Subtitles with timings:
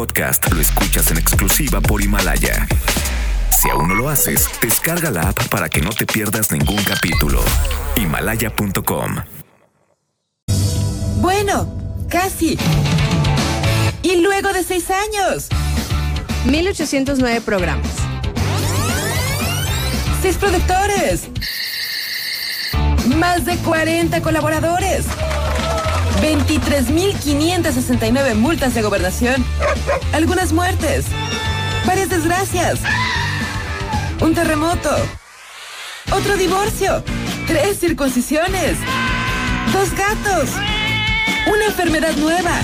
[0.00, 2.66] podcast lo escuchas en exclusiva por Himalaya.
[3.50, 7.42] Si aún no lo haces, descarga la app para que no te pierdas ningún capítulo.
[7.96, 9.16] Himalaya.com.
[11.16, 11.68] Bueno,
[12.08, 12.58] casi.
[14.02, 15.48] Y luego de seis años,
[16.46, 17.90] 1809 programas.
[20.22, 21.28] seis productores,
[23.18, 25.04] más de 40 colaboradores,
[26.20, 29.42] 23.569 multas de gobernación,
[30.12, 31.06] algunas muertes,
[31.86, 32.80] varias desgracias,
[34.20, 34.90] un terremoto,
[36.12, 37.02] otro divorcio,
[37.46, 38.76] tres circuncisiones,
[39.72, 40.50] dos gatos,
[41.52, 42.60] una enfermedad nueva.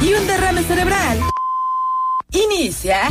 [0.00, 1.20] Y un derrame cerebral.
[2.32, 3.08] Inicia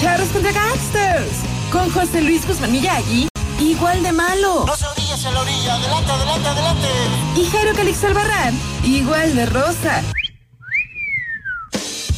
[0.00, 1.30] Charros contra Gangsters
[1.70, 3.28] con José Luis Guzmán Miyagi,
[3.60, 4.66] igual de malo.
[5.16, 5.74] Orillas en la orilla.
[5.74, 6.88] Adelante, adelante, adelante.
[7.36, 8.04] Y Jairo Calix
[8.84, 10.02] igual de rosa.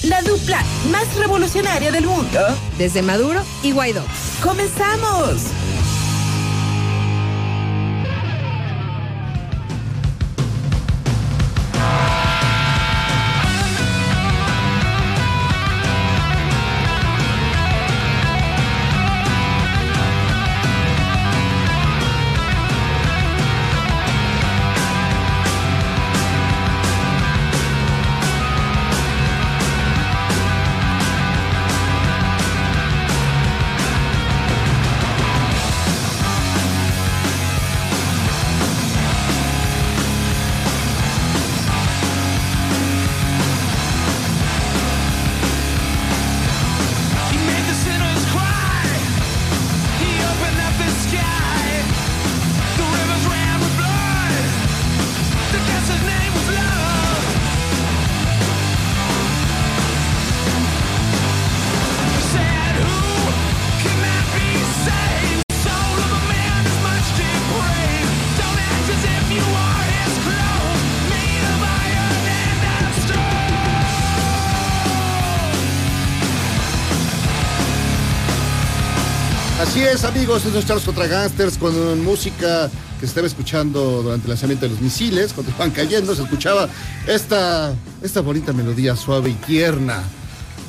[0.03, 2.41] La dupla más revolucionaria del mundo.
[2.77, 4.03] Desde Maduro y Guaidó.
[4.43, 5.43] ¡Comenzamos!
[79.93, 84.67] Es, amigos, estos Charles contra Gangsters con música que se estaba escuchando durante el lanzamiento
[84.67, 86.69] de los misiles, cuando iban cayendo, se escuchaba
[87.07, 87.73] esta,
[88.03, 90.03] esta bonita melodía suave y tierna.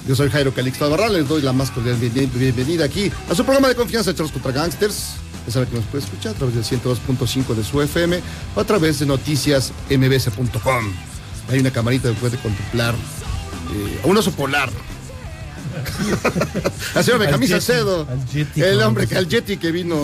[0.08, 3.44] Yo soy Jairo Calixto Barral, les doy la más cordial bien- bienvenida aquí a su
[3.44, 4.96] programa de confianza Charles contra Gangsters.
[5.48, 8.22] Ya saben que nos puede escuchar a través del 102.5 de su FM
[8.56, 10.94] o a través de noticiasmbs.com.
[11.50, 14.70] Hay una camarita que puede contemplar eh, a un oso polar.
[16.96, 18.08] Así Al camisa Yeti, cedo.
[18.34, 19.98] Yeti, El hombre, al Yeti que vino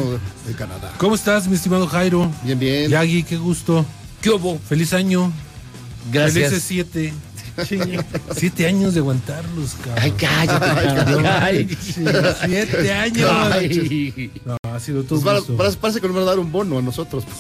[0.48, 0.94] de Canadá.
[0.98, 2.32] ¿Cómo estás, mi estimado Jairo?
[2.44, 2.90] Bien, bien.
[2.90, 3.86] Yagi, qué gusto.
[4.22, 4.60] ¿Qué hubo?
[4.60, 5.32] Feliz año.
[6.12, 6.34] Gracias.
[6.50, 7.14] Felices siete.
[8.36, 10.04] Siete años de aguantarlos, cabrón.
[10.04, 10.66] Ay, cállate,
[10.96, 11.26] cabrón.
[11.26, 11.78] Ay.
[12.46, 13.30] Siete años.
[13.32, 14.32] Ay.
[14.44, 16.82] No, ha sido todo Pues para- parece, que nos van a dar un bono a
[16.82, 17.24] nosotros.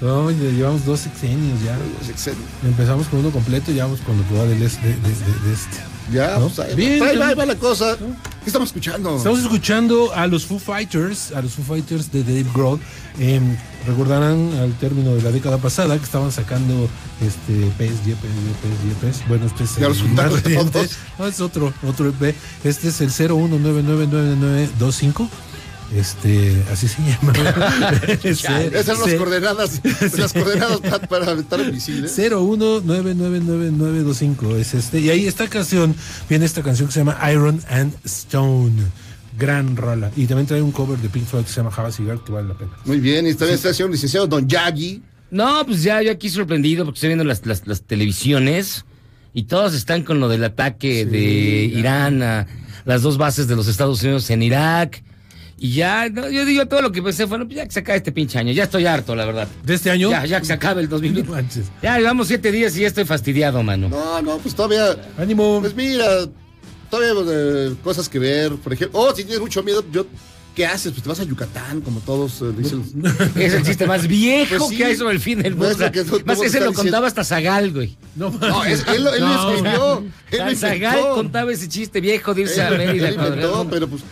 [0.00, 1.76] No, ya llevamos dos sexenios ya.
[2.08, 2.44] Excelente.
[2.64, 5.00] Empezamos con uno completo y ya vamos con lo que va del este, de, de-
[5.00, 5.78] de- de este.
[6.10, 6.48] Ya, ¿No?
[6.48, 7.96] pues ahí, Bien, ahí va, ahí va la cosa.
[7.96, 8.04] ¿Qué
[8.46, 9.16] estamos escuchando?
[9.16, 12.80] Estamos escuchando a los Foo Fighters, a los Foo Fighters de Dave Grohl.
[13.18, 16.88] Em, recordarán al término de la década pasada que estaban sacando
[17.20, 19.28] este PSG, PSG, PSG, PSG.
[19.28, 20.88] Bueno, este es Ya el más reciente.
[21.18, 22.34] No, es otro, otro EP.
[22.64, 25.28] Este es el 01999925.
[25.96, 27.32] Este, así se llama.
[28.24, 29.80] Esas son las coordenadas,
[30.18, 32.04] las coordenadas para, para aventar el misil.
[32.04, 32.08] ¿eh?
[32.08, 35.00] 019999925 es este.
[35.00, 35.96] Y ahí esta canción,
[36.28, 38.72] viene esta canción que se llama Iron and Stone.
[39.38, 40.10] Gran rola.
[40.16, 42.32] Y también trae un cover de Pink Floyd que se llama Have a Cigar que
[42.32, 42.72] vale la pena.
[42.84, 45.02] Muy bien, y también está el señor licenciado Don Yagi.
[45.30, 48.84] No, pues ya yo aquí sorprendido porque estoy viendo las, las, las televisiones
[49.32, 52.46] y todos están con lo del ataque de Irán a
[52.84, 55.02] las dos bases de los Estados Unidos en Irak.
[55.64, 57.78] Y ya, no, yo digo, todo lo que pensé fue, no, pues ya que se
[57.78, 58.50] acabe este pinche año.
[58.52, 59.46] Ya estoy harto, la verdad.
[59.62, 60.10] ¿De este año?
[60.10, 61.30] Ya, ya que se acabe el No 2020.
[61.30, 61.66] manches.
[61.80, 63.88] Ya llevamos siete días y ya estoy fastidiado, mano.
[63.88, 64.96] No, no, pues todavía.
[65.16, 65.60] Ánimo.
[65.60, 66.04] Pues mira,
[66.90, 68.56] todavía eh, cosas que ver.
[68.56, 70.04] Por ejemplo, oh, si tienes mucho miedo, yo.
[70.56, 70.90] ¿Qué haces?
[70.92, 72.82] Pues te vas a Yucatán, como todos eh, dicen.
[73.36, 74.76] Es el chiste más viejo Pues sí.
[74.76, 75.86] que hay sobre el fin del No, es mundo.
[75.86, 77.06] lo que tú- Más ese lo contaba diciendo.
[77.06, 77.96] hasta Zagal, güey.
[78.16, 79.48] No, No, es- él, lo- él lo No.
[79.50, 80.04] escribió.
[80.30, 81.14] Él lo Zagal inventó.
[81.14, 83.08] contaba ese chiste viejo de irse a Él, Mérida.
[83.08, 84.02] él inventó, pero pues.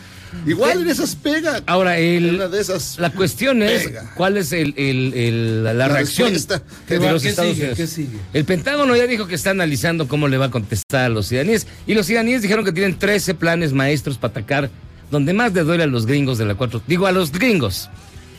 [0.46, 1.62] Igual en esas pega.
[1.66, 2.98] Ahora, el, Una de esas.
[2.98, 4.12] La cuestión es Pega.
[4.14, 7.62] cuál es el, el- el- la, la reacción de los ¿Qué Estados sigue?
[7.64, 7.76] Unidos.
[7.76, 8.18] ¿Qué sigue?
[8.32, 11.66] El Pentágono ya dijo que está analizando cómo le va a contestar a los iraníes.
[11.86, 14.70] Y los iraníes dijeron que tienen 13 planes maestros para atacar
[15.10, 16.82] donde más le duele a los gringos de la 4.
[16.86, 17.88] Digo, a los gringos.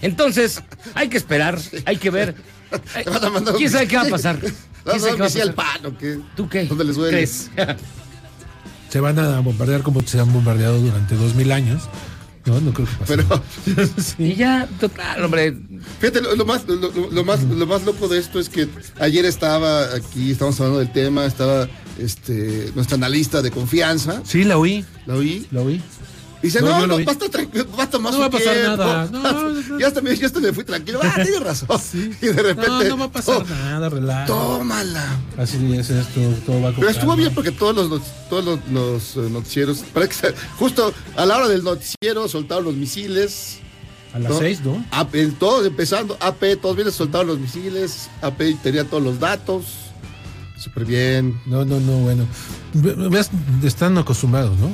[0.01, 0.63] Entonces,
[0.95, 2.35] hay que esperar, hay que ver.
[3.57, 4.39] ¿Quién sabe qué va a pasar?
[6.35, 6.63] ¿Tú qué?
[6.65, 7.11] ¿Dónde les duele?
[7.17, 7.49] ¿Crees?
[8.91, 11.83] Se van a bombardear como se han bombardeado durante dos mil años.
[12.45, 13.17] No, no creo que pase.
[13.17, 13.41] Pero
[14.17, 15.55] Y ya, total, hombre.
[15.99, 18.67] fíjate, lo, lo más, lo más, lo más loco de esto es que
[18.99, 21.67] ayer estaba aquí, estábamos hablando del tema, estaba
[21.99, 24.83] este, nuestra analista de confianza, Sí, la oí.
[25.05, 25.81] la oí, La oí.
[26.41, 27.03] Dice, No, no, no, vi.
[27.03, 27.25] basta,
[27.77, 28.77] basta más No va a pasar tiempo".
[28.77, 29.05] nada.
[29.11, 31.67] No, ya hasta me, ya hasta me fui tranquilo, ah, tienes razón.
[32.21, 34.25] Y de repente, No, no va a pasar oh, nada, relaja.
[34.25, 35.19] tómala.
[35.37, 39.17] Así es esto, todo va con Pero estuvo bien porque todos los, todos los, los,
[39.17, 43.59] eh, noticieros, que justo a la hora del noticiero soltaron los misiles.
[44.13, 44.83] A las seis, ¿no?
[44.91, 49.65] AP, todos empezando, AP, todos bien soltaron los misiles, AP tenía todos los datos.
[50.57, 51.39] Súper bien.
[51.45, 52.25] No, no, no, bueno.
[53.63, 54.69] Están acostumbrados, ¿no?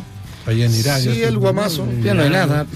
[0.48, 1.00] Allá en Irak.
[1.02, 1.88] Sí, el guamazo.
[2.04, 2.66] Ya no hay nada.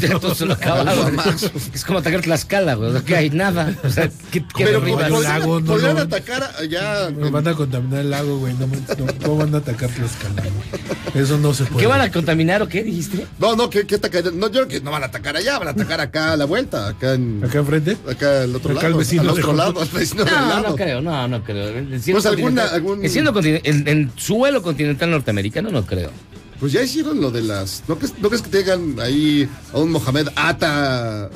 [0.00, 0.98] Ya todo se lo acabaron.
[1.12, 1.50] guamazo.
[1.74, 2.88] Es como atacar Tlaxcala, güey.
[2.88, 3.74] O sea, que hay nada.
[3.84, 7.10] O sea, ¿qué, qué Pero el podrían, lago no podrían lo- atacar allá.
[7.10, 8.54] Nos van a contaminar el lago, güey.
[8.54, 10.44] No, no, ¿Cómo van a atacar Tlaxcala?
[11.14, 11.20] no?
[11.20, 11.80] Eso no se puede.
[11.82, 13.26] ¿Qué van a contaminar o qué dijiste?
[13.38, 14.32] No, no, que, que atacar.
[14.32, 16.46] No, yo creo que no van a atacar allá, van a atacar acá a la
[16.46, 17.44] vuelta, acá en.
[17.44, 17.98] ¿Acá enfrente?
[18.10, 18.94] Acá al otro Acá lado.
[18.94, 20.68] al vecino al otro lado, al vecino del No, lado.
[20.70, 21.70] no creo, no, no creo.
[22.12, 26.10] Pues alguna- algún- en, en suelo continental norteamericano, no creo.
[26.60, 27.82] Pues ya hicieron lo de las.
[27.88, 31.30] ¿No crees, no crees que tengan ahí a un Mohamed Ata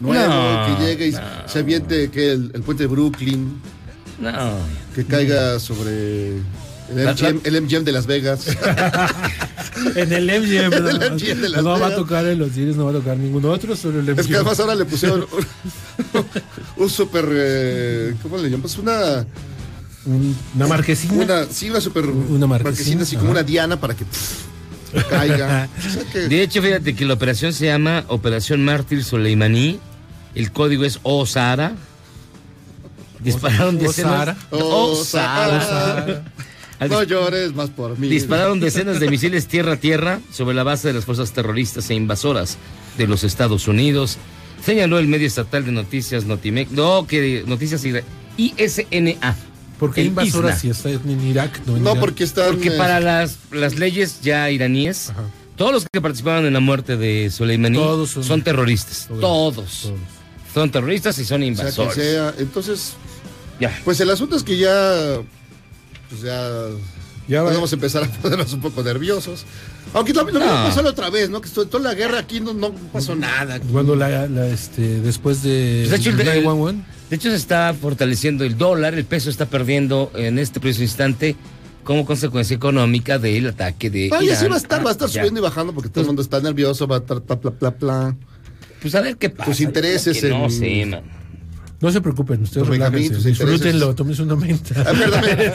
[0.00, 1.20] nuevo No, que llegue y no.
[1.46, 3.60] se aviente que el, el puente de Brooklyn,
[4.20, 4.32] No.
[4.94, 6.42] que caiga sobre el
[7.14, 8.46] MGM, el MGM de Las Vegas?
[9.94, 10.72] En el MGM.
[10.72, 11.94] En el MGM de Las no va a Vegas.
[11.96, 14.18] tocar en los cines, no va a tocar ninguno otro, solo el MGM.
[14.20, 15.20] es que además ahora le pusieron
[16.14, 16.24] un,
[16.84, 17.24] un super.
[17.30, 18.76] eh, ¿Cómo le llamas?
[18.78, 19.24] Una.
[20.06, 21.14] Un- Una marquesina.
[21.22, 22.06] una sí, una super.
[22.06, 24.47] Una marquesina, así como una diana para que pff,
[25.08, 25.68] caiga.
[25.78, 29.78] O sea que- De hecho, fíjate que la operación se llama Operación Mártir Soleimaní.
[30.34, 31.72] El código es Osara.
[33.20, 34.36] Dispararon decenas.
[34.50, 36.22] Osara.
[36.78, 38.06] Al no llores más por mí.
[38.08, 41.94] Dispararon decenas de misiles tierra a tierra sobre la base de las fuerzas terroristas e
[41.94, 42.56] invasoras
[42.96, 44.18] de los Estados Unidos.
[44.64, 46.70] Señaló el medio estatal de noticias Notimex.
[46.70, 47.82] No, que Noticias
[48.36, 49.36] ISNA.
[49.78, 50.60] ¿Por qué El invasora ISNA.
[50.60, 51.60] si está en Irak?
[51.66, 52.00] No, en No, Irak?
[52.00, 52.46] porque están.
[52.50, 55.22] Porque eh, para las, las leyes ya iraníes, Ajá.
[55.56, 59.06] todos los que participaron en la muerte de Soleimani Todos son, son- terroristas.
[59.08, 59.20] Todos.
[59.20, 59.82] Todos.
[59.82, 59.98] Todos.
[60.54, 61.94] Son terroristas y son sea invasores.
[61.94, 62.34] sea.
[62.38, 62.94] Entonces,
[63.60, 63.78] Ya.
[63.84, 65.20] pues el asunto es que ya.
[66.10, 66.50] Pues ya.
[67.28, 69.44] Ya va- podemos empezar a ponernos un poco nerviosos.
[69.94, 70.64] Aunque lo, lo mismo No.
[70.64, 71.40] pasó la otra vez, ¿no?
[71.40, 73.60] Que estuvo toda la guerra aquí no, no pasó nada.
[73.60, 77.36] Cuando la, la, este, después de, Pues, de hecho, el- el- 911, De hecho, se
[77.36, 81.36] está fortaleciendo el dólar, el peso está perdiendo en este preciso instante
[81.84, 84.08] como consecuencia económica del ataque de.
[84.10, 85.20] No, Irán sí va a estar, va a estar Ya.
[85.22, 88.16] subiendo y bajando porque todo el mundo está nervioso, va a estar bla, bla, bla.
[88.82, 89.50] Pues a ver qué pasa.
[89.50, 91.00] Tus intereses Que No en- sé, man.
[91.80, 94.74] no se preocupen, ustedes relájense, disfrútenlo, tómense una menta.
[94.86, 95.52] Ah, perdóname,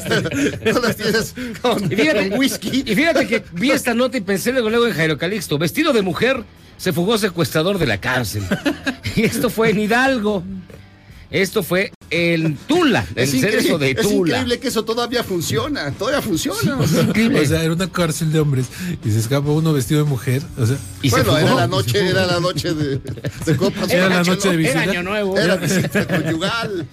[0.73, 2.83] no las tienes con, Y fíjate, con whisky.
[2.85, 5.59] y fíjate que vi esta nota y pensé luego, luego en Jairo Calixto.
[5.59, 6.43] Vestido de mujer,
[6.77, 8.43] se fugó secuestrador de la cárcel.
[9.15, 10.43] Y esto fue en Hidalgo.
[11.33, 14.29] Esto fue en Tula, el Es, cerezo de increíble, es Tula.
[14.29, 16.77] increíble que eso todavía funciona, todavía funciona.
[17.07, 17.41] Increíble.
[17.41, 18.67] O sea, era una cárcel de hombres
[19.03, 20.43] y se escapa uno vestido de mujer.
[20.59, 23.89] O sea, Y bueno, era la noche, era la noche de, de copas.
[23.89, 24.83] Era la noche de visita.
[24.83, 25.35] Era año nuevo.
[25.37, 26.85] Era visita conyugal.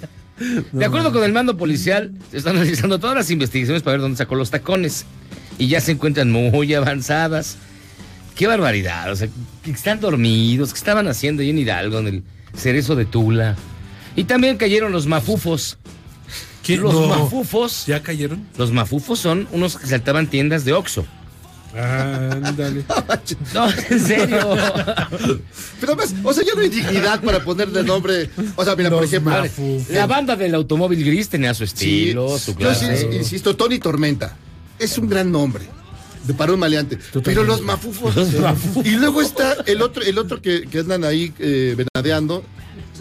[0.72, 4.16] De acuerdo con el mando policial, se están realizando todas las investigaciones para ver dónde
[4.16, 5.04] sacó los tacones.
[5.58, 7.58] Y ya se encuentran muy avanzadas.
[8.36, 9.12] Qué barbaridad.
[9.12, 9.28] O sea,
[9.62, 10.72] que están dormidos.
[10.72, 12.22] ¿Qué estaban haciendo ahí en Hidalgo, en el
[12.56, 13.54] cerezo de Tula?
[14.16, 15.78] Y también cayeron los mafufos.
[16.64, 16.80] ¿quién?
[16.82, 17.06] Los No.
[17.08, 17.86] mafufos.
[17.86, 18.46] ¿Ya cayeron?
[18.58, 21.04] Los mafufos son unos que saltaban tiendas de Oxxo.
[21.74, 22.84] Ándale.
[23.54, 24.56] No, en serio.
[25.80, 28.28] Pero además, o sea, yo no hay dignidad para ponerle nombre.
[28.56, 29.32] O sea, mira, por Los ejemplo.
[29.32, 29.88] mafufos.
[29.90, 31.72] La banda del automóvil gris tenía su Sí,
[32.08, 33.08] estilo, su yo sí, clase.
[33.14, 34.36] insisto, Tony Tormenta.
[34.78, 35.64] Es un gran nombre.
[36.26, 36.98] De para un maleante.
[37.24, 38.14] Pero los mafufos.
[38.84, 42.44] Y luego está el otro, el otro que, que andan ahí eh, venadeando.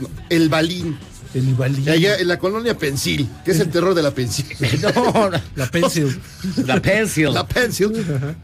[0.01, 0.97] no, El balín.
[1.31, 1.83] El Ibalí.
[1.83, 4.47] Que allá en la colonia Pensil, que es el terror de la Pensil.
[4.81, 6.19] No, La pencil.
[6.65, 7.31] la pencil.
[7.31, 7.91] La Pencil.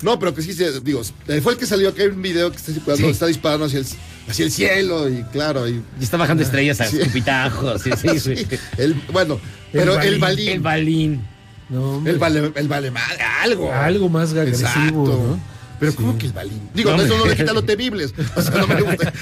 [0.04, 1.02] No, pero que sí, se- digo,
[1.42, 3.12] fue el que salió acá en un video que está, cuando Sí.
[3.12, 3.88] está disparando hacia el,
[4.30, 5.68] hacia el cielo y claro.
[5.68, 7.00] Y, Y está bajando estrellas a Sí.
[7.00, 7.82] escupitajos.
[7.82, 8.48] Sí, sí, sí, sí.
[8.78, 9.40] el, bueno,
[9.72, 10.22] pero el balín.
[10.22, 10.50] balín.
[10.50, 11.22] El balín.
[11.70, 12.02] No.
[12.06, 13.72] El vale, el vale madre, algo.
[13.72, 15.28] Algo más agresivo, Exacto.
[15.28, 15.40] ¿no?
[15.80, 15.98] Pero Sí.
[15.98, 16.62] ¿cómo que el balín?
[16.74, 18.14] Digo, No, no, eso no le quita lo temibles.
[18.36, 19.14] O sea, no me gusta.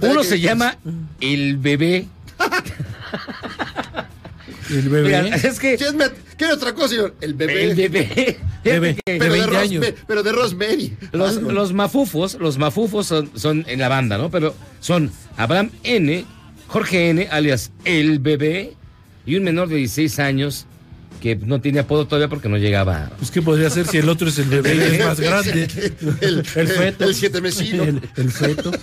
[0.00, 0.78] No Uno se llama
[1.20, 2.06] el bebé.
[4.70, 5.22] El bebé.
[5.22, 5.94] Mira, es que Sí, es
[6.36, 7.14] ¿Qué otra cosa, señor?
[7.20, 7.64] El bebé.
[7.64, 8.38] el bebé.
[8.62, 9.86] Pero, de 20 años.
[10.06, 10.96] Pero de Rosemary.
[11.12, 14.30] Los, los mafufos, los mafufos son, son en la banda, ¿no?
[14.30, 16.24] Pero son Abraham N,
[16.68, 18.74] Jorge N, alias el bebé,
[19.26, 20.66] y un menor de 16 años
[21.20, 23.10] que no tiene apodo todavía porque no llegaba.
[23.18, 25.68] Pues, ¿qué podría ser si el otro es el bebé y es más grande?
[26.20, 27.04] El- feto.
[27.04, 27.82] el siete mesino.
[27.84, 28.70] El, el feto.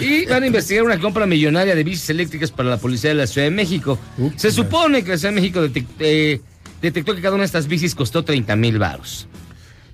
[0.00, 3.26] Y van a investigar una compra millonaria de bicis eléctricas para la policía de la
[3.26, 3.98] Ciudad de México.
[4.16, 5.60] Ups, Se supone que la Ciudad de México
[5.98, 6.40] eh,
[6.80, 9.26] detectó que cada una de estas bicis costó 30 mil varos.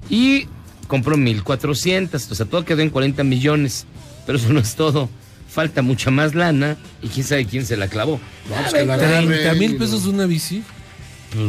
[0.08, 0.46] Y
[0.86, 3.86] compró 1.400, o sea, todo quedó en 40 millones.
[4.24, 5.10] Pero eso no es todo.
[5.50, 8.20] Falta mucha más lana y quién sabe quién se la clavó.
[8.48, 9.26] Vamos que la agarren.
[9.28, 10.62] 30 mil pesos una bici.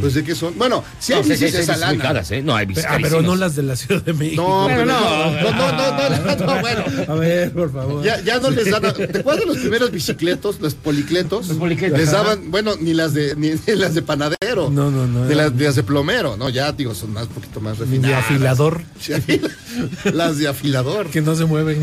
[0.01, 0.57] Pues de qué son.
[0.57, 2.01] Bueno, si hay No, sí, sí, bicis de esa lana.
[2.03, 2.41] caras, ¿eh?
[2.41, 4.41] No, hay bicis Ah, pero no las de la Ciudad de México.
[4.41, 4.99] No, pero no.
[4.99, 6.83] no, no, no, no, no, no, no, bueno.
[7.07, 8.03] A ver, por favor.
[8.03, 8.81] Ya, ya no les dan.
[8.81, 11.47] ¿Te acuerdas de los primeros bicicletos, los policletos?
[11.47, 11.97] Los policletos.
[11.97, 14.69] Les daban, bueno, ni las de, ni, ni las de panadero.
[14.69, 15.25] No, no, no.
[15.25, 18.09] De las, de las de plomero, no, ya digo, son más, un poquito más refinadas.
[18.09, 18.81] de afilador.
[18.99, 19.13] Sí,
[20.13, 21.09] las de afilador.
[21.09, 21.81] Que no se mueven.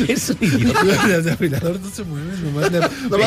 [0.00, 0.04] ¿No?
[0.08, 1.18] Es un idiota.
[1.20, 2.44] De afilador no se mueven.
[2.44, 2.80] Nomás le-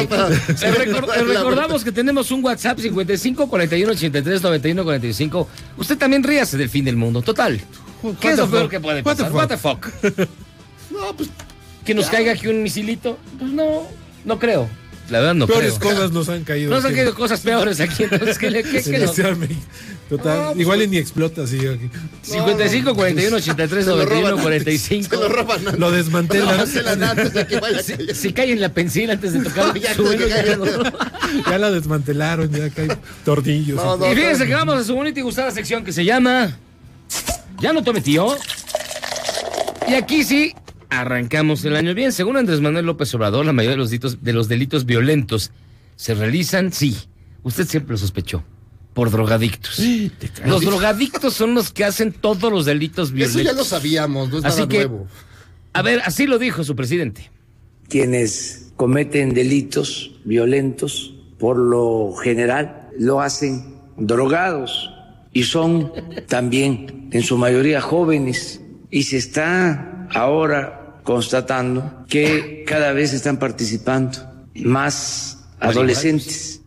[0.08, 5.48] para- recor- le recordamos que tenemos un WhatsApp 55 41 83 91 45.
[5.78, 7.22] Usted también ríase del fin del mundo.
[7.22, 7.60] Total.
[8.20, 9.58] ¿Qué es lo peor que puede What the pasar?
[9.58, 9.86] fuck?
[10.04, 10.30] What the fuck?
[10.92, 11.30] No, pues
[11.86, 13.18] Que nos caiga aquí un misilito.
[13.40, 13.88] Pues no,
[14.26, 14.68] no creo.
[15.12, 15.94] La verdad no Peores creo.
[15.94, 16.72] cosas nos han caído.
[16.72, 18.04] Nos han caído cosas peores aquí.
[18.04, 19.14] Entonces, ¿qué le qué, Sí, qué no?
[19.14, 19.22] sí.
[20.10, 20.38] Total.
[20.40, 21.90] No, pues, Igual y ni explota así aquí.
[22.22, 24.44] 55 41 83 se lo 91 roban.
[24.44, 25.10] 45.
[25.10, 25.60] Se lo roban.
[25.60, 25.80] antes.
[25.80, 26.58] Lo desmantelan.
[26.58, 28.16] Cancelan antes de que vaya a caer.
[28.16, 30.56] Si cae en la pensil antes de tocar No, ya su antes de que ya
[30.58, 30.66] no.
[31.50, 32.88] Ya la desmantelaron, ya que hay
[33.24, 33.78] tornillos.
[33.78, 34.12] No, no.
[34.12, 36.58] Y fíjense que vamos a su bonita y gustada sección que se llama
[37.60, 38.36] Ya no tome tío.
[39.88, 40.54] Y aquí sí
[40.92, 42.12] arrancamos el año bien.
[42.12, 45.52] Según Andrés Manuel López Obrador, la mayoría de los delitos, de los delitos violentos
[45.96, 46.96] se realizan, sí.
[47.44, 48.44] Usted siempre lo sospechó.
[48.94, 49.82] Por drogadictos.
[50.46, 53.44] Los drogadictos son los que hacen todos los delitos Eso violentos.
[53.46, 55.08] ya lo sabíamos, no es Así nada que- nuevo.
[55.74, 57.32] A ver, así lo dijo su presidente.
[57.88, 64.90] quienes cometen delitos violentos por lo general lo hacen drogados
[65.34, 65.92] y son
[66.28, 74.20] también en su mayoría jóvenes y se está ahora constatando que cada vez están participando
[74.56, 76.61] más adolescentes.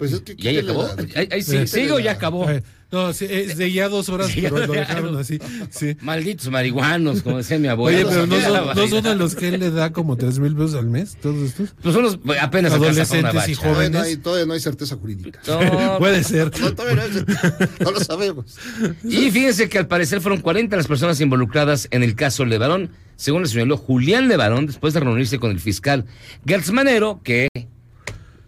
[0.00, 0.82] Pues es que ¿Y ahí acabó?
[0.82, 2.50] la- Ahí, ahí sí, ¿Sigo o la- ya acabó?
[2.50, 5.38] Eh, No, sí, es de ya dos horas, Sí, pero lo lo dejaron así.
[5.70, 5.96] Sí.
[6.00, 7.98] Malditos marihuanos, como decía mi abuela.
[7.98, 10.56] Oye, pero no son, no son a los que él le da como tres mil
[10.56, 11.68] pesos al mes, todos estos.
[11.80, 13.90] Pues son los apenas Adolescentes y jóvenes.
[13.92, 15.38] no, hay, todavía no hay certeza jurídica.
[15.46, 16.50] No, Puede ser.
[16.60, 18.56] No, todavía no, hay- no lo sabemos.
[19.04, 23.42] Y fíjense que al parecer fueron 40 las personas involucradas en el caso Levarón, según
[23.42, 26.06] le señaló Julián Levarón, después de reunirse con el fiscal
[26.44, 27.46] Gertz Manero, que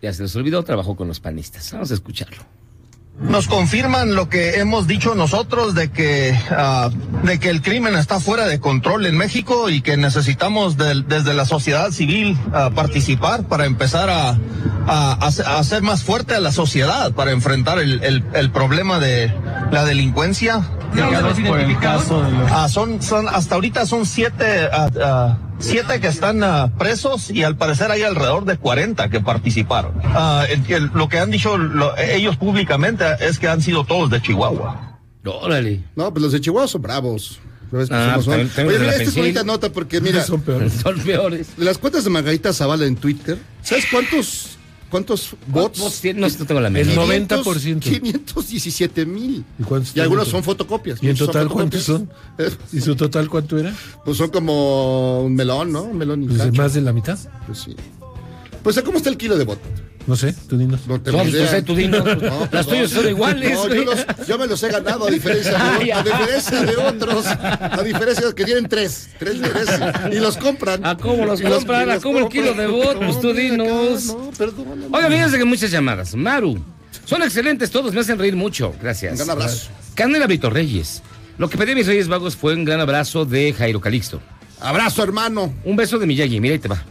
[0.03, 1.71] ya se les olvidó, trabajó con los panistas.
[1.73, 2.43] Vamos a escucharlo.
[3.21, 6.89] Nos confirman lo que hemos dicho nosotros de que ah,
[7.25, 11.45] de que el crimen está fuera de control en México y que necesitamos desde la
[11.45, 14.31] sociedad civil ah, participar para empezar a,
[14.87, 19.33] a, a hacer- más fuerte a la sociedad para enfrentar el, el- el problema de
[19.71, 20.63] la delincuencia.
[22.51, 24.69] Ah, son, son hasta ahorita son siete
[25.63, 29.95] siete que están ah, presos y al parecer hay alrededor de 40 que participaron.
[30.05, 34.11] Ah, el- el- lo que han dicho lo- ellos públicamente es que han sido todos
[34.11, 34.99] de Chihuahua.
[35.25, 35.81] Órale.
[35.95, 37.39] No, pues los de Chihuahua son bravos.
[37.71, 38.49] ¿Sabes Ah, son?
[38.51, 40.73] también Oye, mira, esta es bonita nota porque, mira, Son peores.
[40.83, 41.57] Son peores.
[41.57, 44.59] de las cuentas de Margarita Zavala en Twitter, ¿sabes cuántos,
[44.93, 45.81] cuántos bots?
[45.81, 47.09] Vos tien- no, no tengo la El menor.
[47.09, 47.81] 90%.
[47.81, 49.45] 517 mil.
[49.59, 51.03] ¿Y cuántos Y algunos son fotocopias.
[51.03, 52.09] ¿Y en total cuántos son?
[52.73, 53.75] ¿Y su total cuánto era?
[54.05, 55.83] Pues son como un melón, ¿no?
[55.85, 57.19] Un melón y Pues más de la mitad.
[57.47, 57.75] Pues sí.
[58.63, 59.59] Pues ¿cómo está el kilo de bot?
[60.07, 60.81] No sé, tú dinos.
[60.89, 62.05] No tengo No, pues, no sé, tú dinos.
[62.05, 62.67] Las perdón.
[62.67, 65.91] tuyas son iguales, No, yo, los- yo me los he ganado a diferencia de, Ay,
[65.93, 66.05] a ajá.
[66.19, 67.27] diferencia de otros.
[67.27, 69.11] A diferencia de que tienen tres.
[69.19, 69.69] Tres de tres.
[70.13, 70.85] Y los compran.
[70.85, 71.91] ¿A cómo los compran?
[71.91, 72.99] ¿A cómo el kilo de bot?
[72.99, 74.07] Pues tú No, dinos.
[74.07, 74.87] No, perdóname.
[74.93, 76.15] Oiga, fíjense que muchas llamadas.
[76.17, 76.61] Maru,
[77.05, 78.75] son excelentes todos, me hacen reír mucho.
[78.83, 79.13] Gracias.
[79.13, 79.71] Un gran abrazo.
[79.95, 81.01] Canela Vito Reyes.
[81.39, 84.21] Lo que pedí a mis Reyes Vagos fue un gran abrazo de Jairo Calixto.
[84.61, 85.53] Abrazo, hermano.
[85.65, 86.83] Un beso de Miyagi, mira ahí te va.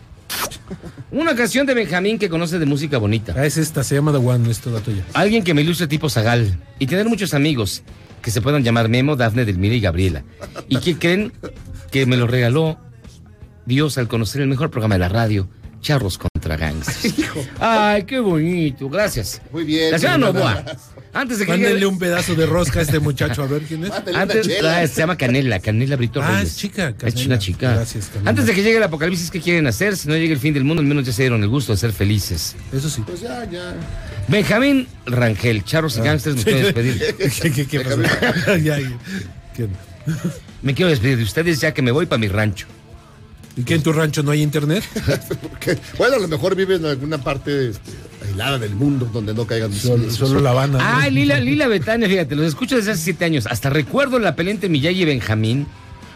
[1.12, 3.34] Una canción de Benjamín que conoce de música bonita.
[3.36, 5.04] Ah, es esta, se llama The One, es toda tuya.
[5.14, 6.58] Alguien que me ilustre tipo Zagal.
[6.80, 7.84] Y tener muchos amigos
[8.22, 10.24] que se puedan llamar Memo, Dafne, Delmira y Gabriela.
[10.70, 11.34] ¿Y que creen
[11.92, 12.78] que me lo regaló
[13.66, 15.50] Dios al conocer el mejor programa de la radio,
[15.82, 17.16] Charros contra Gangsters?
[17.60, 18.90] Ay, qué bonito.
[18.90, 19.42] Gracias.
[19.52, 19.92] Muy bien.
[19.92, 20.64] La señora Novoa.
[21.14, 23.84] Antes de que Mándenle llegue- un pedazo de rosca a este muchacho, a ver quién
[23.84, 23.92] es.
[24.16, 24.78] Antes, chela.
[24.80, 26.50] ah, se llama Canela, Canela Brito Ah, Reyes.
[26.52, 27.26] es chica, Es Canela.
[27.26, 27.74] una chica.
[27.76, 28.30] Gracias, Canela.
[28.30, 29.98] Antes de que llegue el apocalipsis, ¿qué quieren hacer?
[29.98, 31.78] Si no llega el fin del mundo, al menos ya se dieron el gusto de
[31.80, 32.56] ser felices.
[32.72, 33.04] Eso sí.
[33.06, 33.74] Pues ya, ya.
[34.30, 37.16] Benjamín Rangel, Charros y Gangsters, me quiero despedir.
[37.42, 38.02] ¿Qué, qué, qué pasó?
[38.58, 38.92] Ya, ya.
[39.56, 39.68] ¿Qué?
[40.62, 42.68] Me quiero despedir de ustedes ya que me voy para mi rancho.
[43.62, 44.84] ¿Y ¿Y que en tu rancho no hay internet?
[45.42, 47.92] Porque, bueno, a lo mejor vive en alguna parte este,
[48.26, 50.80] aislada del mundo donde no caigan Solo, La Habana.
[50.80, 50.84] ¿no?
[50.84, 53.46] Ay, Lila, Lila Betania, fíjate, los escucho desde hace siete años.
[53.46, 55.68] Hasta recuerdo la pelea entre Miyagi y Benjamín.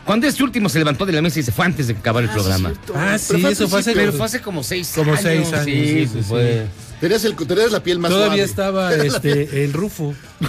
[0.05, 2.29] Cuando este último se levantó de la mesa y se fue antes de acabar el
[2.29, 2.73] programa.
[2.95, 3.93] Ah, sí, Pero fue al eso fue hace...
[3.93, 5.21] Pero fue hace como seis Como años.
[5.23, 6.67] seis años, sí, Sí, sí, fue.
[6.99, 8.49] Tenías, el, tenías la piel más Todavía suave.
[8.49, 10.13] estaba este, el Rufo.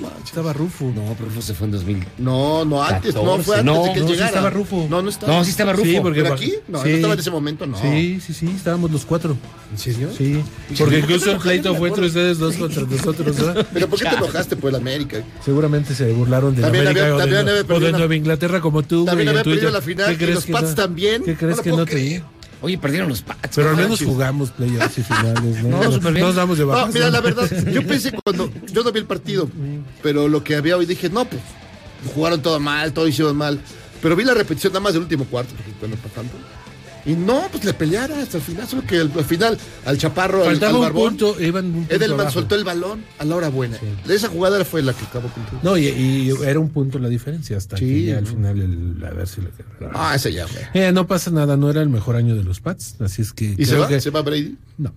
[0.00, 0.26] Manches.
[0.26, 0.92] Estaba Rufo.
[0.94, 2.04] No, pero Rufo se fue en 2000.
[2.18, 4.28] No, no, antes, no, fue 14, antes no, de que él no, sí llegara.
[4.28, 4.86] estaba Rufo.
[4.90, 5.32] No, no estaba.
[5.32, 5.84] No, sí estaba Rufo.
[5.86, 6.52] Sí, porque ¿Pero aquí?
[6.68, 6.88] No, sí.
[6.90, 7.80] no estaba en ese momento, no.
[7.80, 9.36] Sí, sí, sí, estábamos los cuatro.
[9.72, 10.10] ¿En serio?
[10.16, 10.42] Sí,
[10.78, 13.38] porque incluso el pleito fue entre ustedes dos contra nosotros.
[13.38, 13.54] ¿no?
[13.72, 15.22] ¿Pero por qué te enojaste por el América?
[15.44, 18.60] Seguramente se burlaron de También América había- o, también de, había o de Nueva Inglaterra
[18.60, 21.22] como tú, También había perdido la final ¿Qué y crees los Pats no- también.
[21.24, 22.22] ¿Qué crees No que no te.
[22.62, 23.50] Oye, perdieron los Pats.
[23.54, 25.68] Pero al no menos jugamos playoffs y finales, ¿no?
[25.82, 26.20] No, bien.
[26.24, 26.94] Nos damos de No, bajas.
[26.94, 28.50] mira, la verdad, yo pensé cuando.
[28.72, 29.48] Yo no vi el partido,
[30.02, 31.42] pero lo que había hoy dije, no, pues.
[32.14, 33.60] Jugaron todo mal, todo hicieron mal.
[34.02, 36.36] Pero vi la repetición nada más del último cuarto, porque bueno, para tanto.
[37.06, 38.66] Y no, pues le peleara hasta el final.
[38.66, 41.72] Solo que al, al final, al chaparro, al, Faltaba al un barbón, punto, iban un
[41.72, 42.34] punto Edelman abajo.
[42.34, 43.78] soltó el balón a la hora buena.
[44.08, 45.44] Esa jugada fue la que acabó con.
[45.62, 49.04] No, y, y era un punto la diferencia hasta Sí, que ya al final el,
[49.04, 49.48] a ver si le
[49.94, 50.64] Ah, ese ya, güey.
[50.74, 53.54] Eh, no pasa nada, no era el mejor año de los Pats, así es que
[53.56, 53.86] ¿Y se va?
[53.86, 54.56] que- ¿Se va Brady?
[54.78, 54.92] no.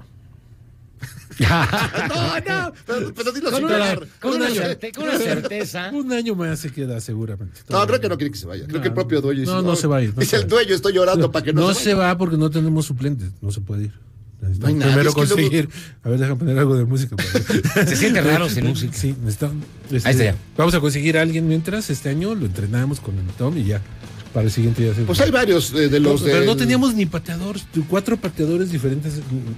[2.09, 4.07] no, no, pero, pero dilo Con sin una, llorar.
[4.19, 5.89] con una No, certe- con una certeza.
[5.93, 7.61] Un año más se queda seguramente.
[7.69, 8.65] No, creo que no quiere que se vaya.
[8.67, 10.43] Creo que el propio dueño dice, No, no se va a ir, no dice se
[10.43, 12.07] el dueño, estoy llorando para que no, no se se vaya.
[12.09, 13.93] va porque no tenemos suplentes, no se puede ir.
[14.41, 15.69] Necesitamos No primero es luego- conseguir.
[16.03, 17.15] A ver, déjame poner algo de música.
[17.17, 18.93] para- Se siente raro sin música.
[18.93, 19.65] Sí, necesitamos.
[19.91, 20.35] este, Ahí está ya.
[20.57, 23.81] Vamos a conseguir a alguien mientras este año lo entrenamos con el Tom y ya.
[24.33, 25.01] Para el siguiente se.
[25.01, 29.13] Pues hay varios de No, los pero no teníamos ni pateadores, cuatro pateadores diferentes.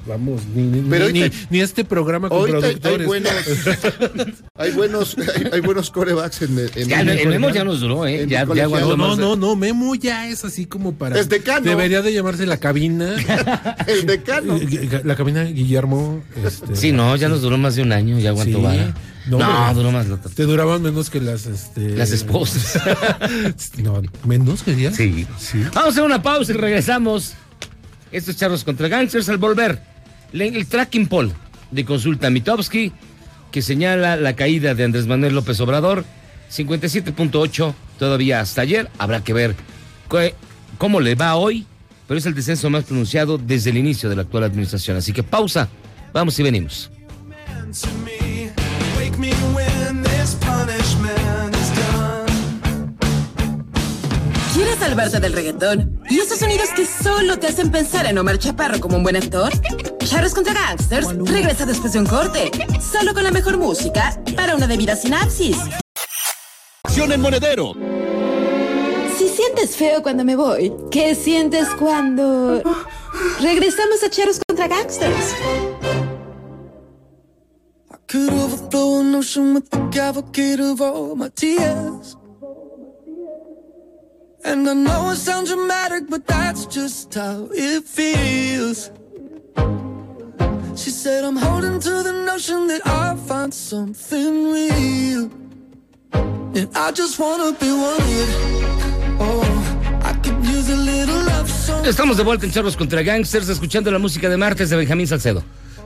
[0.08, 3.08] Vamos, ni, ni, Pero ni, ahorita- ni este programa con Ahorita hay productores.
[3.08, 3.32] buenos,
[4.56, 8.06] hay buenos, hay, hay buenos corebacks en, en Ya, el, el Memo ya nos duró,
[8.08, 8.26] ¿eh?
[8.30, 11.20] Ya, ya No, no, no, no, Memo ya es así como para.
[11.20, 11.66] Es decano.
[11.66, 13.16] Debería de llamarse la cabina.
[13.88, 14.58] el decano.
[15.04, 16.24] La cabina Guillermo.
[16.46, 18.64] este, Sí, no, ya nos duró más de un año, ya aguantó Sí.
[18.64, 18.94] vara.
[19.28, 20.08] No, No, duró más.
[20.08, 21.46] lo- Te duraban menos que las.
[21.46, 22.82] Este, Las esposas.
[23.78, 24.96] no, menos querías.
[24.96, 25.26] Sí.
[25.74, 27.34] Vamos a hacer una pausa y regresamos.
[28.12, 29.82] Estos charros contra gangsters al volver.
[30.34, 31.32] El tracking poll
[31.72, 32.92] de consulta Mitowski
[33.52, 36.04] que señala la caída de Andrés Manuel López Obrador.
[36.52, 38.90] 57.8 todavía hasta ayer.
[38.98, 39.56] Habrá que ver
[40.10, 40.36] qué-
[40.78, 41.66] cómo le va hoy.
[42.08, 44.98] Pero es el descenso más pronunciado desde el inicio de la actual administración.
[44.98, 45.70] Así que pausa.
[46.12, 46.92] Vamos y venimos.
[54.82, 56.02] Salvarte del reggaetón?
[56.10, 59.52] ¿Y esos sonidos que solo te hacen pensar en Omar Chaparro como un buen actor?
[60.00, 62.50] Charros contra Gangsters regresa después de un corte,
[62.82, 65.56] solo con la mejor música para una debida sinapsis.
[66.84, 67.74] Acción en Monedero.
[69.18, 72.64] Si sientes feo cuando me voy, ¿qué sientes cuando
[73.40, 75.36] regresamos a Charros contra Gangsters?
[78.08, 82.18] Could overflow an ocean with the cavalcade of all my tears.
[84.44, 88.90] And I know it sounds dramatic, but that's just how it feels.
[90.76, 95.30] She said, I'm holding to the notion that I'll find something real.
[96.14, 98.30] And I just wanna be wanted.
[99.20, 99.44] Oh,
[100.04, 101.86] I could use a little love song.
[101.86, 105.44] Estamos de vuelta en Charros contra Gangsters, escuchando la música de martes de Benjamín Salcedo.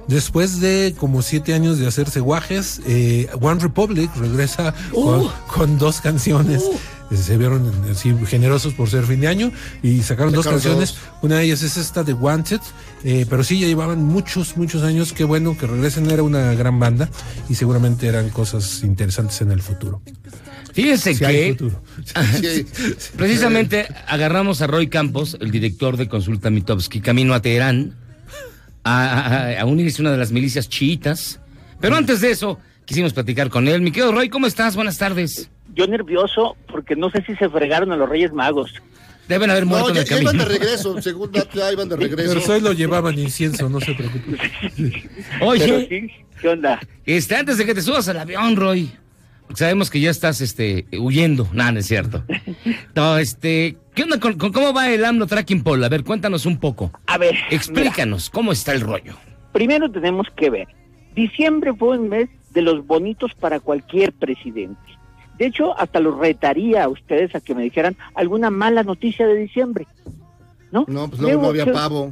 [0.07, 5.99] Después de como siete años de hacerse guajes, eh, One Republic regresa con, con dos
[5.99, 6.61] canciones.
[6.63, 6.77] Eh,
[7.13, 9.51] Se vieron así generosos por ser fin de año
[9.83, 10.93] y sacaron dos canciones.
[10.95, 10.99] dos.
[11.21, 12.59] Una de ellas es esta de Wanted,
[13.03, 15.13] eh, pero sí ya llevaban muchos, muchos años.
[15.13, 16.09] Qué bueno que regresen.
[16.09, 17.09] Era una gran banda
[17.47, 20.01] y seguramente eran cosas interesantes en el futuro.
[20.73, 21.69] Fíjense Si hay que.
[22.41, 22.65] Sí.
[23.15, 27.95] precisamente agarramos a Roy Campos, el director de Consulta Mitowski, camino a Teherán,
[28.83, 29.19] a,
[29.55, 31.39] a- a unirse a una de las milicias chiitas.
[31.79, 33.81] Pero antes de eso, quisimos platicar con él.
[33.81, 34.75] Mi querido Roy, ¿cómo estás?
[34.75, 35.49] Buenas tardes.
[35.75, 38.73] Yo nervioso porque no sé si se fregaron a los Reyes Magos.
[39.27, 40.49] Deben haber muerto No, en ya, el ya iban camino.
[40.53, 41.01] de regreso.
[41.01, 42.29] Según ya iban de regreso.
[42.33, 44.37] Pero solo llevaban incienso, no se preocupe.
[45.41, 46.79] Oye, sí, ¿qué onda?
[47.05, 48.91] este, antes de que te subas al avión, Roy,
[49.47, 51.49] porque sabemos que ya estás este, huyendo.
[51.53, 52.23] Nada, no es cierto.
[52.93, 55.83] No, este, ¿qué onda con, con cómo va el AMLO Tracking Poll?
[55.83, 56.91] A ver, cuéntanos un poco.
[57.07, 59.15] A ver, Explícanos, ¿cómo está el rollo?
[59.53, 60.67] primero tenemos que ver.
[61.15, 64.79] Diciembre fue un mes de los bonitos para cualquier presidente.
[65.37, 69.35] De hecho, hasta los retaría a ustedes a que me dijeran alguna mala noticia de
[69.35, 69.85] diciembre.
[70.71, 70.85] ¿No?
[70.87, 72.11] No, pues luego no había ¿Qué- pavo.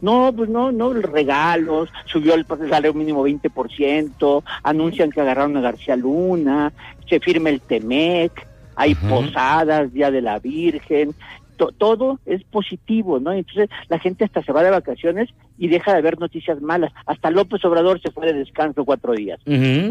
[0.00, 5.94] No, pues no, no, regalos, subió el salario mínimo 20%, anuncian que agarraron a García
[5.94, 6.72] Luna,
[7.08, 8.32] se firma el TEMEC,
[8.74, 9.08] hay Ajá.
[9.08, 11.14] posadas, Día de la Virgen,
[11.56, 13.32] to- todo es positivo, ¿no?
[13.32, 16.92] Entonces la gente hasta se va de vacaciones y deja de ver noticias malas.
[17.06, 19.40] Hasta López Obrador se fue de descanso cuatro días.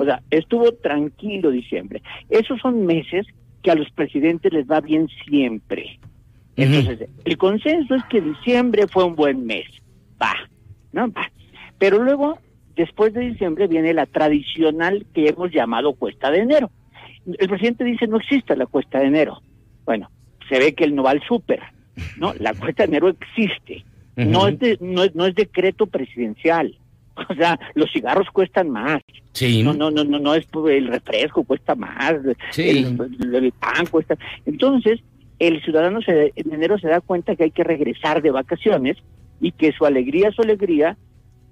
[0.01, 2.01] O sea, estuvo tranquilo diciembre.
[2.29, 3.25] Esos son meses
[3.63, 5.99] que a los presidentes les va bien siempre.
[6.57, 9.65] Entonces, el consenso es que diciembre fue un buen mes.
[10.21, 10.33] Va,
[10.91, 11.09] ¿no?
[11.11, 11.31] Va.
[11.77, 12.37] Pero luego,
[12.75, 16.69] después de diciembre, viene la tradicional que hemos llamado cuesta de enero.
[17.25, 19.41] El presidente dice no existe la cuesta de enero.
[19.85, 20.09] Bueno,
[20.51, 21.61] se ve que él no va al súper,
[22.17, 22.33] ¿no?
[22.39, 23.85] La cuesta de enero existe.
[24.17, 26.75] No es, de- no, es, no es decreto presidencial.
[27.29, 29.01] O sea, los cigarros cuestan más.
[29.33, 29.63] Sí.
[29.63, 32.15] No, no, no, no, no es el refresco cuesta más.
[32.51, 32.69] Sí.
[32.69, 34.15] El, el pan cuesta.
[34.45, 34.99] Entonces,
[35.37, 38.97] el ciudadano se, en enero se da cuenta que hay que regresar de vacaciones
[39.39, 40.97] y que su alegría, su alegría,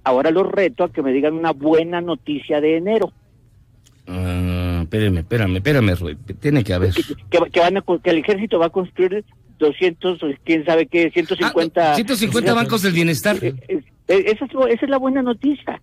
[0.04, 3.12] ahora los reto a que me digan una buena noticia de enero.
[4.08, 6.18] Ah, espérame, espérame, espérame, Rui.
[6.40, 6.94] Tiene que haber.
[7.30, 9.24] Que, que van a, que el ejército va a construir
[9.60, 11.96] 200, o quién sabe qué, 150.
[11.96, 13.38] 150 bancos del bienestar.
[13.42, 15.82] Eh, eh, esa, es, esa es la buena noticia.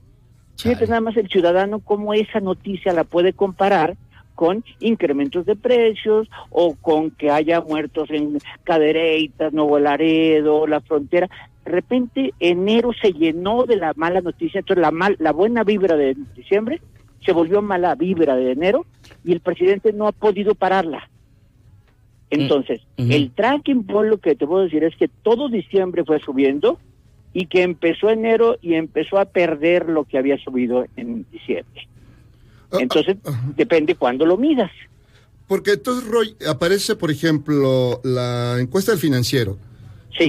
[0.59, 3.97] Fíjate nada más el ciudadano cómo esa noticia la puede comparar
[4.35, 11.29] con incrementos de precios o con que haya muertos en Cadereytas, Nuevo Laredo, la frontera.
[11.65, 15.97] De repente enero se llenó de la mala noticia, entonces la, mal, la buena vibra
[15.97, 16.81] de diciembre
[17.27, 18.87] se volvió mala vibra de enero
[19.25, 21.11] y el presidente no ha podido pararla.
[22.31, 26.79] Entonces, el tracking por lo que te puedo decir es que todo diciembre fue subiendo
[27.33, 31.89] y que empezó enero y empezó a perder lo que había subido en diciembre.
[32.73, 33.17] Entonces,
[33.57, 34.71] depende cuándo lo midas.
[35.47, 39.59] Porque entonces, Roy, aparece, por ejemplo, la encuesta del financiero,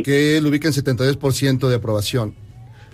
[0.04, 2.36] que lo ubica en 72% de aprobación.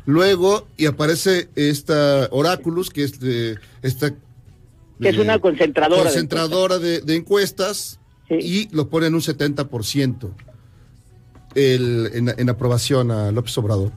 [0.06, 4.12] Luego, y aparece esta Oráculos, que es de, esta...
[5.02, 10.30] Que es una concentradora de concentradora de, de encuestas, y lo pone en un 70%
[11.56, 13.92] el, en, en aprobación a López Obrador.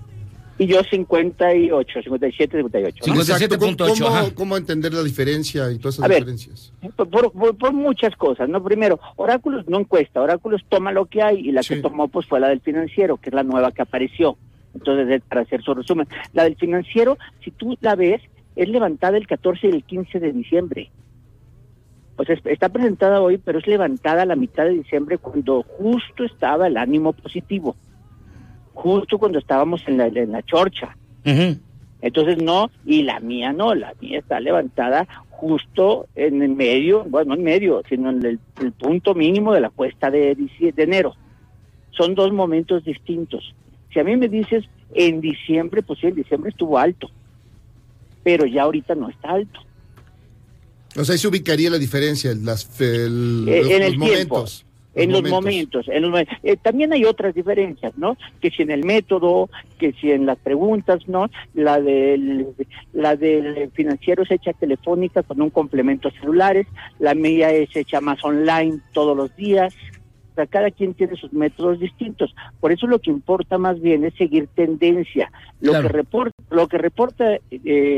[0.58, 3.04] Y yo 58, 57, 58.
[3.06, 3.20] ¿no?
[3.20, 6.72] Exacto, ¿Cómo, cómo, cómo entender la diferencia y todas esas A ver, diferencias?
[6.96, 8.62] Por, por- por muchas cosas, ¿no?
[8.64, 12.40] Primero, Oráculos no encuesta, Oráculos toma lo que hay y la que tomó pues fue
[12.40, 14.38] la del financiero, que es la nueva que apareció.
[14.76, 18.22] Entonces, para hacer su resumen, la del financiero, si tú la ves,
[18.54, 20.90] es levantada el 14 y el 15 de diciembre.
[22.16, 26.24] Pues es- está presentada hoy, pero es levantada a la mitad de diciembre cuando justo
[26.24, 27.76] estaba el ánimo positivo,
[28.74, 30.96] justo cuando estábamos en la, en la chorcha.
[32.02, 37.30] Entonces no, y la mía no, la mía está levantada justo en el medio, bueno,
[37.30, 41.14] no en medio, sino en el, el punto mínimo de la cuesta de, de enero.
[41.90, 43.54] Son dos momentos distintos.
[43.96, 47.08] Si a mí me dices en diciembre, pues sí, en diciembre estuvo alto,
[48.22, 49.58] pero ya ahorita no está alto.
[50.98, 54.34] O sea, ahí se ubicaría la diferencia, las, el- Eh, los, en los el tiempo,
[54.34, 54.66] momentos.
[54.94, 55.88] en los momentos.
[55.88, 58.18] en los momen- eh, también hay otras diferencias, ¿no?
[58.42, 61.30] Que si en el método, que si en las preguntas, ¿no?
[61.54, 62.48] La del,
[62.92, 66.66] la del financiero es hecha telefónica con un complemento a celulares,
[66.98, 69.72] la mía es hecha más online todos los días.
[70.44, 72.34] Cada quien tiene sus métodos distintos.
[72.60, 75.30] Por eso lo que importa más bien es seguir tendencia.
[75.60, 75.88] Lo Claro.
[75.88, 77.40] que reporta, lo que reporta eh,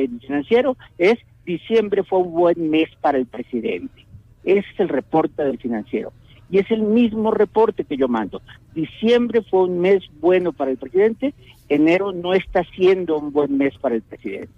[0.09, 4.05] el financiero es diciembre fue un buen mes para el presidente.
[4.45, 6.13] Ese es el reporte del financiero.
[6.51, 8.41] Y es el mismo reporte que yo mando.
[8.75, 11.35] Diciembre fue un mes bueno para el presidente,
[11.69, 14.53] enero no está siendo un buen mes para el presidente.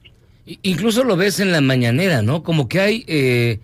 [0.63, 2.43] Incluso lo ves en la mañanera, ¿no?
[2.43, 3.59] Como que hay, eh,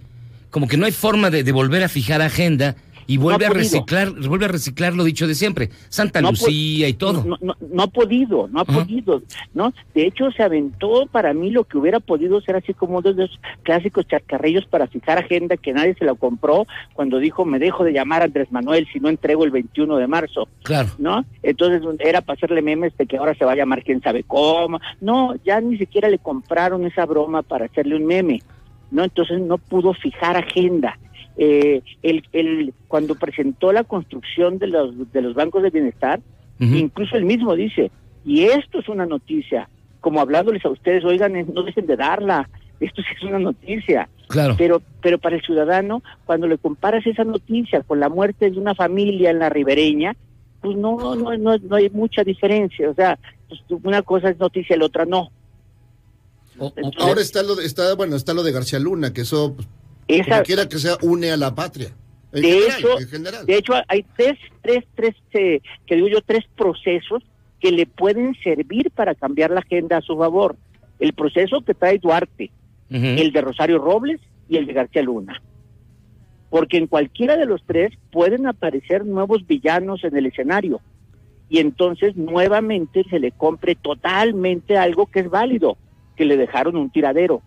[0.51, 3.63] como que no hay forma de, de volver a fijar agenda y vuelve a podido.
[3.63, 7.25] reciclar, vuelve a reciclar lo dicho de siempre, Santa No Lucía y todo.
[7.25, 9.23] No, no- no ha podido, no ha podido,
[9.55, 9.73] ¿no?
[9.95, 13.25] De hecho, se aventó para mí lo que hubiera podido ser así como uno de
[13.25, 17.85] esos clásicos charcarrillos para fijar agenda que nadie se la compró cuando dijo me dejo
[17.85, 20.49] de llamar a Andrés Manuel si no entrego el 21 de marzo.
[20.63, 20.89] Claro.
[20.99, 21.25] ¿no?
[21.43, 24.81] Entonces era para hacerle memes de que ahora se va a llamar quién sabe cómo.
[25.01, 28.43] No, ya ni siquiera le compraron esa broma para hacerle un meme,
[28.91, 29.05] ¿no?
[29.05, 30.99] Entonces no pudo fijar agenda.
[31.39, 36.21] Eh, el, el, cuando presentó la construcción de los, de los bancos de bienestar,
[36.59, 37.91] incluso él mismo dice,
[38.25, 39.69] y esto es una noticia,
[40.01, 42.49] como hablándoles a ustedes, oigan, eh, no dejen de darla,
[42.81, 44.09] esto sí es una noticia.
[44.29, 44.55] Claro.
[44.59, 48.75] Pero, pero para el ciudadano, cuando le comparas esa noticia con la muerte de una
[48.75, 50.17] familia en la ribereña,
[50.61, 52.91] pues no, no, no, no hay mucha diferencia.
[52.91, 53.19] O sea,
[53.49, 55.31] pues, una cosa es noticia y la otra no.
[56.99, 59.69] Ahora está lo, de, está, bueno, está lo de García Luna, que eso, pues,
[60.09, 61.89] Esa- quiera que sea, une a la patria.
[62.33, 63.47] En de general, hecho, en general.
[63.47, 67.23] de hecho hay tres, tres, tres, eh, que digo yo, tres procesos
[67.61, 70.57] que le pueden servir para cambiar la agenda a su favor.
[70.99, 72.51] El proceso que trae Duarte,
[72.91, 75.43] el de Rosario Robles y el de García Luna.
[76.49, 80.81] porque en cualquiera de los tres pueden aparecer nuevos villanos en el escenario
[81.51, 85.77] y entonces nuevamente se le compre totalmente algo que es válido,
[86.17, 87.43] que le dejaron un tiradero.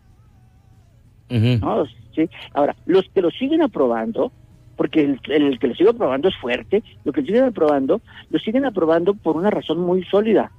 [1.61, 1.85] ¿No?
[2.15, 2.29] Sí.
[2.53, 4.31] Ahora, los que lo siguen aprobando,
[4.75, 8.65] porque el, el que lo sigue aprobando es fuerte, lo que siguen aprobando, lo siguen
[8.65, 10.51] aprobando por una razón muy sólida.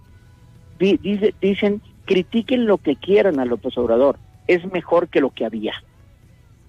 [0.78, 5.44] Di- dice- dicen, critiquen lo que quieran a López Obrador, es mejor que lo que
[5.44, 5.74] había.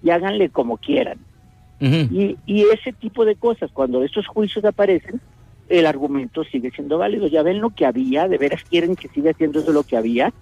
[0.02, 1.18] Y háganle como quieran.
[2.12, 5.20] y, y ese tipo de cosas, cuando estos juicios aparecen,
[5.68, 7.26] el argumento sigue siendo válido.
[7.28, 10.32] Ya ven lo que había, de veras quieren que siga siendo eso lo que había.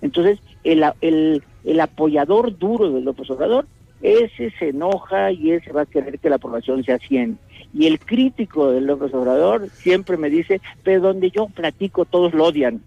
[0.00, 3.66] Entonces, el, el, el apoyador duro de López Obrador,
[4.02, 7.38] ese se enoja y ese va a querer que la aprobación sea 100.
[7.72, 12.44] Y el crítico de López Obrador siempre me dice, pero donde yo platico todos lo
[12.46, 12.82] odian.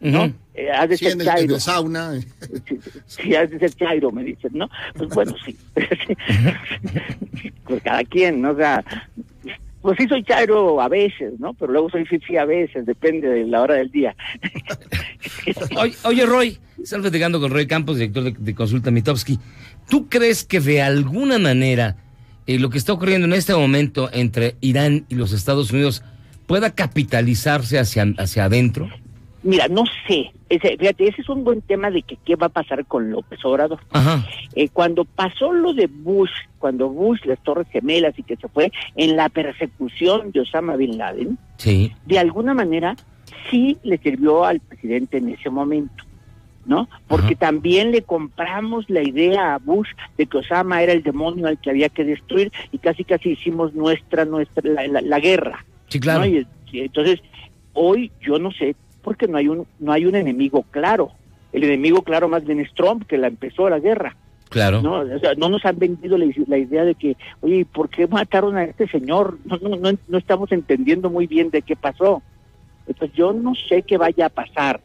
[0.00, 0.32] ¿no?
[0.54, 1.54] Eh, has de Sí, ser en el, en Chairo.
[1.54, 2.12] el sauna.
[2.66, 4.68] Sí, sí, has de ser Chairo, me dicen, ¿no?
[4.94, 5.56] Pues bueno, sí.
[7.66, 8.50] pues cada quien, ¿no?
[8.52, 8.84] O sea,
[9.84, 11.52] pues sí soy Chairo a veces, ¿no?
[11.52, 14.16] Pero luego soy Fifi a veces, depende de la hora del día.
[15.76, 19.38] Oye, oye, Roy, estamos platicando con Roy Campos, director de, de Consulta Mitowski.
[19.90, 21.98] ¿Tú crees que de alguna manera
[22.46, 26.02] eh, lo que está ocurriendo en este momento entre Irán y los Estados Unidos
[26.46, 28.88] pueda capitalizarse hacia, hacia adentro?
[29.44, 30.32] Mira, no sé.
[30.48, 33.38] Ese, fíjate, ese es un buen tema de que qué va a pasar con López
[33.44, 33.78] Obrador.
[34.54, 38.72] Eh, cuando pasó lo de Bush, cuando Bush, las Torres Gemelas y que se fue
[38.96, 41.92] en la persecución de Osama Bin Laden, Sí.
[42.06, 42.96] de alguna manera
[43.50, 46.04] sí le sirvió al presidente en ese momento,
[46.64, 46.88] ¿no?
[47.06, 51.60] Porque también le compramos la idea a Bush de que Osama era el demonio al
[51.60, 55.64] que había que destruir y casi casi hicimos nuestra nuestra la, la- la guerra.
[55.88, 56.20] Sí, claro.
[56.20, 56.26] ¿no?
[56.26, 57.20] Y, y entonces
[57.74, 58.74] hoy yo no sé
[59.04, 61.12] porque no hay un no hay un enemigo claro.
[61.52, 64.16] El enemigo claro más bien es Trump que la empezó la guerra.
[64.48, 64.82] Claro.
[64.82, 68.06] No, o sea, no nos han vendido la, la idea de que, oye, ¿por qué
[68.06, 69.38] mataron a este señor?
[69.44, 72.22] No, no, no, no estamos entendiendo muy bien de qué pasó.
[72.86, 74.80] Entonces yo no sé qué vaya a pasar,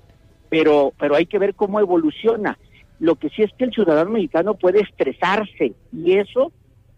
[0.50, 2.58] pero, pero hay que ver cómo evoluciona.
[3.00, 6.52] Lo que sí es que el ciudadano mexicano puede estresarse y eso,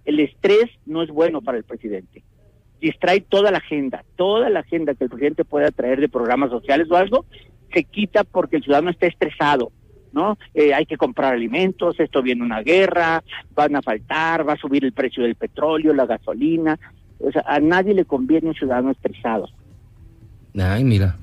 [0.05, 2.23] el estrés no es bueno para el presidente.
[2.81, 6.89] Distrae toda la agenda, toda la agenda que el presidente pueda traer de programas sociales
[6.89, 7.25] o algo,
[7.71, 9.71] se quita porque el ciudadano está estresado.
[10.11, 10.37] ¿no?
[10.53, 13.23] Eh, hay que comprar alimentos, esto viene una guerra,
[13.55, 16.77] van a faltar, va a subir el precio del petróleo, la gasolina.
[17.19, 19.47] O sea, a nadie le conviene un ciudadano estresado.
[20.59, 21.15] Ay, mira.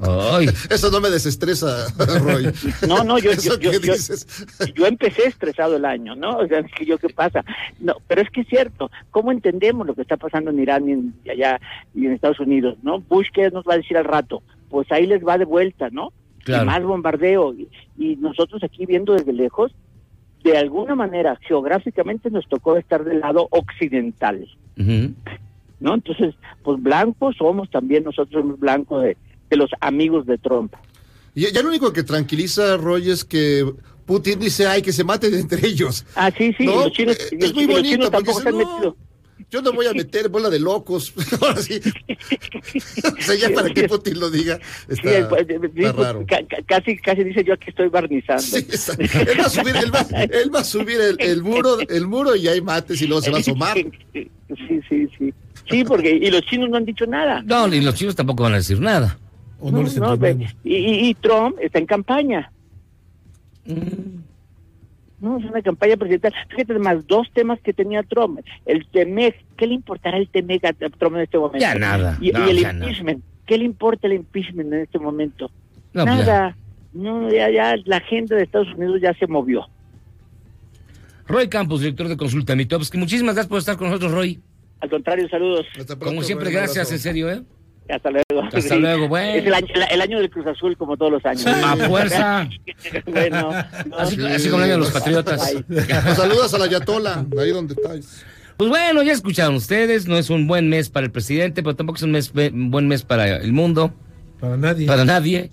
[0.00, 0.46] Ay.
[0.70, 1.86] Eso no me desestresa,
[2.20, 2.52] Roy.
[2.88, 3.70] No, no, yo, yo, yo,
[4.74, 6.38] yo- empecé estresado el año, ¿no?
[6.38, 7.44] O sea, yo qué pasa.
[7.80, 10.92] No, pero es que es cierto, ¿cómo entendemos lo que está pasando en Irán y,
[10.92, 11.60] en, y allá
[11.94, 13.00] y en Estados Unidos, ¿no?
[13.00, 14.42] Bush, ¿qué nos va a decir al rato?
[14.68, 16.12] Pues ahí les va de vuelta, ¿no?
[16.44, 16.64] Claro.
[16.64, 17.54] Y más bombardeo.
[17.54, 19.72] Y, y nosotros aquí viendo desde lejos,
[20.42, 24.46] de alguna manera, geográficamente nos tocó estar del lado occidental,
[24.78, 25.14] Ujú.
[25.80, 25.94] ¿no?
[25.94, 29.16] Entonces, pues blancos somos también, nosotros blancos de,
[29.50, 30.72] de los amigos de Trump.
[31.34, 33.64] Y ya lo único que tranquiliza, Roy, es que
[34.06, 36.04] Putin dice, ay, que se maten entre ellos.
[36.14, 36.76] Ah, sí, sí, ¿No?
[36.84, 38.96] los chinos, Eh, es muy los bonito, chinos porque tampoco se han dice, "No, metido.
[39.50, 41.12] Yo no voy a meter bola de locos.
[41.40, 41.80] Ahora sí.
[43.18, 46.24] o sea, ya para que Putin lo diga, está, Sí, pues, eh, está raro.
[46.26, 48.42] ca- ca- casi, casi dice yo que estoy barnizando.
[48.42, 52.06] Sí, él va a subir, él va, él va a subir el, el muro, el
[52.06, 53.76] muro y hay mates y luego se va a asomar.
[53.76, 54.30] Sí,
[54.88, 55.34] sí, sí.
[55.68, 57.42] Sí, porque y los chinos no han dicho nada.
[57.42, 59.18] No, y los chinos tampoco van a decir nada.
[59.60, 60.54] O no, les No, entendemos.
[60.62, 62.50] ve, y, Trump está en campaña.
[65.20, 66.34] No, es una campaña presidencial.
[66.50, 68.40] Fíjate, además, dos temas que tenía Trump.
[68.66, 71.58] El TEMEC, ¿qué le importará el TEMEC a Trump en este momento?
[71.58, 75.50] Ya nada, Y, no, y el impeachment, ¿qué le importa el impeachment en este momento?
[75.94, 76.56] No, pues nada.
[76.92, 79.66] No, ya, ya, la agenda de Estados Unidos ya se movió.
[81.26, 82.98] Roy Campos, director de Consulta Mitowski.
[82.98, 84.40] Muchísimas gracias por estar con nosotros, Roy.
[84.80, 85.66] Al contrario, saludos.
[85.98, 87.42] Como siempre, gracias, en serio, ¿eh?
[87.88, 88.48] Hasta luego.
[88.52, 89.34] Hasta luego, bueno.
[89.38, 91.46] Es el año, el año del Cruz Azul, como todos los años.
[91.46, 92.48] A fuerza.
[93.06, 93.52] bueno.
[93.86, 93.96] no.
[93.98, 95.54] Así, así como el año de los patriotas.
[95.68, 98.24] Pues saludas a la Yatola, ahí donde estáis.
[98.56, 101.96] Pues bueno, ya escucharon ustedes, no es un buen mes para el presidente, pero tampoco
[101.96, 103.92] es un, mes- un buen mes para el mundo,
[104.40, 104.86] Para nadie.
[104.86, 105.50] para nadie.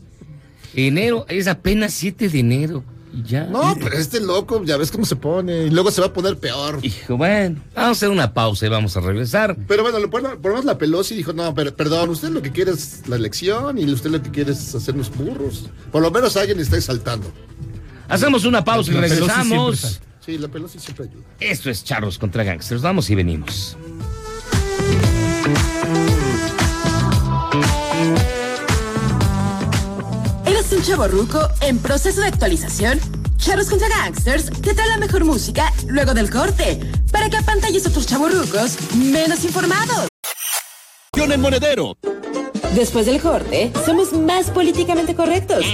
[0.75, 2.83] Enero es apenas 7 de enero.
[3.13, 3.45] Y ya.
[3.45, 5.65] No, pero este loco, ya ves cómo se pone.
[5.65, 6.79] Y luego se va a poner peor.
[6.81, 9.57] Hijo, bueno, vamos a hacer una pausa y vamos a regresar.
[9.67, 12.51] Pero bueno, por por lo menos la Pelosi dijo, no, pero, perdón, usted lo que
[12.51, 15.69] quiere es la elección y usted lo que quiere es hacernos burros.
[15.91, 17.31] Por lo menos alguien está exaltando.
[18.07, 20.01] Hacemos una pausa y regresamos.
[20.25, 21.23] Sí, la Pelosi siempre ayuda.
[21.39, 22.81] Esto es Charros contra Gangsters.
[22.81, 23.75] Vamos y venimos.
[30.61, 32.99] ¿Eres un chavo ruco en proceso de actualización?
[33.37, 36.79] Charros contra Gangsters te trae la mejor música luego del corte,
[37.11, 40.07] para que apantalles a tus chavorrucos menos informados.
[41.15, 41.97] en Monedero.
[42.75, 45.65] Después del corte, somos más políticamente correctos.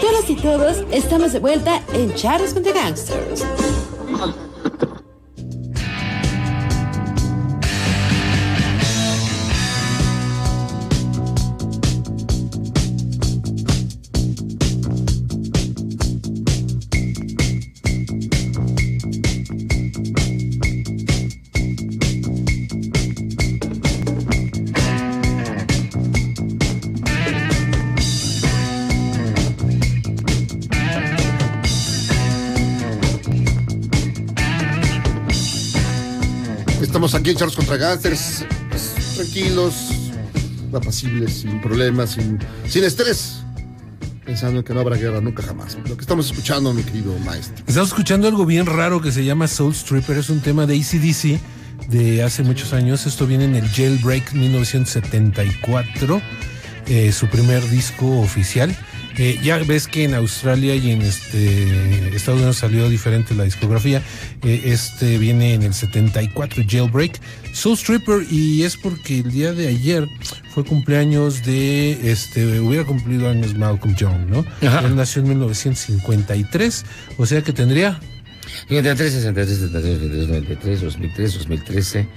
[0.00, 3.42] Todas y todos estamos de vuelta en Charros contra Gangsters.
[36.96, 39.74] Estamos aquí en Charlos contra Gangsters, pues, tranquilos,
[40.72, 43.40] apacibles, sin problemas, sin, sin estrés,
[44.24, 45.76] pensando en que no habrá guerra nunca jamás.
[45.86, 47.62] Lo que estamos escuchando, mi querido maestro.
[47.66, 50.16] Estamos escuchando algo bien raro que se llama Soul Stripper.
[50.16, 51.38] Es un tema de ACDC
[51.90, 53.04] de hace muchos años.
[53.04, 56.22] Esto viene en el Jailbreak 1974,
[56.86, 58.74] eh, su primer disco oficial.
[59.18, 64.02] Eh, ya ves que en Australia y en este Estados Unidos salió diferente la discografía.
[64.42, 67.20] Eh, este viene en el 74, Jailbreak.
[67.52, 70.06] Soul Stripper, y es porque el día de ayer
[70.52, 74.44] fue cumpleaños de, este, hubiera cumplido años Malcolm Young, ¿no?
[74.66, 74.86] Ajá.
[74.86, 76.84] Él nació en 1953,
[77.16, 77.98] o sea que tendría
[78.68, 82.08] 53, 63, 72, 93, 2003, 2013.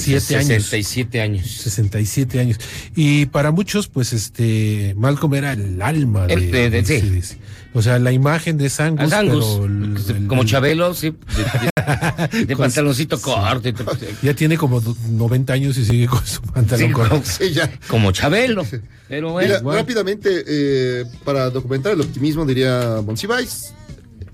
[0.00, 0.64] 67 años.
[0.66, 1.50] 67 años.
[1.50, 2.58] 67 años.
[2.94, 6.84] Y para muchos, pues este, Malcolm era el alma de, El- de- de-
[7.22, 7.36] sí.
[7.76, 11.10] O sea, la imagen de Sangus, Al Angus, pero el- el- como el- Chabelo, sí,
[11.10, 13.68] de, de- de Con- pantaloncito corto.
[14.22, 17.44] Ya tiene como do- 90 años y sigue con su pantalón Sí, corto.
[17.52, 17.70] ya.
[17.88, 18.64] Como Chabelo.
[19.08, 19.80] Pero bueno, Mira, bueno.
[19.80, 23.72] rápidamente, eh, para documentar el optimismo, diría Monsiváis,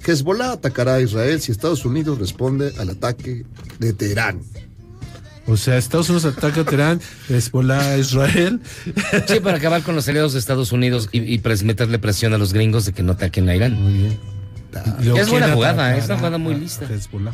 [0.07, 3.44] Hezbollah atacará a Israel si Estados Unidos responde al ataque
[3.79, 4.40] de Teherán.
[5.51, 8.61] O sea, Estados Unidos ataca a Teherán, Hezbollah a Israel.
[9.27, 12.39] Sí, para acabar con los aliados de Estados Unidos y, y pres- meterle presión a
[12.39, 13.75] los gringos de que no ataquen a Irán.
[13.83, 14.19] Muy bien.
[14.75, 16.87] Ah, Es buena ¿quién jugada, es una jugada muy lista.
[16.89, 17.33] Hezbollah?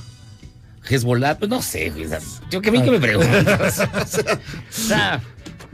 [0.88, 1.92] Hezbollah, pues no sé,
[2.50, 3.80] Yo que mí que me preguntas.
[3.80, 4.06] o
[4.70, 5.20] sea,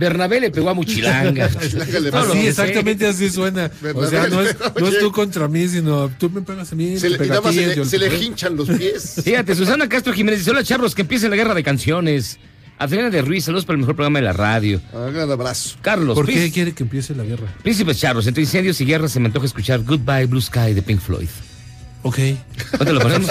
[0.03, 1.49] Bernabé le pegó a Muchilanga.
[2.33, 3.71] Sí, exactamente así suena.
[3.95, 6.99] O sea, no es, no es tú contra mí, sino tú me pegas a mí.
[6.99, 9.21] Se le, ti, se, yo le, se le hinchan los pies.
[9.25, 12.39] Fíjate, Susana Castro Jiménez dice, hola charros, que empiece la guerra de canciones.
[12.79, 14.81] Adriana de Ruiz, saludos para el mejor programa de la radio.
[14.93, 15.77] Ah, gran abrazo.
[15.83, 17.47] Carlos, ¿Por qué quiere que empiece la guerra?
[17.63, 21.01] Príncipes charros, entre incendios y guerras se me antoja escuchar Goodbye Blue Sky de Pink
[21.01, 21.29] Floyd.
[22.05, 22.19] Ok.
[22.79, 23.31] ¿Dónde lo ponemos?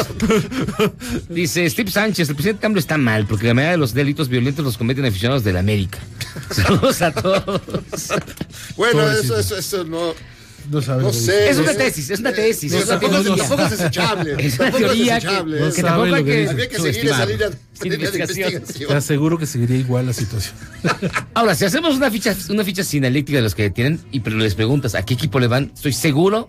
[1.29, 4.63] Dice Steve Sánchez, el presidente AMLO está mal porque la mayoría de los delitos violentos
[4.63, 5.99] los cometen aficionados de la América.
[6.51, 7.62] Saludos a todos.
[8.77, 10.13] Bueno, eso, eso, eso no.
[10.69, 11.03] No sabes.
[11.03, 11.49] No sé.
[11.49, 12.71] Es una no tesis, es una tesis.
[12.71, 13.43] No, tampoco, es- teoría.
[13.43, 14.36] tampoco es desechable.
[14.45, 15.57] Es una tampoco teoría es desechable.
[15.57, 16.47] que, No tampoco hay que.
[16.49, 18.63] Había que seguir esa línea, Sin línea de investigación.
[18.88, 20.53] Te aseguro que seguiría igual la situación.
[21.34, 24.53] Ahora, si hacemos una ficha, una ficha sinaléctica de los que tienen y pero les
[24.55, 26.47] preguntas a qué equipo le van, estoy seguro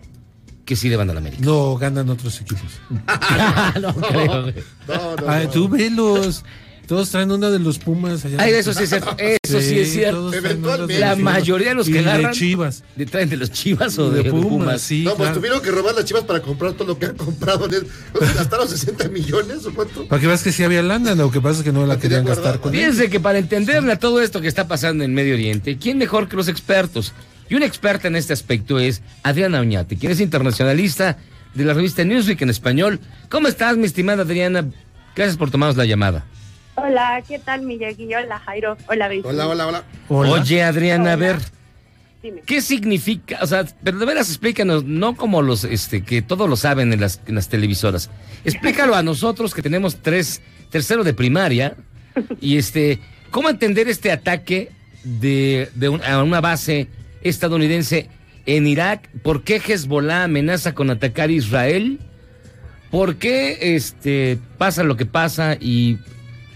[0.73, 1.43] que sí le van a la América.
[1.45, 2.65] No, ganan otros equipos.
[3.81, 4.47] no creo.
[4.89, 5.51] No, no, Ay, no.
[5.51, 6.45] tú velos.
[6.87, 8.39] Todos traen una de los Pumas allá.
[8.41, 9.15] Ay, eso sí es cierto.
[9.17, 10.31] Eso sí, es cierto.
[10.31, 10.95] de Eventualmente.
[10.95, 12.83] los La mayoría de los Y que de agarran Chivas.
[12.97, 14.81] ¿De traen de los Chivas o Y de, de Pumas, Pumas?
[14.83, 15.03] sí.
[15.05, 15.35] No, pues claro.
[15.37, 17.69] tuvieron que robar las chivas para comprar todo lo que han comprado.
[18.35, 20.09] ¿Gastaron 60 millones o cuánto?
[20.09, 22.01] Para que veas que sí había lana, lo que pasa es que no la La
[22.01, 22.73] quería querían gastar con.
[22.73, 26.29] Fíjense que para entenderle a todo esto que está pasando en Medio Oriente, ¿quién mejor
[26.29, 27.13] que los expertos?
[27.53, 31.19] Y una experta en este aspecto es Adriana Oñate, quien es internacionalista
[31.53, 32.99] de la revista Newsweek en español.
[33.29, 34.65] ¿Cómo estás, mi estimada Adriana?
[35.15, 36.25] Gracias por tomarnos la llamada.
[36.77, 38.07] Hola, ¿qué tal, Miyagi?
[38.15, 38.79] Hola, Jairo.
[38.89, 39.27] Hola, Beijing.
[39.29, 39.85] Hola, hola, hola.
[40.09, 40.31] Hola.
[40.31, 41.37] Oye, Adriana, a ver,
[42.23, 42.41] Dime.
[42.47, 43.39] ¿qué significa?
[43.43, 47.03] O sea, pero de veras explícanos, no como los este que todos lo saben en
[47.03, 48.09] las, en las televisoras.
[48.47, 51.77] Explícalo a nosotros que tenemos tres, tercero de primaria,
[52.41, 52.99] y este,
[53.31, 54.71] ¿cómo entender este ataque
[55.05, 56.89] de, de un- a una base
[57.23, 58.09] estadounidense
[58.47, 59.09] en Irak?
[59.23, 61.99] ¿Por qué Hezbollah amenaza con atacar Israel?
[62.91, 65.99] ¿Por qué este pasa lo que pasa y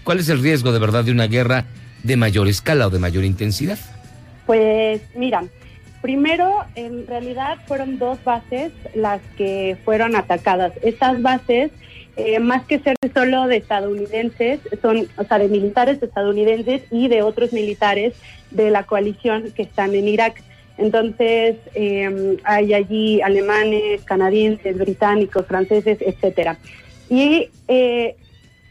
[0.03, 1.65] cuál es el riesgo de verdad de una guerra
[2.03, 3.79] de mayor escala o de mayor intensidad?
[4.45, 5.43] Pues mira,
[6.01, 10.73] primero, en realidad fueron dos bases las que fueron atacadas.
[10.83, 11.71] Estas bases,
[12.15, 17.23] eh, más que ser solo de estadounidenses, son, o sea, de militares estadounidenses y de
[17.23, 18.13] otros militares
[18.51, 20.41] de la coalición que están en Irak.
[20.77, 26.57] Entonces, eh, hay allí alemanes, canadienses, británicos, franceses, etcétera.
[27.09, 28.15] Y eh,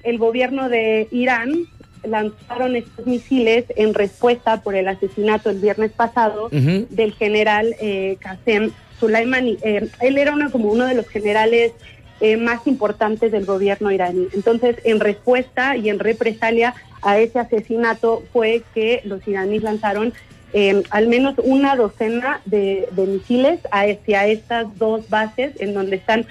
[0.02, 1.66] el gobierno de Irán
[2.04, 8.70] lanzaron estos misiles en respuesta por el asesinato el viernes pasado del general eh, Qasem
[8.98, 11.72] Soleimani, eh, él era uno, como uno de los generales
[12.20, 14.28] eh, más importantes del gobierno iraní.
[14.32, 20.14] Entonces, en respuesta y en represalia a ese asesinato fue que los iraníes lanzaron
[20.58, 26.24] eh, al menos una docena de, de misiles hacia estas dos bases en donde están,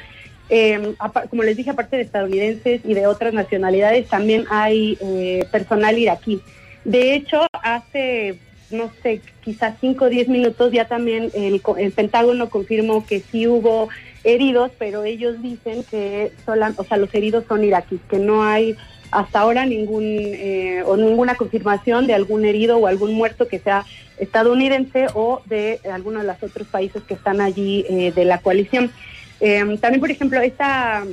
[0.49, 0.93] eh,
[1.30, 6.41] como les dije, aparte de estadounidenses y de otras nacionalidades, también hay eh, personal iraquí.
[6.84, 8.39] De hecho, hace,
[8.71, 13.47] no sé, quizás 5 o 10 minutos ya también el, el Pentágono confirmó que sí
[13.47, 13.89] hubo
[14.23, 18.76] heridos, pero ellos dicen que sola- o sea, los heridos son iraquíes, que no hay
[19.16, 23.86] hasta ahora ningún eh, o ninguna confirmación de algún herido o algún muerto que sea
[24.18, 28.91] estadounidense o de alguno de los otros países que están allí eh, de la coalición.
[29.39, 31.03] Eh, también, por ejemplo, esta,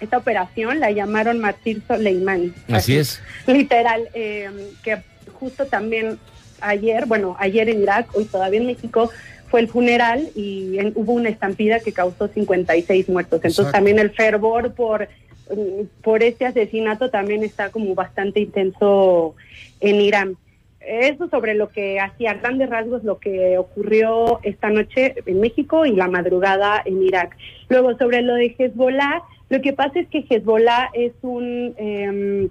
[0.00, 2.52] esta operación la llamaron Martir Soleimani.
[2.70, 3.20] Así es.
[3.46, 4.50] Literal, eh,
[4.82, 4.98] que
[5.38, 6.18] justo también
[6.60, 9.10] ayer, bueno, ayer en Irak, hoy todavía en México,
[9.50, 13.36] fue el funeral y en- hubo una estampida que causó 56 muertos.
[13.38, 13.76] Entonces Exacto.
[13.76, 15.08] también el fervor por,
[15.50, 19.34] mm, por este asesinato también está como bastante intenso
[19.80, 20.36] en Irán.
[20.80, 25.92] Eso sobre lo que hacía grandes rasgos lo que ocurrió esta noche en México y
[25.94, 27.36] la madrugada en Irak.
[27.68, 32.48] Luego sobre lo de Hezbollah, lo que pasa es que Hezbollah es un em,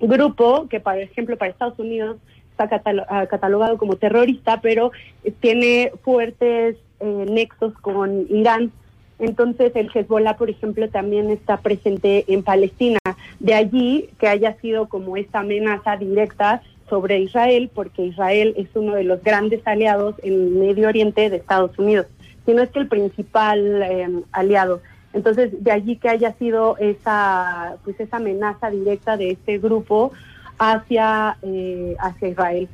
[0.00, 2.16] grupo que, por ejemplo, para Estados Unidos
[2.64, 4.92] está ah, catalogado como terrorista, pero
[5.40, 8.72] tiene fuertes eh, nexos con Irán.
[9.18, 12.98] Entonces el Hezbollah, por ejemplo, también está presente en Palestina.
[13.38, 18.94] De allí que haya sido como esta amenaza directa sobre Israel, porque Israel es uno
[18.94, 22.06] de los grandes aliados en Medio Oriente de Estados Unidos,
[22.44, 24.80] si no es que el principal eh, aliado.
[25.12, 30.12] Entonces, de allí que haya sido esa, pues esa amenaza directa de este grupo
[30.60, 32.68] hacia, eh, hacia Israel.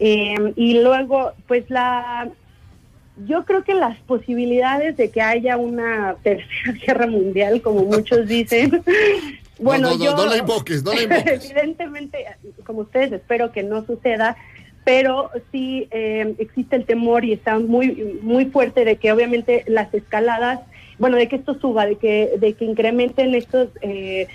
[0.00, 2.28] Eh, y luego, pues la,
[3.26, 8.82] yo creo que las posibilidades de que haya una tercera guerra mundial, como muchos dicen,
[9.58, 11.44] bueno, no, no, yo no la invoques, no la invoques.
[11.44, 12.26] evidentemente,
[12.66, 14.36] como ustedes, espero que no suceda,
[14.84, 19.92] pero sí eh, existe el temor y está muy muy fuerte de que obviamente las
[19.94, 20.60] escaladas,
[20.98, 24.26] bueno, de que esto suba, de que de que incrementen estos eh,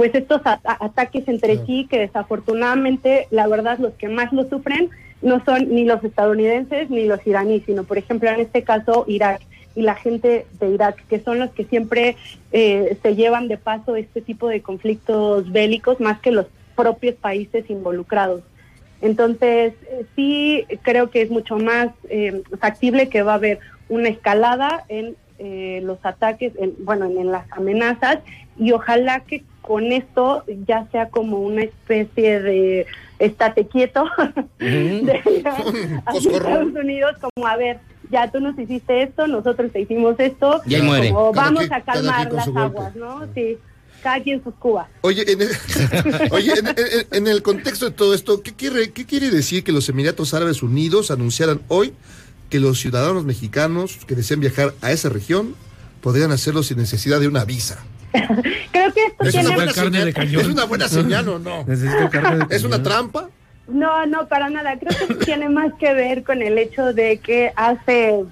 [0.00, 4.88] pues estos ataques entre sí que desafortunadamente la verdad los que más lo sufren
[5.20, 9.42] no son ni los estadounidenses ni los iraníes, sino por ejemplo en este caso Irak
[9.74, 12.16] y la gente de Irak, que son los que siempre
[12.50, 17.68] eh, se llevan de paso este tipo de conflictos bélicos más que los propios países
[17.68, 18.40] involucrados.
[19.02, 23.58] Entonces, eh, sí creo que es mucho más eh, factible que va a haber
[23.90, 28.18] una escalada en eh, los ataques, en, bueno, en, en las amenazas,
[28.60, 32.86] y ojalá que con esto ya sea como una especie de
[33.18, 34.04] estate quieto
[34.58, 35.20] de
[36.06, 37.78] hacia Estados Unidos, como a ver,
[38.10, 41.10] ya tú nos hiciste esto, nosotros te hicimos esto, Y muere.
[41.10, 43.26] como Cada vamos quien- a calmar las aguas, ¿no?
[43.34, 43.58] Sí,
[44.02, 44.88] cada quien sus cubas.
[45.02, 45.48] Oye, en el,
[46.32, 49.72] oye, en, en- en el contexto de todo esto, ¿qué quiere, ¿qué quiere decir que
[49.72, 51.92] los Emiratos Árabes Unidos anunciaran hoy
[52.48, 55.54] que los ciudadanos mexicanos que deseen viajar a esa región
[56.00, 57.84] podrían hacerlo sin necesidad de una visa?
[58.72, 60.40] Creo que esto ¿Es tiene una buena carne de señal, cañón.
[60.40, 61.64] ¿Es una buena señal o no?
[61.64, 63.28] Necesito carne de ¿Es una trampa?
[63.68, 64.76] No, no, para nada.
[64.78, 68.24] Creo que tiene más que ver con el hecho de que hace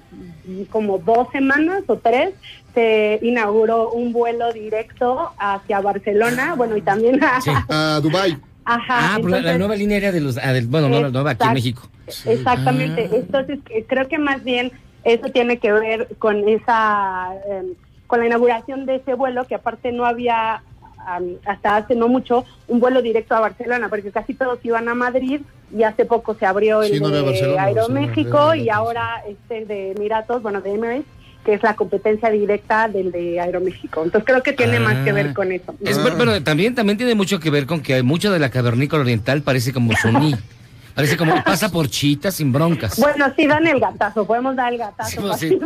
[0.69, 2.31] como dos semanas o tres
[2.73, 7.39] se inauguró un vuelo directo hacia Barcelona, bueno, y también a...
[7.41, 7.51] Sí.
[7.69, 8.37] A Dubai.
[8.65, 10.37] Ajá, Ah, la, nueva línea aérea de los.
[10.37, 11.89] ah, del- bueno, no la nueva aquí en México.
[12.25, 13.09] Exactamente.
[13.11, 13.15] Ah.
[13.15, 14.71] Entonces, eh, creo que más bien
[15.03, 17.63] eso tiene que ver con esa, eh,
[18.09, 20.63] con la inauguración de ese vuelo, que aparte no había
[21.05, 24.95] am, hasta hace no mucho un vuelo directo a Barcelona, porque casi todos iban a
[24.95, 25.41] Madrid
[25.71, 29.23] y hace poco se abrió el Sí, no había de Barcelona, Aeroméxico Barcelona, y ahora
[29.27, 31.05] este de Emiratos, bueno, de Emirates,
[31.45, 34.03] que es la competencia directa del de Aeroméxico.
[34.03, 35.33] Entonces creo que tiene más que ver Ah.
[35.35, 35.75] con eso.
[35.85, 39.03] Es, bueno, bueno, también, también tiene mucho que ver con que mucho de la cavernícola
[39.03, 40.33] oriental parece como suní.
[40.99, 42.99] parece como pasa por chitas sin broncas.
[42.99, 45.09] Bueno, sí dan el gatazo, podemos dar el gatazo.
[45.11, 45.59] Sí, pues, sí.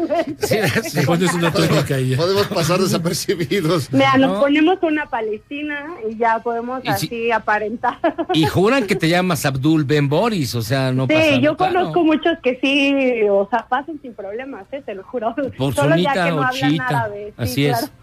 [0.84, 1.06] Sí, sí.
[1.06, 1.52] Pones una
[2.00, 2.18] y ya.
[2.18, 3.92] Podemos pasar desapercibidos.
[3.92, 4.40] Mira, nos No.
[4.40, 7.98] ponemos una palestina y ya podemos Y así si- aparentar.
[8.34, 12.04] Y juran que te llamas Abdul Ben Boris, o sea, no pasa sí, yo conozco
[12.04, 14.82] muchos que sí, o sea, pasan sin problemas, ¿eh?
[14.86, 15.34] te lo juro.
[15.58, 17.28] Por Solo ya que no o hablan árabe.
[17.28, 17.78] sí, Así es.
[17.80, 17.94] claro.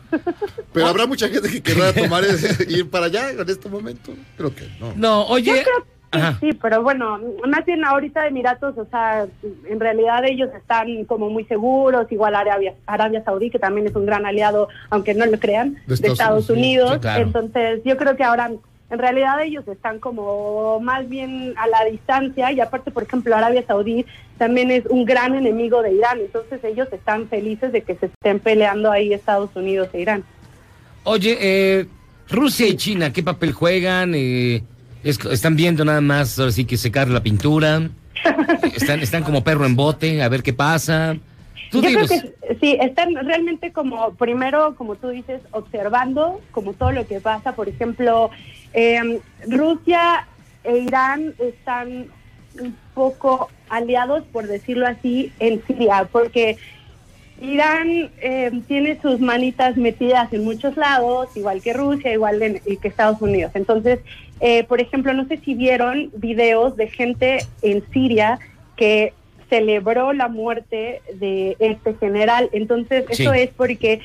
[0.73, 4.13] Pero habrá mucha gente que querrá tomar ese- ir para allá en este momento.
[4.37, 4.93] Creo que no.
[4.97, 5.63] No, Yo oye.
[5.63, 5.87] creo
[6.41, 9.27] sí, pero bueno, más bien ahorita Emiratos, o sea,
[9.69, 14.07] en realidad ellos están como muy seguros, igual Arabia, Arabia Saudí, que también es un
[14.07, 16.95] gran aliado, aunque no lo crean, De de Estados Estados, Unidos, Unidos.
[16.95, 17.23] sí, claro.
[17.23, 18.51] Entonces, yo creo que ahora
[18.91, 23.65] en realidad ellos están como más bien a la distancia y aparte, por ejemplo, Arabia
[23.67, 24.05] Saudí
[24.37, 28.41] también es un gran enemigo de Irán, entonces ellos están felices de que se estén
[28.41, 30.25] peleando ahí Estados Unidos e Irán.
[31.05, 31.87] Oye, eh,
[32.29, 34.13] Rusia y China, ¿qué papel juegan?
[34.15, 34.63] Eh,
[35.05, 37.89] es- ¿Están viendo nada más, ahora sí que secar la pintura?
[38.75, 41.17] ¿Están, están como perro en bote, a ver qué pasa?
[41.71, 42.09] Tú Yo dinos.
[42.09, 47.21] creo que sí, están realmente como, primero, como tú dices, observando como todo lo que
[47.21, 47.53] pasa.
[47.55, 48.31] Por ejemplo,
[48.75, 50.27] eh, Rusia
[50.65, 52.07] e Irán están
[52.61, 56.57] un poco aliados, por decirlo así, en Siria, porque
[57.41, 62.39] Irán eh, tiene sus manitas metidas en muchos lados, igual que Rusia, igual
[62.83, 63.53] que Estados Unidos.
[63.55, 64.01] Entonces,
[64.41, 68.39] eh, por ejemplo, no sé si vieron videos de gente en Siria
[68.77, 69.13] que
[69.49, 72.49] celebró la muerte de este general.
[72.53, 73.23] Entonces, Sí.
[73.25, 74.01] eso es porque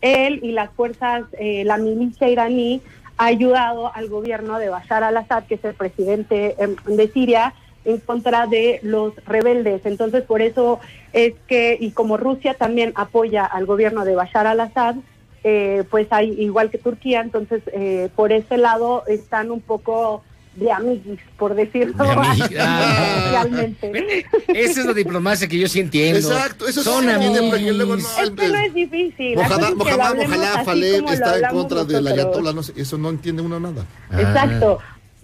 [0.00, 2.80] él y las fuerzas, eh, la milicia iraní,
[3.18, 7.52] ha ayudado al gobierno de Bashar al-Assad, que es el presidente em, de Siria,
[7.84, 9.84] en contra de los rebeldes.
[9.84, 10.80] Entonces, por eso
[11.12, 14.96] es que, y como Rusia también apoya al gobierno de Bashar al-Assad,
[15.44, 20.22] eh, pues hay, igual que Turquía, entonces eh, por ese lado están un poco
[20.56, 22.42] de amiguis, por decirlo De amiguis.
[22.42, 23.28] así, Ah.
[23.30, 24.26] realmente.
[24.48, 26.18] Esa es la diplomacia que yo sí entiendo.
[26.18, 27.38] Exacto, eso sí Son amigos.
[27.50, 29.36] porque luego no, Es que no es difícil.
[29.36, 32.72] Mohamed, es que lo Mohamed así Faleb está en contra de la ayatollah, no sé,
[32.76, 33.86] eso no entiende uno nada.
[34.12, 34.78] Exacto.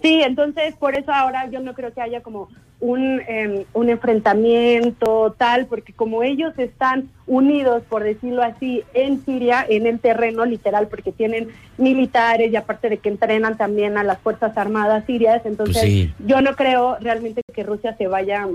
[0.07, 2.47] Sí, entonces por eso ahora yo no creo que haya como
[2.79, 9.65] un, eh, un enfrentamiento tal, porque como ellos están unidos, por decirlo así, en Siria,
[9.67, 14.17] en el terreno literal, porque tienen militares y aparte de que entrenan también a las
[14.19, 16.13] Fuerzas Armadas sirias, entonces Pues sí.
[16.25, 18.47] yo no creo realmente que Rusia se vaya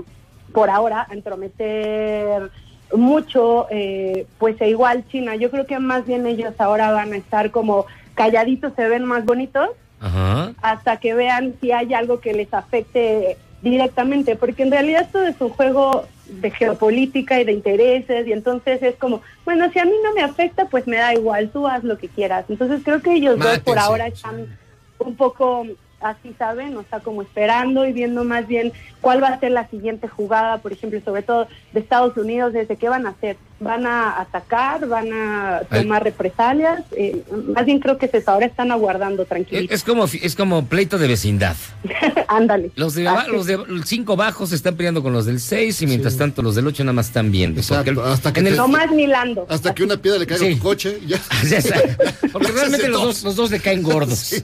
[0.53, 2.49] por ahora a entrometer
[2.95, 7.17] mucho, eh, pues e igual China, yo creo que más bien ellos ahora van a
[7.17, 7.85] estar como
[8.15, 9.69] calladitos, se ven más bonitos
[10.03, 10.53] Ajá.
[10.61, 15.39] hasta que vean si hay algo que les afecte directamente, porque en realidad esto es
[15.39, 19.93] un juego de geopolítica y de intereses, y entonces es como, bueno, si a mí
[20.03, 22.45] no me afecta, pues me da igual, tú haz lo que quieras.
[22.49, 24.57] Entonces creo que ellos dos por ahora están
[24.99, 25.65] un poco
[26.01, 26.75] así, ¿saben?
[26.75, 30.57] O está como esperando y viendo más bien cuál va a ser la siguiente jugada,
[30.57, 33.37] por ejemplo, sobre todo de Estados Unidos, desde qué van a hacer.
[33.59, 34.85] ¿Van a atacar?
[34.87, 36.81] ¿Van a tomar represalias?
[36.97, 37.23] Eh,
[37.55, 39.73] más bien creo que se ahora están aguardando Es, tranquilitos.
[39.75, 41.55] es como, es como pleito de vecindad.
[42.27, 42.71] Ándale.
[42.75, 46.17] Los de, los de cinco bajos se están peleando con los del 6 y mientras
[46.17, 47.61] tanto los del 8 nada más están viendo.
[47.61, 49.45] Hasta que en el- te- Tomás Milando.
[49.49, 50.55] Hasta que una piedra le caiga a Sí.
[50.55, 51.17] tu coche y ya.
[52.33, 54.43] Porque realmente los dos, los dos le caen gordos.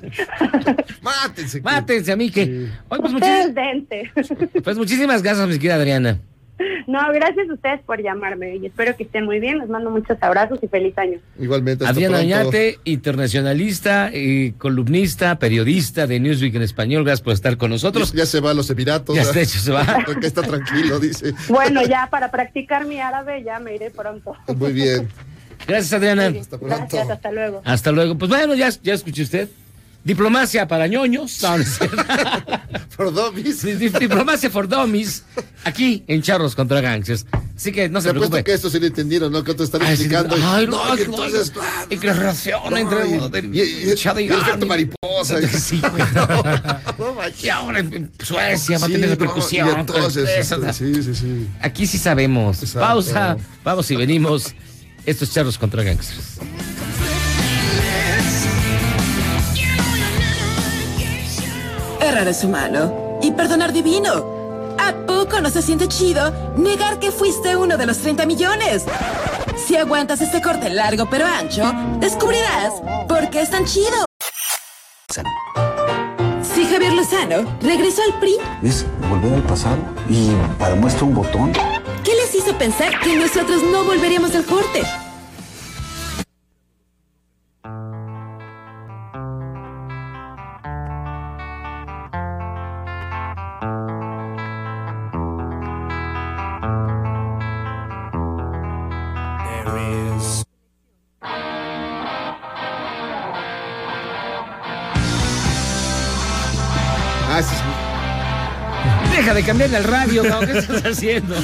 [1.01, 1.62] Mátense.
[1.62, 2.68] Mátense a mí que.
[2.88, 3.01] Pues,
[4.64, 6.20] pues muchísimas gracias, mi querida Adriana.
[6.88, 9.60] No, gracias a ustedes por llamarme y espero que estén muy bien.
[9.60, 11.20] Les mando muchos abrazos y feliz año.
[11.39, 11.84] Igualmente.
[11.84, 12.38] hasta Adriana pronto.
[12.39, 17.03] Oñate, internacionalista, eh, columnista, periodista de Newsweek en español.
[17.03, 18.14] Gracias por estar con nosotros.
[18.14, 19.16] Ya se va a los Emiratos.
[19.16, 19.86] Ya está hecho, se va.
[20.05, 21.34] Porque está tranquilo, dice.
[21.47, 24.36] Bueno, ya para practicar mi árabe ya me iré pronto.
[24.55, 25.07] Muy bien.
[25.68, 26.32] Gracias, Adriana.
[26.62, 27.62] Gracias, hasta luego.
[27.66, 28.18] Hasta luego.
[28.18, 29.49] Pues bueno, ya, ya escuché usted.
[30.03, 31.41] Diplomacia para ñoños.
[31.43, 31.64] No, no.
[33.00, 33.62] For dummies.
[33.64, 35.24] Di- di- Diplomacia for dummies.
[35.64, 37.26] Aquí en Charros contra Gangsters.
[37.56, 38.43] Así que no se preocupe.
[38.43, 39.41] que esto se lo entendieron, ¿no?
[39.41, 40.36] Que te están explicando.
[40.36, 41.54] ay, no, no, y no, entonces.
[41.89, 43.89] Y que relación entre y, y-
[44.41, 45.38] efecto mariposa.
[45.58, 45.82] Sí.
[47.41, 49.86] Y ahora en Suecia va a tener repercusión.
[50.74, 51.47] sí, sí, sí.
[51.62, 52.58] Aquí sí sabemos.
[52.74, 53.38] Pausa.
[53.64, 54.54] Vamos y venimos.
[55.06, 56.39] Esto es Charros contra Gangsters.
[62.02, 64.76] Errar es humano y perdonar divino.
[64.80, 68.86] ¿A poco no se siente chido negar que fuiste uno de los 30 millones?
[69.58, 72.74] Si aguantas este corte largo pero ancho, descubrirás
[73.08, 74.06] por qué es tan chido.
[76.41, 79.78] Si Javier Lozano regresó al PRI, Es volver al pasado
[80.10, 81.52] y para muestra un botón.
[82.04, 84.84] ¿qué les hizo pensar que nosotros no volveríamos del corte?
[109.30, 110.39] Deja de cambiarle al radio, ¿no?
[110.39, 111.36] ¿qué estás haciendo?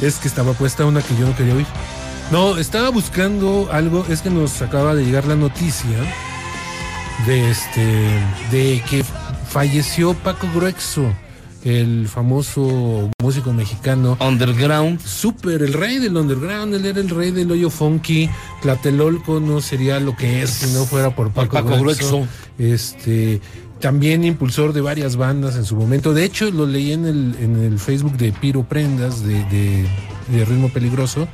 [0.00, 1.66] Es que estaba puesta una que yo no quería oír.
[2.30, 5.98] No, estaba buscando algo, es que nos acaba de llegar la noticia
[7.26, 7.80] de este
[8.52, 9.04] de que
[9.48, 11.12] falleció Paco Gruexo,
[11.64, 14.16] el famoso músico mexicano.
[14.20, 15.04] Underground.
[15.04, 18.30] Super, el rey del underground, él era el rey del hoyo funky.
[18.62, 22.18] Tlatelolco no sería lo que es si no fuera por Paco, Paco Gruexo.
[22.18, 22.28] Gruexo.
[22.56, 23.40] Este,
[23.82, 26.14] también impulsor de varias bandas en su momento.
[26.14, 29.86] De hecho, lo leí en el, en el Facebook de Piro Prendas, de, de-
[30.32, 31.28] de Ritmo Peligroso.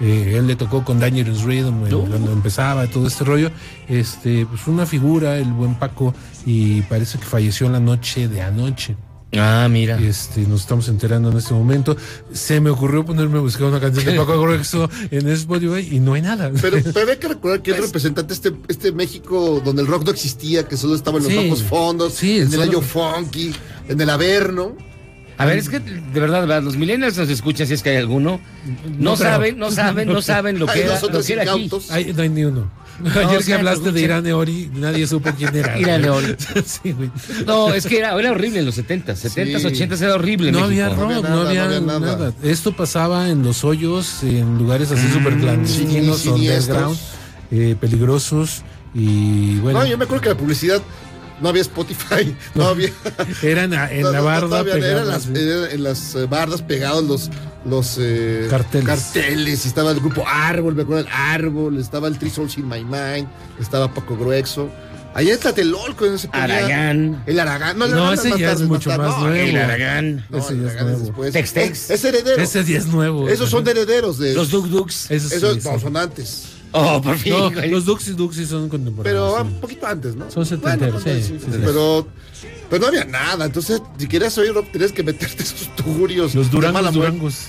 [0.00, 3.50] Eh, él le tocó con Dangerous Rhythm eh, cuando empezaba todo este rollo.
[3.88, 8.96] Este, pues una figura, el buen Paco, y parece que falleció la noche de anoche.
[9.38, 9.98] Ah, mira.
[9.98, 11.96] Este, nos estamos enterando en este momento.
[12.32, 16.14] Se me ocurrió ponerme a buscar una canción de Paco Gruexo en Spotify y no
[16.14, 16.50] hay nada.
[16.60, 20.10] Pero, pero hay que recordar que es representante este, este México donde el rock no
[20.10, 21.38] existía, que solo estaba en los Sí.
[21.38, 23.52] bajos fondos, Sí, en el año funky,
[23.88, 24.76] en el Averno.
[25.36, 27.90] A ver, es que de verdad, de verdad, los millennials nos escuchan, si es que
[27.90, 28.40] hay alguno.
[28.98, 31.62] No, saben, no saben, no saben lo Hay que era, lo que era aquí.
[31.64, 31.90] incautos.
[31.90, 32.70] Ay, no hay ni uno.
[33.00, 35.78] No, Ayer sí, que hablaste de Irán Eori, nadie supo quién era.
[35.80, 36.36] Irán Eori.
[36.64, 37.10] sí, güey.
[37.46, 40.52] No, es que era, era horrible en los 70s, 70s, 80s era horrible.
[40.52, 40.84] No México.
[40.84, 42.16] había rock, había no nada, había, no había nada.
[42.16, 42.34] nada.
[42.42, 46.76] Esto pasaba en los hoyos, en lugares así súper clandestinos, Sí, siniestros.
[46.78, 46.98] underground,
[47.50, 48.62] eh, peligrosos
[48.94, 49.80] y bueno.
[49.80, 50.80] No, yo me acuerdo que la publicidad
[51.44, 52.88] no había Spotify, no, había.
[53.42, 55.32] Eran en no, la no, barda todavía eran las, sí.
[55.36, 57.30] eran en las eh, bardas pegados los,
[57.66, 58.86] los eh, Carteles.
[58.88, 62.66] carteles, y estaba el grupo Árbol, me acuerdo el Árbol, estaba el Three Souls in
[62.66, 63.28] My Mind,
[63.60, 64.70] estaba Paco Gruexo.
[65.12, 67.22] Allá en Tlatelolco, en ese Aragán.
[67.26, 67.78] El Aragán.
[67.78, 69.34] No, el No, Aragán ese más ya es mucho más No, nuevo.
[69.36, 70.26] El Aragán.
[70.28, 71.04] No, Ese el ya es Aragán es nuevo.
[71.22, 71.32] después.
[71.34, 71.70] Tex-Tex.
[71.70, 72.42] Es, es heredero.
[72.42, 73.28] Ese día es nuevo.
[73.28, 74.34] Esos son herederos de.
[74.34, 75.12] Los Duk Duks.
[75.12, 75.68] Esos Esos sí.
[75.70, 76.46] no, son antes.
[76.76, 77.32] Oh, por fin.
[77.32, 79.32] No, los Duxis Duxis son contemporáneos.
[79.32, 79.54] Pero sí.
[79.54, 80.28] un poquito antes, ¿no?
[80.28, 81.58] Son setenteros, Bueno, sí, sí, sí, sí.
[81.64, 82.08] Pero,
[82.74, 83.44] pero no había nada.
[83.44, 86.34] Entonces, si querías oír rock, tenías que meterte esos tugurios.
[86.34, 86.90] Los Durangos, mala.
[86.90, 87.46] Durangos.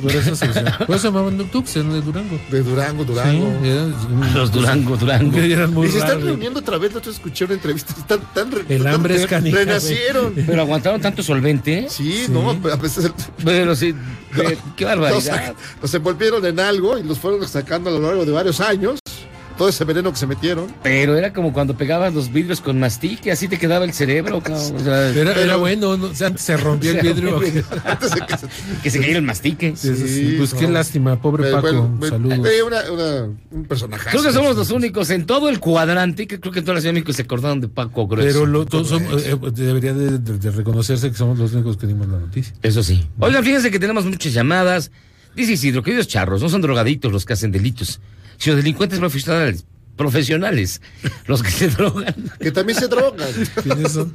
[0.00, 1.36] Por eso se, por eso llamaban
[1.80, 2.38] eran de Durango.
[2.50, 3.58] De Durango, Durango.
[3.62, 3.94] Sí, eran-
[4.34, 5.32] Los Durango, Durango.
[5.34, 6.92] que eran muy y se están reuniendo otra vez.
[6.92, 7.92] Nosotros escuché una entrevista.
[7.98, 9.58] Están tan re- El tan hambre re- es canija.
[9.58, 10.34] Renacieron.
[10.34, 11.86] Pero aguantaron tanto solvente.
[11.90, 13.12] Sí, no, a pesar
[13.44, 13.92] Pero sí,
[14.36, 15.54] qué, qué los, barbaridad.
[15.82, 19.00] los envolvieron en algo y los fueron sacando a lo largo de varios años.
[19.56, 20.66] Todo ese veneno que se metieron.
[20.82, 24.40] Pero era como cuando pegabas los vidrios con mastique, así te quedaba el cerebro.
[24.40, 24.74] cabrón.
[24.76, 26.06] O sea, Era, era bueno, ¿no?
[26.06, 27.38] o sea, se rompió el vidrio.
[27.40, 27.50] que
[28.08, 28.42] se-
[28.82, 29.74] que se cayera el mastique.
[29.76, 30.34] Sí, sí, sí.
[30.38, 30.58] Pues no.
[30.60, 31.62] qué lástima, pobre Paco.
[31.88, 32.48] bueno, Saludos.
[32.48, 34.10] eh, una- una- un personaje.
[34.10, 36.80] Creo que somos los únicos en todo el cuadrante, que creo que en toda la
[36.80, 38.26] Ciudad de México se acordaron de Paco Grueso.
[38.40, 41.76] Pero lo- todos somos- eh, eh, debería de, de- de reconocerse que somos los únicos
[41.76, 42.52] que dimos la noticia.
[42.62, 43.06] Eso sí.
[43.20, 44.90] Oigan, fíjense que tenemos muchas llamadas.
[45.36, 48.00] Dice Isidro, queridos charros, no son drogadictos los que hacen delitos,
[48.36, 49.64] sino delincuentes profesionales,
[49.96, 50.80] profesionales,
[51.26, 52.14] los que se drogan.
[52.40, 53.28] Que también se drogan.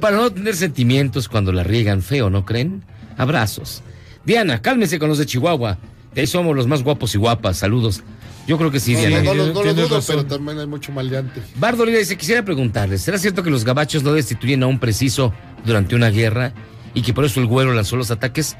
[0.00, 2.84] Para no tener sentimientos cuando la riegan feo, ¿no creen?
[3.16, 3.82] Abrazos.
[4.24, 5.78] Diana, cálmese con los de Chihuahua.
[6.14, 7.58] De ahí somos los más guapos y guapas.
[7.58, 8.02] Saludos.
[8.46, 9.22] Yo creo que sí, No, Diana.
[9.22, 10.16] no, no, lo- no lo dudo, razón.
[10.16, 11.40] pero también hay mucho maleante.
[11.56, 15.32] Bardo Oliva dice, quisiera preguntarles, ¿será cierto que los gabachos no destituyen a un preciso
[15.64, 16.52] durante una guerra
[16.94, 18.56] y que por eso el güero lanzó los ataques?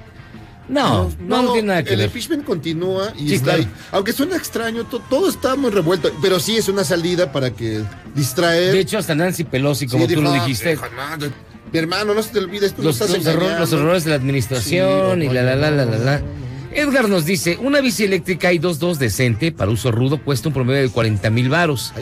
[0.71, 2.07] No, no, no, tiene nada que el ver.
[2.07, 3.63] impeachment continúa y Sí, está claro.
[3.63, 3.69] ahí.
[3.93, 7.83] Aunque suena extraño, to- todo está muy revuelto, pero sí es una salida para que
[8.15, 8.73] distraer.
[8.73, 11.27] De hecho, hasta Nancy Pelosi, como Sí, tú lo dijo, "Ah, dijiste, no,
[11.73, 13.61] mi hermano, no se te olvides, tú los, estás los error- engañando".
[13.61, 16.23] los errores de la administración Sí, y la, la, la, la, la, la.
[16.73, 20.83] Edgar nos dice, una bici eléctrica y 2.2 decente para uso rudo cuesta un promedio
[20.83, 21.93] de 40 mil varos.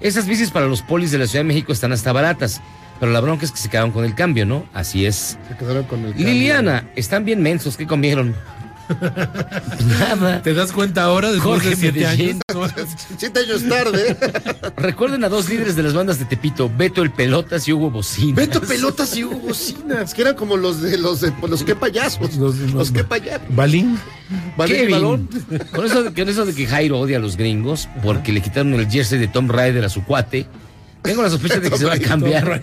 [0.00, 2.60] Esas bicis para los polis de la Ciudad de México están hasta baratas,
[3.04, 4.64] pero la bronca es que se quedaron con el cambio, ¿no?
[4.72, 5.36] Así es.
[5.46, 6.26] Se quedaron con el cambio.
[6.26, 8.34] Liliana, están bien mensos, ¿qué comieron?
[9.98, 10.42] Nada.
[10.42, 12.40] ¿Te das cuenta ahora después Jorge de siete Medellín.
[12.50, 12.70] años?
[13.18, 14.16] Siete años tarde.
[14.76, 18.36] Recuerden a dos líderes de las bandas de Tepito, Beto el Pelotas y Hugo Bocina.
[18.36, 22.36] Beto Pelotas y Hugo Bocinas, que eran como los de los de los que payasos.
[22.36, 23.42] Los- Los, los- que payasos.
[23.50, 23.98] Balín.
[24.56, 25.28] Balín Kevin, balón.
[25.74, 28.72] Con eso, de- con eso de que Jairo odia a los gringos porque le quitaron
[28.74, 30.46] el jersey de Tom Raider a su cuate,
[31.04, 32.62] tengo la sospecha de que se va a cambiar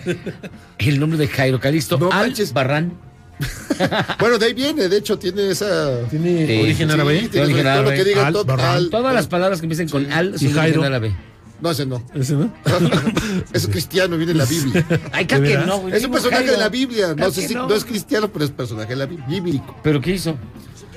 [0.78, 2.52] el nombre de Jairo Calisto No al manches.
[2.52, 2.92] Barran.
[4.20, 5.98] Bueno, de ahí viene, de hecho, tiene esa.
[6.10, 7.18] ¿Tiene Sí, origen Sí, árabe?
[7.30, 7.96] tiene origen todo lo árabe.
[7.96, 8.76] que diga Al, todo- Barran.
[8.76, 11.16] al- Todas las palabras que empiecen con al son de origen árabe.
[11.60, 12.04] No, ese no.
[12.14, 12.52] ¿Ese no?
[13.52, 14.84] es cristiano, viene en la Biblia.
[15.12, 15.88] Ay, claro ¿De que no.
[15.88, 16.52] Es un personaje Jairo.
[16.52, 17.14] de la Biblia.
[17.16, 17.68] No sé si no.
[17.68, 19.26] no es cristiano, pero es personaje de la Biblia.
[19.28, 19.76] Bíblico.
[19.82, 20.36] ¿Pero qué hizo?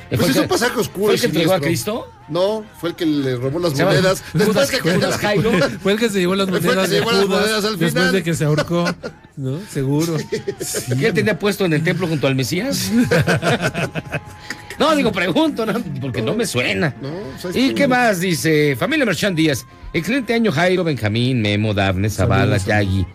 [0.09, 1.05] Pues ¿Fue es un pasaje oscuro.
[1.07, 1.59] ¿Fue el que entregó a.
[1.59, 2.11] Cristo?
[2.29, 4.23] No, fue el que le robó las monedas.
[4.33, 5.51] Judas- que- Judas Jairo.
[5.83, 7.39] Fue el que se llevó las Fue el que monedas se de llevó las Judas
[7.41, 8.11] monedas al después final.
[8.13, 8.85] de que se ahorcó,
[9.37, 9.59] ¿no?
[9.71, 10.17] Seguro.
[10.99, 12.91] ¿Qué él tenía puesto en el templo junto al Mesías?
[14.79, 15.73] no, digo, pregunto, ¿no?
[16.01, 16.95] porque no me suena.
[17.01, 17.75] No, ¿sabes ¿Y qué?
[17.75, 18.19] qué más?
[18.19, 19.65] Dice Familia Merchan Díaz.
[19.93, 23.05] Excelente año, Jairo, Benjamín, Memo, Dafne, Zavala, Yagi.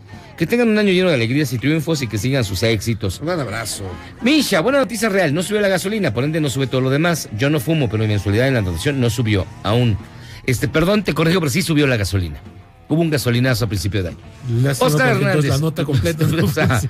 [0.41, 3.21] Que tengan un año lleno de alegrías y triunfos y que sigan sus éxitos.
[3.21, 3.85] Un gran abrazo.
[4.23, 5.35] Misha, buena noticia real.
[5.35, 7.29] No subió la gasolina, por ende no sube todo lo demás.
[7.37, 9.99] Yo no fumo, pero mi mensualidad en la donación no subió aún.
[10.47, 12.41] Este, perdón, te corrijo, pero sí subió la gasolina.
[12.89, 14.19] Hubo un gasolinazo a principio de año.
[14.63, 15.45] Lástima, Oscar Hernández.
[15.45, 16.25] La nota completa.
[16.43, 16.81] O sea,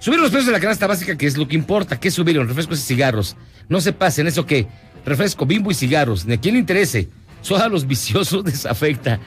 [0.00, 2.00] subieron los precios de la canasta básica, que es lo que importa.
[2.00, 2.48] ¿Qué subieron?
[2.48, 3.36] Refrescos y cigarros.
[3.68, 4.66] No se pasen, ¿eso qué?
[5.06, 6.26] Refresco, bimbo y cigarros.
[6.26, 7.08] ¿De quién le interese?
[7.40, 9.20] Solo a los viciosos les afecta.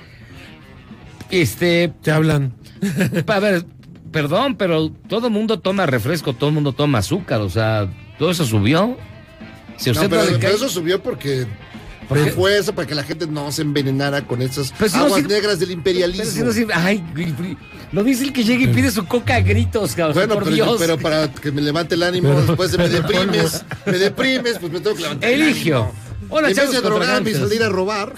[1.32, 2.54] Este, Te hablan.
[3.28, 3.66] a ver,
[4.12, 8.98] perdón, pero todo mundo toma refresco, todo mundo toma azúcar, o sea, todo eso subió.
[9.78, 11.48] Si No, usted pero, no le pero cae- eso subió porque
[12.08, 12.32] ¿Por por qué?
[12.32, 15.60] fuerza, para que la gente no se envenenara con esas Pero si no aguas negras
[15.60, 16.52] del imperialismo.
[16.52, 17.04] Si no ay,
[17.92, 20.56] lo dice el que llega y pide su coca a gritos, cabrón, Bueno, por pero,
[20.56, 20.76] Dios.
[20.80, 24.72] pero para que me levante el ánimo, Pero- después de me deprimes, me deprimes, pues
[24.72, 25.78] me tengo que levantar el Eligio.
[25.84, 25.94] ánimo.
[26.30, 28.14] Hola, en vez de drogarme y salir a robar.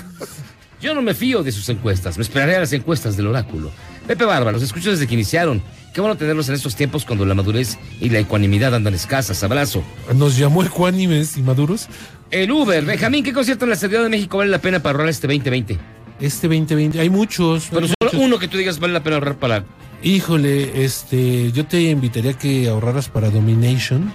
[0.81, 3.71] Yo no me fío de sus encuestas, me esperaré a las encuestas del oráculo.
[4.07, 5.61] Pepe Bárbara, los escucho desde que iniciaron.
[5.93, 9.43] Qué bueno tenerlos en estos tiempos cuando la madurez y la ecuanimidad andan escasas.
[9.43, 9.83] Abrazo.
[10.13, 11.87] Nos llamó ecuánimes y maduros.
[12.31, 15.09] El Uber, Benjamín, ¿qué concierto en la Ciudad de México vale la pena para ahorrar
[15.09, 15.77] este 2020?
[16.19, 17.67] Este 2020, hay muchos.
[17.69, 18.19] Pero hay solo muchos.
[18.19, 19.63] uno que tú digas vale la pena ahorrar para...
[20.03, 24.11] Híjole, este, yo te invitaría a que ahorraras para Domination.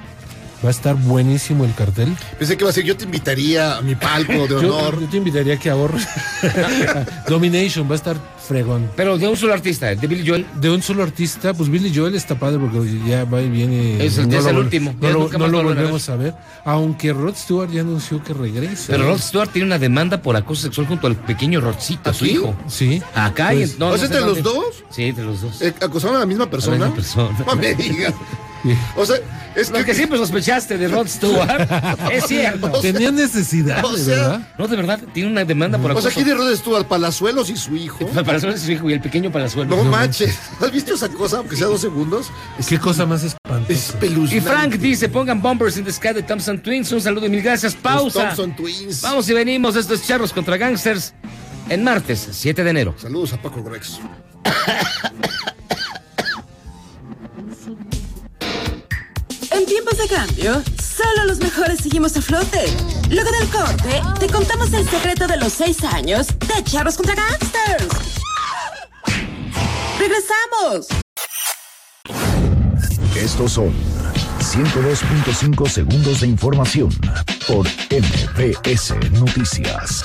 [0.62, 2.14] Va a estar buenísimo el cartel.
[2.38, 5.00] Pensé que iba a ser, yo te invitaría a mi palco de honor.
[5.00, 6.06] yo te invitaría a que ahorres.
[7.28, 8.90] Domination va a estar fregón.
[8.96, 10.44] Pero de un solo artista, de Billy Joel.
[10.60, 14.04] De un solo artista, pues Billy Joel está padre porque ya va y viene.
[14.04, 16.34] Es el- es último, No lo, nunca no lo a volvemos a ver.
[16.64, 18.88] Aunque Rod Stewart ya anunció que regresa.
[18.88, 22.34] Pero Rod Stewart tiene una demanda por acoso sexual junto al pequeño Rodcito, su ¿Aquí?
[22.34, 22.54] hijo.
[22.68, 23.02] Sí.
[23.14, 24.84] Acá y Pues, en- no, ¿O no sea, sé entre los dos?
[24.90, 25.62] Sí, entre los dos.
[25.62, 26.76] Eh, ¿Acusaron a la misma persona?
[26.76, 27.38] misma persona.
[27.46, 28.12] No me digas.
[28.96, 29.16] O sea,
[29.54, 31.68] es Lo que, que siempre sospechaste de Rod Stewart
[32.12, 32.70] es cierto.
[32.80, 34.48] Tenía necesidad, O sea, verdad.
[34.58, 36.08] No, de verdad, tiene una demanda por o acoso.
[36.10, 38.06] sea, aquí de Rod Stewart, Palazuelos y su hijo.
[38.14, 39.76] Palazuelos es su hijo y el pequeño Palazuelos.
[39.76, 40.38] No manches.
[40.60, 42.30] ¿Has visto esa cosa, aunque sea dos segundos?
[42.68, 43.72] Qué cosa más Es espantosa.
[43.72, 44.36] espeluznante.
[44.36, 46.92] Y Frank dice, pongan Bombers in the Sky de Thompson Twins.
[46.92, 47.74] Un saludo y mil gracias.
[47.74, 48.26] Los Pausa.
[48.28, 49.02] Thompson Twins.
[49.02, 49.74] Vamos y venimos.
[49.76, 51.14] Esto es Charros contra Gangsters
[51.68, 52.94] en martes, 7 de enero.
[52.98, 53.98] Saludos a Paco Grex.
[59.70, 62.66] Tiempos de cambio, solo los mejores seguimos a flote.
[63.08, 67.86] Luego del corte, te contamos el secreto de los seis años de Charros contra Gangsters.
[70.00, 70.88] ¡Regresamos!
[73.14, 73.72] Estos son
[74.40, 76.90] 102.5 segundos de información
[77.46, 80.04] por MBS Noticias.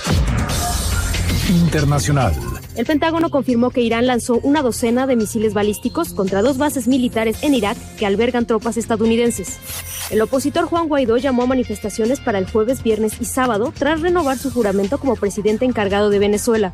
[1.50, 2.34] Internacional.
[2.76, 7.38] El Pentágono confirmó que Irán lanzó una docena de misiles balísticos contra dos bases militares
[7.42, 9.58] en Irak que albergan tropas estadounidenses.
[10.10, 14.38] El opositor Juan Guaidó llamó a manifestaciones para el jueves, viernes y sábado tras renovar
[14.38, 16.74] su juramento como presidente encargado de Venezuela.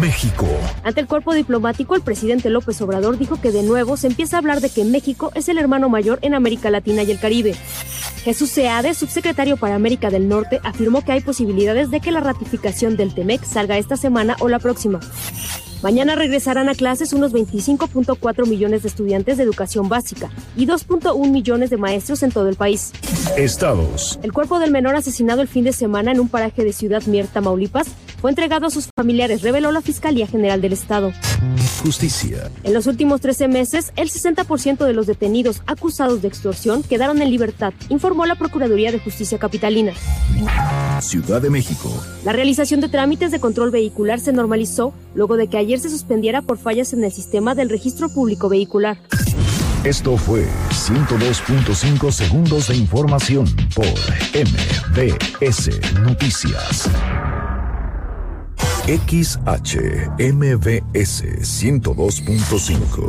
[0.00, 0.46] México.
[0.82, 4.40] Ante el cuerpo diplomático, el presidente López Obrador dijo que de nuevo se empieza a
[4.40, 7.54] hablar de que México es el hermano mayor en América Latina y el Caribe.
[8.26, 12.96] Jesús Seade, subsecretario para América del Norte, afirmó que hay posibilidades de que la ratificación
[12.96, 14.98] del TEMEC salga esta semana o la próxima.
[15.86, 21.70] Mañana regresarán a clases unos 25.4 millones de estudiantes de educación básica y 2.1 millones
[21.70, 22.90] de maestros en todo el país.
[23.36, 24.18] Estados.
[24.24, 27.28] El cuerpo del menor asesinado el fin de semana en un paraje de Ciudad Mier,
[27.28, 27.86] Tamaulipas,
[28.20, 31.12] fue entregado a sus familiares, reveló la Fiscalía General del Estado.
[31.84, 32.50] Justicia.
[32.64, 37.30] En los últimos 13 meses, el 60% de los detenidos acusados de extorsión quedaron en
[37.30, 39.92] libertad, informó la Procuraduría de Justicia Capitalina.
[41.00, 41.92] Ciudad de México.
[42.24, 46.42] La realización de trámites de control vehicular se normalizó luego de que ayer se suspendiera
[46.42, 48.98] por fallas en el sistema del registro público vehicular.
[49.84, 53.86] Esto fue 102.5 segundos de información por
[54.34, 55.70] MBS
[56.02, 56.90] Noticias.
[58.86, 60.14] XHMBS
[61.42, 63.08] 102.5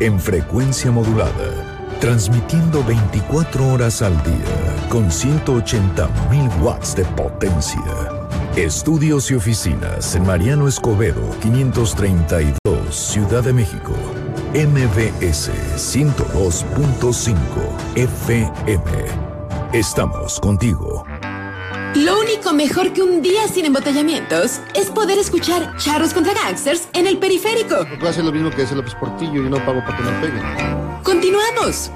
[0.00, 8.17] en frecuencia modulada, transmitiendo 24 horas al día con 180.000 watts de potencia.
[8.58, 12.58] Estudios y oficinas en Mariano Escobedo 532,
[12.90, 13.94] Ciudad de México.
[14.52, 17.36] MBS 102.5
[17.94, 18.90] FM.
[19.72, 21.04] Estamos contigo.
[21.94, 27.06] Lo único mejor que un día sin embotellamientos es poder escuchar Charros contra Gangsters en
[27.06, 27.76] el periférico.
[28.08, 30.42] Hacer lo mismo que hace López Portillo y no pago para que me peguen.
[31.04, 31.92] Continuamos.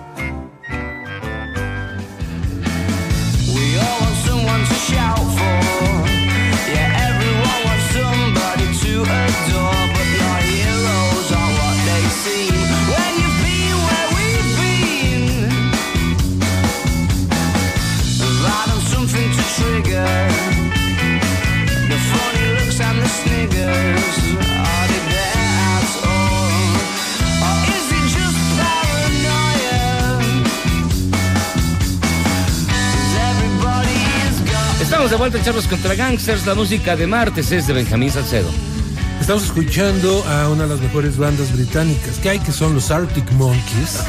[3.52, 5.91] We all want someone to shout for.
[9.02, 9.32] Where.
[34.92, 36.46] Estamos de vuelta en Charros contra Gangsters.
[36.46, 38.71] La música de martes es de Benjamín Salcedo.
[39.22, 43.30] Estamos escuchando a una de las mejores bandas británicas que hay, que son los Arctic
[43.34, 44.00] Monkeys.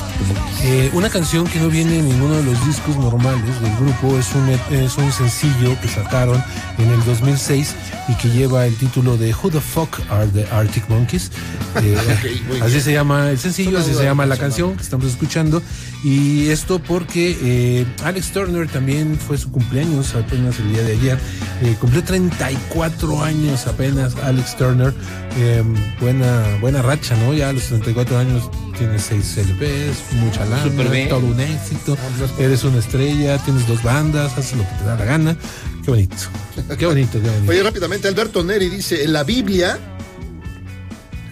[0.64, 4.34] Eh, una canción que no viene en ninguno de los discos normales del grupo, es
[4.34, 6.44] un, es un sencillo que sacaron
[6.80, 7.76] en el 2006
[8.08, 11.32] y que lleva el título de Who the Fuck Are the Arctic Monkeys.
[11.76, 11.98] Eh,
[12.62, 12.82] así bien.
[12.82, 15.62] se llama el sencillo, así se llama la canción que estamos escuchando.
[16.04, 21.18] Y esto porque eh, Alex Turner también fue su cumpleaños apenas el día de ayer.
[21.62, 24.94] Eh, cumplió 34 años apenas Alex Turner.
[25.38, 25.64] Eh,
[26.02, 27.34] buena, buena racha, ¿no?
[27.34, 30.64] Ya a los 34 años tienes 6 LPs, mucha lana,
[31.08, 31.98] todo un éxito.
[32.38, 35.38] Eres una estrella, tienes dos bandas, haces lo que te da la gana.
[35.86, 36.18] Qué bonito.
[36.78, 37.52] Qué bonito, qué bonito.
[37.52, 39.80] Oye, rápidamente, Alberto Neri dice, en la Biblia,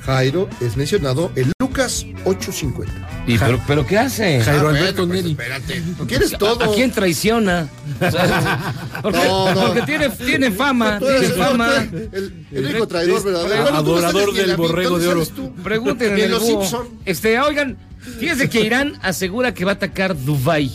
[0.06, 3.11] Jairo es mencionado en Lucas 8.50.
[3.28, 4.42] ¿Y pero, pero qué hace?
[4.42, 5.32] Jairo Ah, Alberto pues, Neri.
[5.32, 6.64] espérate, ¿no quieres todo?
[6.72, 7.68] ¿A quién traiciona?
[9.02, 9.62] Porque No, no.
[9.68, 11.70] porque tiene, tiene fama, eres tiene el- fama.
[11.92, 13.76] El, el único traidor verdadero.
[13.76, 15.54] Adorador Bueno, del borrego ¿dónde de oro.
[15.64, 16.46] Pregúntenle los.
[16.46, 16.88] Simpson.
[17.06, 17.78] Este, oigan,
[18.20, 20.72] fíjense que Irán asegura que va a atacar Dubái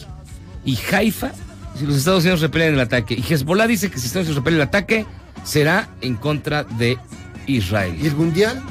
[0.64, 1.32] y Haifa
[1.78, 3.14] si los Estados Unidos repelen el ataque.
[3.14, 5.04] Y Hezbollah dice que si Estados Unidos repelen el ataque,
[5.44, 6.96] será en contra de
[7.46, 7.94] Israel.
[8.00, 8.62] ¿Y el mundial?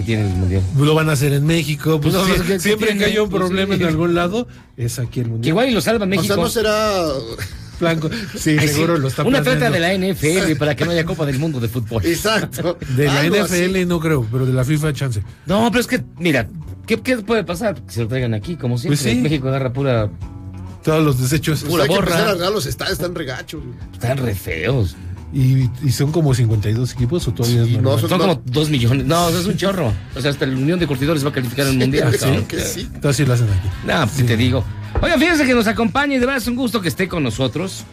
[0.00, 0.62] Que tiene el mundial.
[0.78, 2.00] Lo van a hacer en México.
[2.00, 3.82] Pues No, sí, pues, ¿qué- qué siempre que haya un Pues, problema sí.
[3.82, 5.48] en algún lado, es aquí el Que mundial.
[5.48, 6.34] igual y lo salva México.
[6.34, 7.02] O sea, no será...
[7.80, 8.10] Blanco.
[8.36, 9.74] Sí, Ay, seguro sí, lo está Un atleta planeando.
[9.74, 12.04] de la NFL para que no haya Copa del Mundo de fútbol.
[12.04, 12.76] Exacto.
[12.94, 13.86] De la Algo NFL así.
[13.86, 15.22] no creo, pero de la FIFA chance.
[15.46, 16.46] No, pero es que, mira,
[16.86, 17.80] ¿qué, qué puede pasar?
[17.82, 19.02] Que se lo traigan aquí, como siempre.
[19.02, 19.18] Pues sí.
[19.20, 20.10] México agarra pura.
[20.84, 21.60] Todos los desechos.
[21.60, 22.30] Pues Pura que borra.
[22.32, 23.62] a los estadios, están regachos.
[23.94, 24.96] Están re feos.
[25.32, 28.68] Y, y son como 52 equipos o todavía es Sí, no, son- Son como dos
[28.68, 29.06] millones.
[29.06, 29.92] No, es un chorro.
[30.16, 32.08] O sea, hasta la Unión de Curtidores va a calificar el mundial.
[32.10, 32.44] Claro cabrón.
[32.46, 32.88] que sí.
[32.92, 33.68] Entonces sí lo hacen aquí.
[33.86, 34.64] No, pues, te digo.
[35.00, 37.84] Oigan, fíjense que nos acompaña y de verdad es un gusto que esté con nosotros.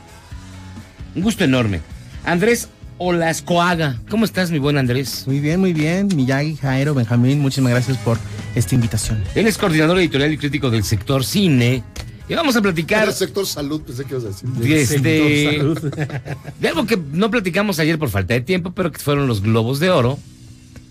[1.16, 1.82] Un gusto enorme.
[2.26, 4.00] Andrés Olascoaga.
[4.10, 5.24] ¿Cómo estás, mi buen Andrés?
[5.28, 6.10] Muy bien, muy bien.
[6.16, 8.18] Miyagi, Jairo, Benjamín, muchísimas gracias por
[8.56, 9.24] esta invitación.
[9.36, 11.84] Él es coordinador editorial y crítico del sector cine.
[12.30, 14.50] Y vamos a platicar el sector salud, pensé que ibas a decir.
[14.50, 15.94] de, este, Sector salud.
[16.60, 19.80] de algo que no platicamos ayer por falta de tiempo, pero que fueron los Globos
[19.80, 20.20] de Oro.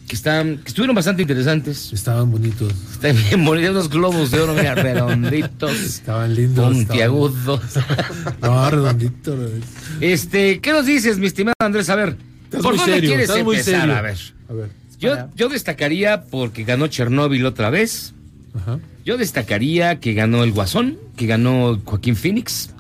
[0.09, 1.93] Que, están, que estuvieron bastante interesantes.
[1.93, 2.72] Estaban bonitos.
[2.93, 6.72] Están bien bonitos los globos de oro, mira, redonditos, Estaban lindos.
[6.72, 7.61] puntiagudos.
[7.76, 9.34] estaban- No, redondito.
[9.37, 9.66] redondito.
[10.01, 11.91] Este, ¿qué nos dices, mi estimado Andrés?
[11.91, 13.64] A ver, Estás ¿por dónde serio, quieres empezar?
[13.64, 13.97] serio.
[13.97, 14.16] A ver,
[14.49, 14.68] A ver.
[15.01, 18.14] yo, yo destacaría porque ganó Chernóbil otra vez.
[18.57, 18.79] Ajá.
[19.05, 22.71] Yo destacaría que ganó el Guasón, que ganó Joaquín Phoenix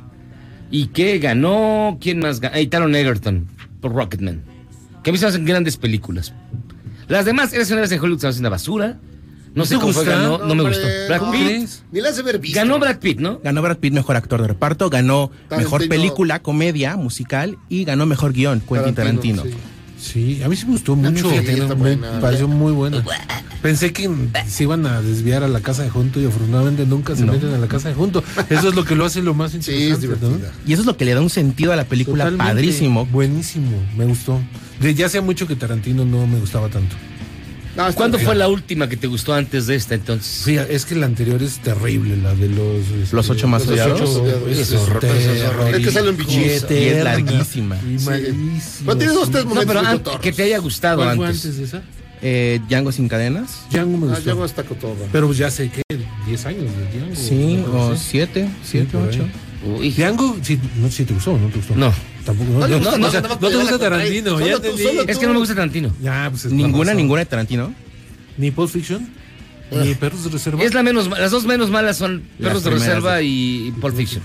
[0.70, 2.40] y que ganó, ¿quién más?
[2.40, 2.56] ganó?
[2.56, 3.46] Eh, Taron Egerton
[3.80, 4.42] por Rocketman.
[5.02, 6.32] Que a mí se me hacen grandes películas.
[7.08, 8.98] Las demás, Eres una vez en Hollywood se me hace una basura.
[9.54, 10.18] No sé cómo fue, gusta?
[10.18, 10.86] ganó, no, me hombre, gustó.
[11.08, 11.68] Brad ¿cómo Pitt.
[11.90, 12.58] Ni las visto.
[12.58, 13.40] Ganó Brad Pitt, ¿no?
[13.42, 18.34] Ganó Brad Pitt mejor actor de reparto, ganó mejor película, comedia, musical y ganó mejor
[18.34, 19.44] guion, Quentin Tarantino.
[19.44, 19.50] sí.
[19.98, 21.30] Sí, a mí sí me gustó mucho.
[21.30, 22.20] Sí, está me buena.
[22.20, 23.02] pareció muy buena.
[23.62, 24.08] Pensé que
[24.46, 27.32] se iban a desviar a la casa de Junto y afortunadamente nunca se No.
[27.32, 28.22] meten a la casa de Junto.
[28.50, 30.20] Eso es lo que lo hace lo más Sí, es interesante.
[30.20, 30.28] ¿no?
[30.36, 30.52] divertida.
[30.66, 32.44] Y eso es lo que le da un sentido a la película Totalmente.
[32.52, 33.06] padrísimo.
[33.06, 34.38] Buenísimo, me gustó.
[34.80, 36.94] De, ya hacía mucho que Tarantino no me gustaba tanto.
[37.76, 40.26] No, ¿Cuándo fue la última que te gustó antes de esta entonces?
[40.44, 42.86] Sí, es que la anterior es terrible, la de los...
[43.02, 44.00] este, Los ocho más odiados.
[44.00, 46.72] ocho Es es que sale un bichito.
[46.72, 47.76] Y es larguísima.
[47.86, 48.84] Y Sí.
[48.86, 50.20] Pero dos, tres No, momentos pero muy an- cotorros.
[50.20, 51.44] que te haya gustado ¿Cuál fue antes.
[51.44, 51.82] antes de esa?
[52.22, 53.50] Eh, Django sin cadenas.
[53.70, 54.38] Django me Ah, gustó.
[54.38, 55.06] ya está cotorra.
[55.12, 55.82] Pero ya sé que
[56.26, 57.14] 10 años de Django.
[57.14, 57.86] Sí, ¿no?
[57.88, 58.02] o Sí.
[58.10, 59.08] siete, siete, por ahí.
[59.08, 59.24] ocho.
[59.78, 59.90] Uy.
[59.90, 61.74] Django, sí, no, sí te gustó o no te gustó.
[61.76, 61.92] No.
[62.26, 62.50] Tampoco.
[62.50, 65.92] No, te gusta Tarantino, Es que no me gusta Tarantino.
[66.02, 67.72] Ya, pues es Ninguna, ninguna de Tarantino.
[68.36, 69.08] Ni Pulp Fiction,
[69.70, 70.62] ni Perros de Reserva.
[70.62, 74.22] Es la menos, las dos menos malas son Perros de Reserva y Pulp Fiction.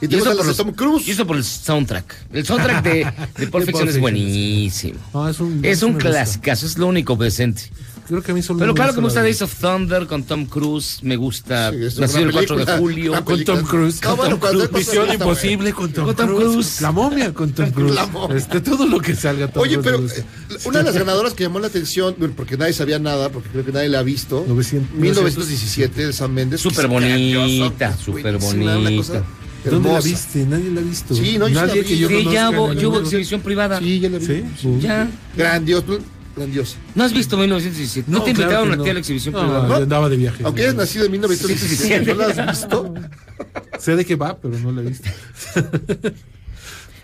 [0.00, 1.06] ¿Y te eso por los- Tom Cruise?
[1.06, 2.16] Y eso por el soundtrack.
[2.32, 4.98] El soundtrack de, de Pulp Fiction es buenísimo.
[5.14, 7.70] No, es un, Es un clásicazo, es lo único decente.
[8.08, 10.24] Creo que a mí solo Pero me claro que me gusta Days of Thunder con
[10.24, 13.12] Tom Cruise, me gusta Sí, Nacido el 4 de julio.
[13.12, 14.00] una Con Tom Cruise.
[14.02, 14.70] No, con bueno, Tom Cruise.
[14.72, 16.50] Misión Imposible con Tom, Con Tom Cruise.
[16.52, 16.80] Cruise.
[16.80, 17.94] La momia con Tom Cruise.
[17.94, 18.36] La momia.
[18.36, 21.44] Este, todo lo que salga Tom Oye, Cruise pero eh, una de las ganadoras que
[21.44, 24.96] llamó la atención, porque nadie sabía nada, porque creo que nadie la ha visto, 900.
[24.98, 26.60] 1917 de San Méndez.
[26.60, 29.22] Súper bonita, súper bonita.
[29.64, 30.44] ¿Dónde la viste?
[30.44, 31.14] Nadie la ha visto.
[31.14, 31.88] Sí, no, yo sí la Nadie vi.
[31.88, 32.50] que yo Sí, conozca ya
[32.88, 33.78] hubo, exhibición privada.
[33.78, 34.26] Sí, ya la vi.
[34.26, 34.44] Sí,
[34.80, 35.08] Ya.
[35.36, 35.98] Grandioso,
[36.36, 36.76] grandioso.
[36.94, 38.10] ¿No has visto 1917?
[38.10, 38.90] ¿No, te claro invitaron a ti no.
[38.90, 40.42] a la exhibición No, andaba de viaje.
[40.44, 42.94] Aunque hayas nacido en 1917, ¿no la has visto?
[43.78, 45.08] Sé de qué va, pero no la he visto.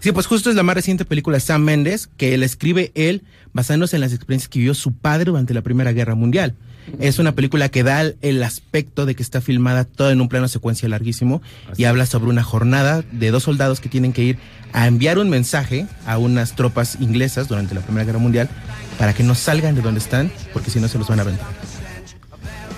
[0.01, 3.25] Sí, pues justo es la más reciente película de Sam Mendes, que la escribe él
[3.53, 6.55] basándose en las experiencias que vivió su padre durante la Primera Guerra Mundial.
[7.01, 10.49] Es una película que da el- aspecto de que está filmada todo en un plano
[10.49, 11.43] secuencia larguísimo
[11.77, 14.39] y habla sobre una jornada de dos soldados que tienen que ir
[14.73, 18.49] a enviar un mensaje a unas tropas inglesas durante la Primera Guerra Mundial
[18.99, 21.45] para que no salgan de donde están, porque si no se los van a vender.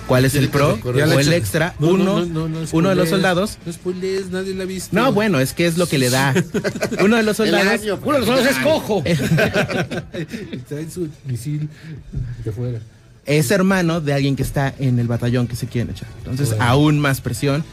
[0.07, 1.73] ¿Cuál es el pro o el extra?
[1.79, 4.65] No, no, uno, no, no, no uno de los soldados No spoilees, nadie la ha
[4.65, 4.93] visto.
[4.95, 6.33] no, bueno, es que es lo que le da.
[7.01, 7.67] Uno de los soldados.
[7.81, 9.03] año, Uno de los soldados es cojo.
[10.67, 11.69] Trae su misil
[12.43, 12.79] de fuera.
[13.25, 16.07] Es hermano de alguien que está en el batallón que se quieren echar.
[16.19, 16.63] Entonces, Bueno.
[16.63, 17.63] aún más presión.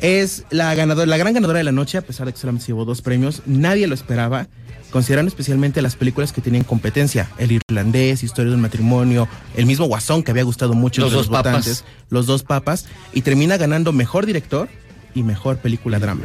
[0.00, 2.84] Es la ganadora, la gran ganadora de la noche, a pesar de que solamente llevó
[2.84, 3.42] dos premios.
[3.46, 4.48] Nadie lo esperaba,
[4.90, 7.28] considerando especialmente las películas que tenían competencia.
[7.38, 11.18] El irlandés, Historia de un matrimonio, el mismo Guasón que había gustado mucho Los entre
[11.18, 11.52] dos papas.
[11.52, 14.68] votantes, los dos papas, y termina ganando mejor director
[15.14, 16.24] y mejor película drama.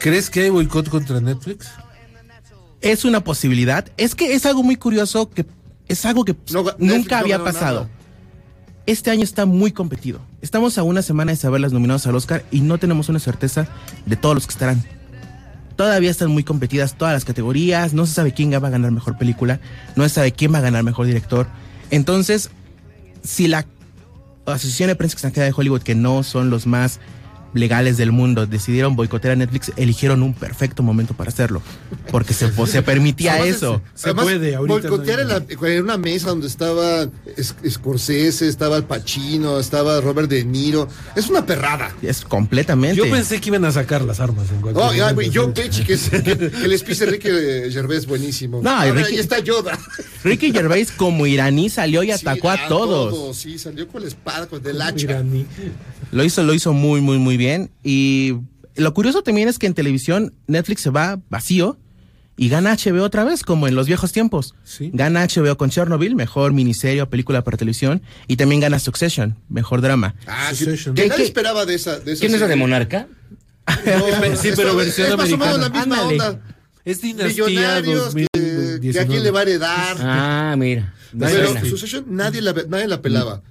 [0.00, 1.68] ¿Crees que hay boicot contra Netflix?
[2.80, 3.86] Es una posibilidad.
[3.96, 5.44] Es que es algo muy curioso que
[5.88, 6.36] es algo que
[6.78, 7.82] nunca había pasado.
[7.84, 7.90] nada.
[8.86, 10.20] Este año está muy competido.
[10.40, 13.68] Estamos a una semana de saber las nominadas al Oscar y no tenemos una certeza
[14.06, 14.82] de todos los que estarán.
[15.76, 19.18] Todavía están muy competidas todas las categorías, no se sabe quién va a ganar mejor
[19.18, 19.60] película,
[19.94, 21.48] no se sabe quién va a ganar mejor director.
[21.90, 22.50] Entonces,
[23.22, 23.66] si la
[24.46, 26.98] Asociación de Prensa Extranjera de Hollywood, que no son los más
[27.54, 31.62] legales del mundo, decidieron boicotear a Netflix, eligieron un perfecto momento para hacerlo,
[32.10, 33.82] porque se, se permitía Además, eso.
[33.94, 34.26] es- además,
[34.66, 40.28] boicotear en, la- en una mesa donde estaba Es- Scorsese, estaba Al Pacino, estaba Robert
[40.28, 40.88] De Niro.
[41.16, 41.90] Es una perrada.
[42.02, 42.96] Es completamente.
[42.96, 45.54] Yo pensé que iban a sacar las armas en cualquier Oh, momento.
[45.54, 48.60] Pesci, que, es, que, que les pise Enrique Gervais, buenísimo.
[48.62, 49.78] No, Ahora, ahí está Yoda.
[50.22, 53.36] Ricky Gervais como iraní salió y atacó a, todos.
[53.36, 55.22] Sí, salió con la espada, con el hacha.
[56.10, 57.70] Lo hizo, lo hizo muy, muy, muy bien.
[57.82, 58.34] Y
[58.76, 61.78] lo curioso también es que en televisión Netflix se va vacío
[62.36, 64.54] y gana HBO otra vez, como en los viejos tiempos.
[64.92, 68.02] Gana HBO con Chernobyl, mejor miniserie o película para televisión.
[68.28, 70.14] Y también gana Succession, mejor drama.
[70.26, 71.22] Ah, sí, ¿Qué- que nadie qué?
[71.24, 71.98] esperaba de esa.
[71.98, 72.56] De esa ¿Quién es la de.
[72.56, 73.08] Monarca?
[73.66, 73.74] No,
[74.40, 75.58] Sí, es- pero versión es más o menos americana.
[75.58, 76.12] la misma Ándale.
[76.20, 76.40] onda.
[76.84, 79.06] Es Dinastía Millonarios, que, que a 2019.
[79.08, 79.96] quién le va a heredar.
[80.00, 80.94] Ah, mira.
[81.18, 81.66] Pero.
[81.66, 83.42] Succession nadie la, nadie la pelaba.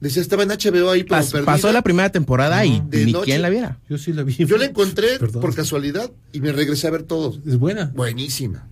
[0.00, 1.46] Decía, estaba en HBO ahí, pero Pas- perdida.
[1.46, 3.24] pasó la primera temporada y De ni noche.
[3.26, 3.78] quien la viera.
[3.90, 4.34] Yo sí la vi.
[4.36, 5.40] Yo la encontré Perdón.
[5.42, 7.40] por casualidad y me regresé a ver todos.
[7.46, 7.90] Es buena.
[7.96, 8.68] Buenísima.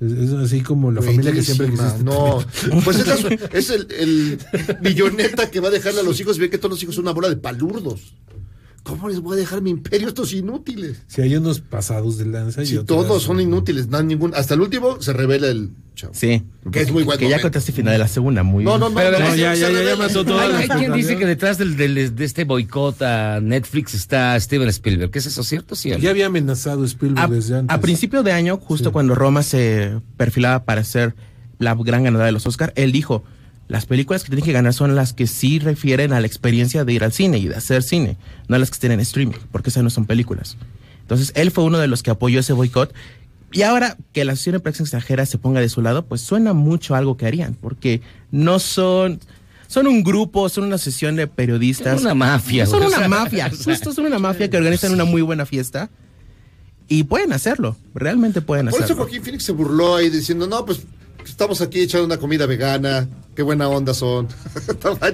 [0.00, 2.04] Es, es así como la familia que siempre quisiste.
[2.04, 2.44] No,
[2.84, 4.38] pues es, la- es el, el
[4.82, 7.04] milloneta que va a dejarle a los hijos y ve que todos los hijos son
[7.04, 8.12] una bola de palurdos.
[8.86, 11.02] ¿Cómo les voy a dejar mi imperio a estos inútiles?
[11.08, 14.32] Si hay unos pasados de lanza y Si otros- todos son inútiles, no hay ningún.
[14.34, 16.12] Hasta el último se revela el chavo.
[16.14, 16.44] Sí.
[16.70, 18.94] Que es muy buen Que ya contaste final de la segunda, muy No, no, no,
[18.94, 21.76] Pero, no, ya, ya, ya, ya mató todas Hay, hay quien dice que detrás del,
[21.76, 25.10] del- de este boicot a Netflix está Steven Spielberg.
[25.10, 25.74] ¿Qué es eso, cierto?
[25.74, 27.74] Sí, Ya había amenazado Spielberg A, desde antes.
[27.76, 31.14] a principio de año, justo cuando Roma se perfilaba para ser
[31.58, 33.24] la gran ganadora de los Oscar, él dijo,
[33.68, 36.92] las películas que tienen que ganar son las que sí refieren a la experiencia de
[36.92, 38.16] ir al cine y de hacer cine,
[38.48, 40.56] no las que estén en streaming, porque esas no son películas.
[41.00, 42.92] Entonces, él fue uno de los que apoyó ese boicot.
[43.52, 46.52] Y ahora que la Asociación de Prensa Extranjera se ponga de su lado, pues suena
[46.52, 49.20] mucho a algo que harían, porque no son...
[49.68, 51.96] Son un grupo, son una sesión de periodistas.
[51.96, 55.44] Son una mafia, Son una mafia, justo son una mafia que organizan una muy buena
[55.44, 55.90] fiesta.
[56.88, 59.02] Y pueden hacerlo, realmente pueden Por eso hacerlo.
[59.02, 60.82] Joaquín Phoenix se burló ahí diciendo, no, pues
[61.30, 64.28] estamos aquí echando una comida vegana, qué buena onda son.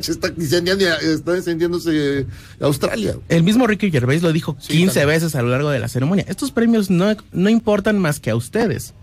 [0.00, 2.26] Está incendiando, está incendiándose
[2.60, 3.16] Australia.
[3.28, 5.06] El mismo Ricky Gervais lo dijo 15 también.
[5.08, 6.24] veces a lo largo de la ceremonia.
[6.28, 8.94] Estos premios no, no importan más que a ustedes.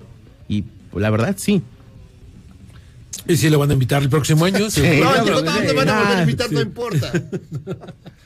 [0.48, 1.62] Y pues, la verdad, sí.
[3.28, 4.70] ¿Y si lo van a invitar el próximo año?
[4.72, 4.82] Sí.
[5.02, 6.56] No, no, no, no, no, te van a volver a Ah, invitar, sí.
[6.56, 7.12] no importa.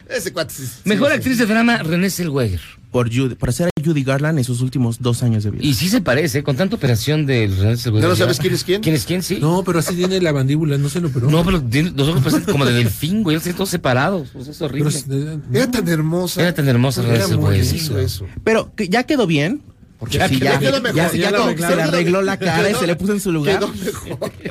[0.09, 0.53] Ese cuate.
[0.53, 2.61] sí- Mejor actriz de drama, Renée Zellweger.
[2.93, 5.65] Por, Judy- por hacer a Judy Garland en sus últimos dos años de vida.
[5.65, 7.49] Y sí se parece, con tanta operación de.
[7.49, 8.81] ¿Ya no sabes quién es quién?
[8.81, 9.23] ¿Quién es quién?
[9.23, 9.39] Sí.
[9.41, 11.29] No, pero así tiene la mandíbula, no se lo operó.
[11.29, 13.39] No, pero tiene los ojos parecen como de delfín, güey.
[13.39, 14.29] Todos separados.
[14.29, 14.89] Sea, es horrible.
[14.89, 15.07] es-
[15.51, 16.41] Era tan hermosa.
[16.41, 18.25] Era tan hermosa Era muy eso.
[18.43, 19.61] Pero que ya quedó bien.
[20.03, 22.79] Porque Ya quedó ya, mejor, ya como que se le arregló la cara y Quedó-
[22.81, 23.61] se le puso en su lugar.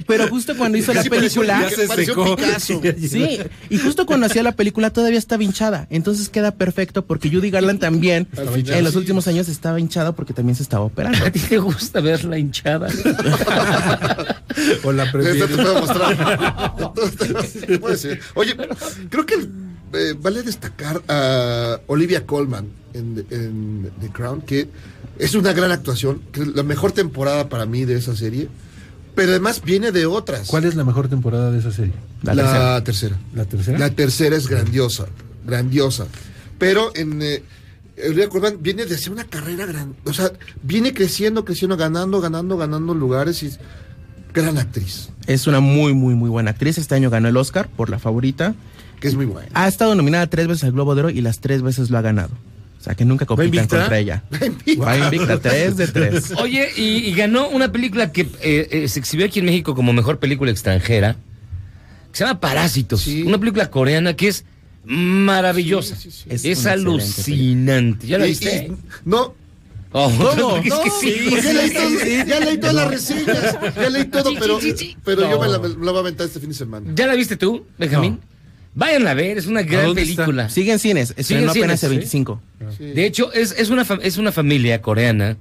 [0.06, 1.68] Pero justo cuando hizo la Sí, pareció- película.
[1.68, 2.36] ya se pareció secó.
[2.98, 3.38] Sí,
[3.68, 5.86] y justo cuando hacía la película todavía estaba hinchada.
[5.90, 8.98] Entonces queda perfecto porque Judy Garland también en los sí.
[8.98, 11.24] últimos años estaba hinchada porque también se estaba operando.
[11.26, 12.88] ¿A ti te gusta verla hinchada?
[14.84, 15.56] O la Esto te prefieres.
[15.56, 16.74] puedo mostrar.
[17.80, 18.20] Puede ser.
[18.34, 18.54] Oye,
[19.08, 19.34] creo que
[19.94, 24.68] eh, vale destacar a Olivia Colman en, en The Crown, que
[25.22, 26.20] es una gran actuación,
[26.54, 28.48] la mejor temporada para mí de esa serie,
[29.14, 30.48] pero además viene de otras.
[30.48, 31.92] ¿Cuál es la mejor temporada de esa serie?
[32.22, 32.84] La La, tercera.
[32.84, 33.18] tercera.
[33.34, 33.78] ¿La tercera?
[33.78, 35.06] La tercera es grandiosa,
[35.46, 36.06] grandiosa.
[36.58, 37.42] Pero en, eh,
[38.04, 39.96] Olivia Colman viene de hacer una carrera grande.
[40.04, 43.60] O sea, viene creciendo, creciendo, ganando, ganando, ganando lugares y es
[44.34, 45.10] gran actriz.
[45.28, 46.78] Es una muy, muy, muy buena actriz.
[46.78, 48.56] Este año ganó el Oscar por La Favorita.
[48.98, 49.48] Que es muy buena.
[49.54, 52.02] Ha estado nominada tres veces al Globo de Oro y las tres veces lo ha
[52.02, 52.30] ganado.
[52.82, 54.24] O sea, que nunca compitan contra ella.
[54.82, 56.32] Va invicta, tres de tres.
[56.38, 59.92] Oye, y, y ganó una película que eh, eh, se exhibió aquí en México como
[59.92, 61.14] mejor película extranjera,
[62.10, 63.06] que se llama Parásitos.
[63.06, 64.44] Una película coreana que es
[64.84, 65.96] maravillosa.
[66.28, 68.08] Es alucinante.
[68.08, 68.68] ¿Ya la viste?
[68.68, 68.76] y-
[69.08, 69.32] no.
[69.92, 70.56] Oh, ¿Cómo?
[70.56, 71.14] es que No, sí.
[71.30, 74.58] porque leí todo- ya leí todas las reseñas, ya leí todo, pero,
[75.04, 75.38] pero yo No.
[75.40, 76.90] me la, me la voy a aventar este fin de semana.
[76.96, 78.18] ¿Ya la viste tú, Benjamín?
[78.74, 80.24] Váyanla a ver, es una gran dónde está?
[80.24, 80.48] película.
[80.48, 82.16] Sigue en cines, Sigue estrenó en apenas cines, el ¿sí?
[82.24, 82.42] 25.
[82.94, 85.36] De hecho, es, es, una, fa- es una familia coreana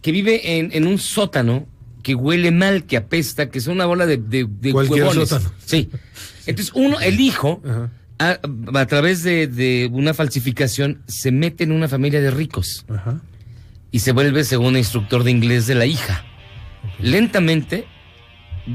[0.00, 1.66] que vive en, en un sótano
[2.02, 5.28] que huele mal, que apesta, que son una bola de, de, de Cualquier huevones.
[5.28, 5.52] sótano.
[5.64, 5.90] Sí.
[6.46, 7.62] Entonces, uno, el hijo,
[8.18, 8.38] a,
[8.74, 12.86] a través de, de una falsificación, se mete en una familia de ricos.
[13.90, 16.24] Y se vuelve, según instructor de inglés de la hija.
[16.98, 17.84] Lentamente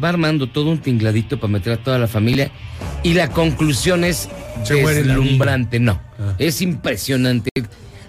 [0.03, 2.51] va armando todo un tingladito para meter a toda la familia.
[3.03, 4.29] Y la conclusión es
[4.67, 5.79] deslumbrante.
[5.79, 6.33] No, Ah.
[6.39, 7.49] es impresionante.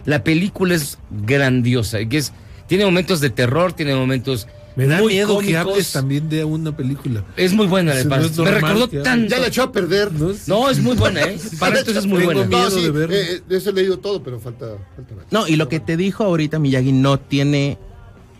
[0.04, 2.04] La película es grandiosa.
[2.06, 2.32] Que es,
[2.66, 5.60] tiene momentos de terror, tiene momentos Me da muy miedo que cómicos.
[5.72, 7.24] hables también de una película.
[7.36, 9.28] Es muy buena, de no Me recordó que tanto.
[9.34, 10.10] Ya la echó a perder.
[10.46, 11.36] No, es muy buena, ¿eh?
[11.58, 12.44] Para esto es muy buena.
[12.44, 14.66] miedo No, sí, de eh, eh, de eso he leído todo, pero falta,
[14.96, 15.14] falta.
[15.30, 17.87] No, y lo que te dijo ahorita Miyagi no tiene ¿Una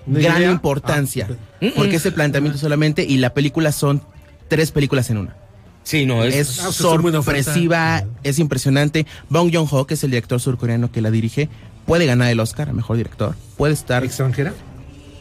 [0.08, 0.50] gran idea?
[0.50, 1.28] importancia.
[1.62, 1.66] Ah.
[1.76, 4.02] Porque ese planteamiento solamente y la película son
[4.48, 5.36] tres películas en una.
[5.84, 8.04] Sí, no, es, Es Ah, o sea, es sorpresiva,
[8.38, 9.06] impresionante.
[9.30, 11.48] Bong Joon-ho, que es el director surcoreano que la dirige,
[11.86, 13.34] puede ganar el Oscar a Mejor Director.
[13.56, 14.52] Puede estar ¿Extranjera?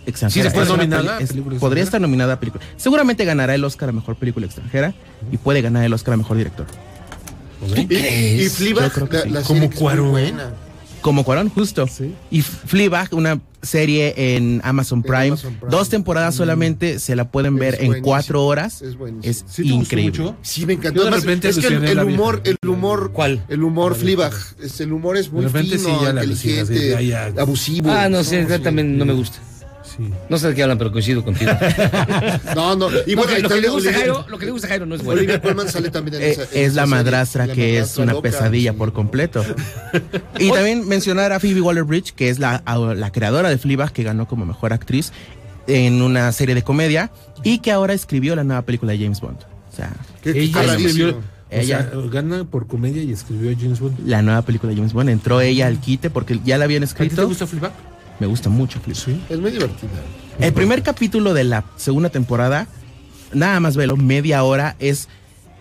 [0.06, 0.44] extranjera.
[0.46, 1.82] Sí, se puede Es una nominada es- podría extranjera.
[1.84, 2.64] estar nominada a película.
[2.78, 4.94] Seguramente ganará el Oscar a Mejor Película Extranjera
[5.32, 6.66] y puede ganar el Oscar a Mejor Director.
[7.76, 9.30] Y, y Yo Fleabag, creo que la, sí.
[9.30, 10.12] la Como serie que es muy Cuarón.
[10.12, 10.50] buena.
[11.02, 11.88] Como Cuarón, justo.
[12.32, 15.72] Y Fleabag, una serie en Amazon En Prime, Amazon Prime.
[15.72, 18.06] dos temporadas solamente se la pueden ver Es en buenísimo.
[18.06, 18.82] cuatro horas.
[18.82, 19.30] Es buenísimo.
[19.32, 20.20] Es ¿Sí increíble.
[20.20, 20.38] mucho?
[20.41, 21.02] Sí, me encantó.
[21.02, 22.58] Además, repente es que el, humor, vieja.
[22.62, 23.43] el humor, ¿Cuál?
[23.48, 26.60] el humor Fleabag, es, el humor es muy De repente fino, sí, ya la alucinas,
[26.70, 27.41] inteligente, sí, ya, ya.
[27.41, 27.89] abusivo.
[27.91, 28.62] Ah, no sé, sí.
[28.64, 29.39] también no me gusta.
[29.98, 30.14] Sí.
[30.30, 31.52] No sé de qué hablan, pero coincido contigo.
[32.56, 32.88] No, no.
[33.06, 34.95] Y lo, bueno, lo que le gusta Jairo, lo que le gusta a Jairo no
[34.95, 35.20] es bueno.
[35.20, 36.41] Olivia Colman sale también en Eh, esa.
[36.43, 38.30] en es esa la serie, madrastra la que es una loca.
[38.30, 39.43] pesadilla por completo.
[40.39, 42.64] y también mencionar a Phoebe Waller-Bridge, que es la,
[42.95, 45.12] la creadora de Fleabag, que ganó como mejor actriz
[45.68, 47.12] en una serie de comedia
[47.43, 49.38] y que ahora escribió la nueva película de James Bond.
[49.72, 49.91] O sea,
[50.24, 51.20] Ella escribió,
[51.52, 54.08] o sea, gana por comedia y escribió a James Bond.
[54.08, 56.88] la nueva película de James Bond entró ella al quite porque ya la habían ¿A
[56.88, 57.28] ti te escrito.
[57.28, 57.74] gusta Fleabag?
[58.20, 59.03] Me gusta mucho Fleabag.
[59.03, 59.20] Sí.
[59.30, 59.91] Es muy divertida.
[60.39, 62.68] El primer capítulo de la segunda temporada,
[63.34, 65.07] nada más velo, media hora, es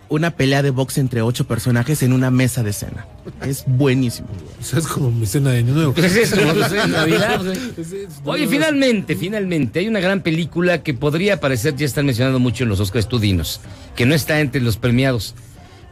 [0.09, 3.05] una pelea de box entre ocho personajes en una mesa de cena.
[3.41, 4.27] Es buenísimo.
[4.59, 5.93] O sea, es como mi cena de año nuevo.
[5.93, 7.41] Pues es eso, es Navidad,
[8.23, 12.69] Oye, finalmente, finalmente, hay una gran película que podría aparecer, ya están mencionando mucho en
[12.69, 13.59] los Oscars Tudinos,
[13.95, 15.35] que no está entre los premiados,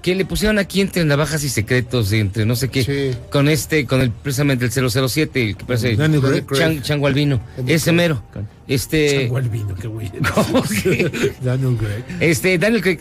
[0.05, 3.17] que le pusieron aquí entre navajas y secretos, entre no sé qué, Sí.
[3.31, 6.45] con este, con el precisamente el 007, el que parece Daniel Craig.
[6.59, 7.95] Chan, Chango Albino, Daniel ese Craig.
[7.95, 8.23] mero,
[8.67, 10.11] este, Chango Albino, qué güey.
[10.35, 11.33] ¿Cómo que?
[11.41, 12.03] Daniel Craig.
[12.19, 12.99] este, Daniel Craig,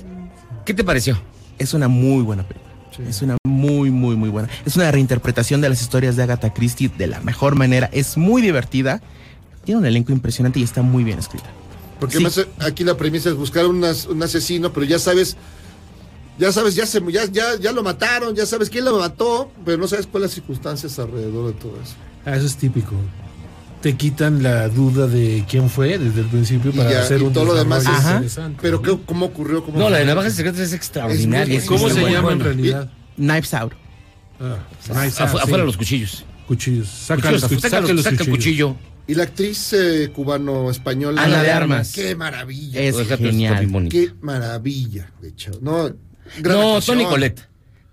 [0.65, 1.21] ¿qué te pareció?
[1.59, 2.73] Es una muy buena película.
[3.07, 4.49] Es una muy, muy, muy buena.
[4.65, 7.91] Es una reinterpretación de las historias de Agatha Christie de la mejor manera.
[7.93, 9.03] Es muy divertida.
[9.67, 11.51] Tiene un elenco impresionante y está muy bien escrita.
[12.01, 12.25] Porque Sí.
[12.25, 15.37] además aquí la premisa es buscar un as- un asesino, pero ya sabes,
[16.39, 19.79] ya sabes, ya se ya, ya, ya lo mataron, ya sabes quién lo mató, pero
[19.79, 21.95] no sabes cuáles las circunstancias alrededor de todo eso.
[22.25, 22.95] Ah, eso es típico.
[23.83, 27.25] Te quitan la duda de quién fue desde el principio Y para ya, hacer y
[27.25, 28.59] un todo lo demás es- interesante.
[28.63, 29.63] Pero ¿qué- ¿cómo ocurrió?
[29.63, 31.59] ¿Cómo No, la de navajas y secretos es extraordinaria.
[31.59, 32.91] Es muy ¿Cómo es se llama en realidad?
[33.17, 33.73] Knives Out.
[34.41, 34.57] Ah,
[34.91, 35.67] afuera sí.
[35.67, 36.25] los cuchillos.
[36.49, 36.89] Cuchillos.
[36.89, 38.77] Saca, Cuchillos, los, saca saca los- saca cuchillo.
[39.07, 41.23] Y la actriz eh, cubano-española.
[41.23, 41.93] Ana de Armas.
[41.93, 42.81] Qué maravilla.
[42.81, 43.69] Es genial.
[43.91, 45.51] Qué maravilla, de hecho.
[45.61, 45.95] No,
[46.39, 46.99] gran No, actuación.
[46.99, 47.41] Tony Colette.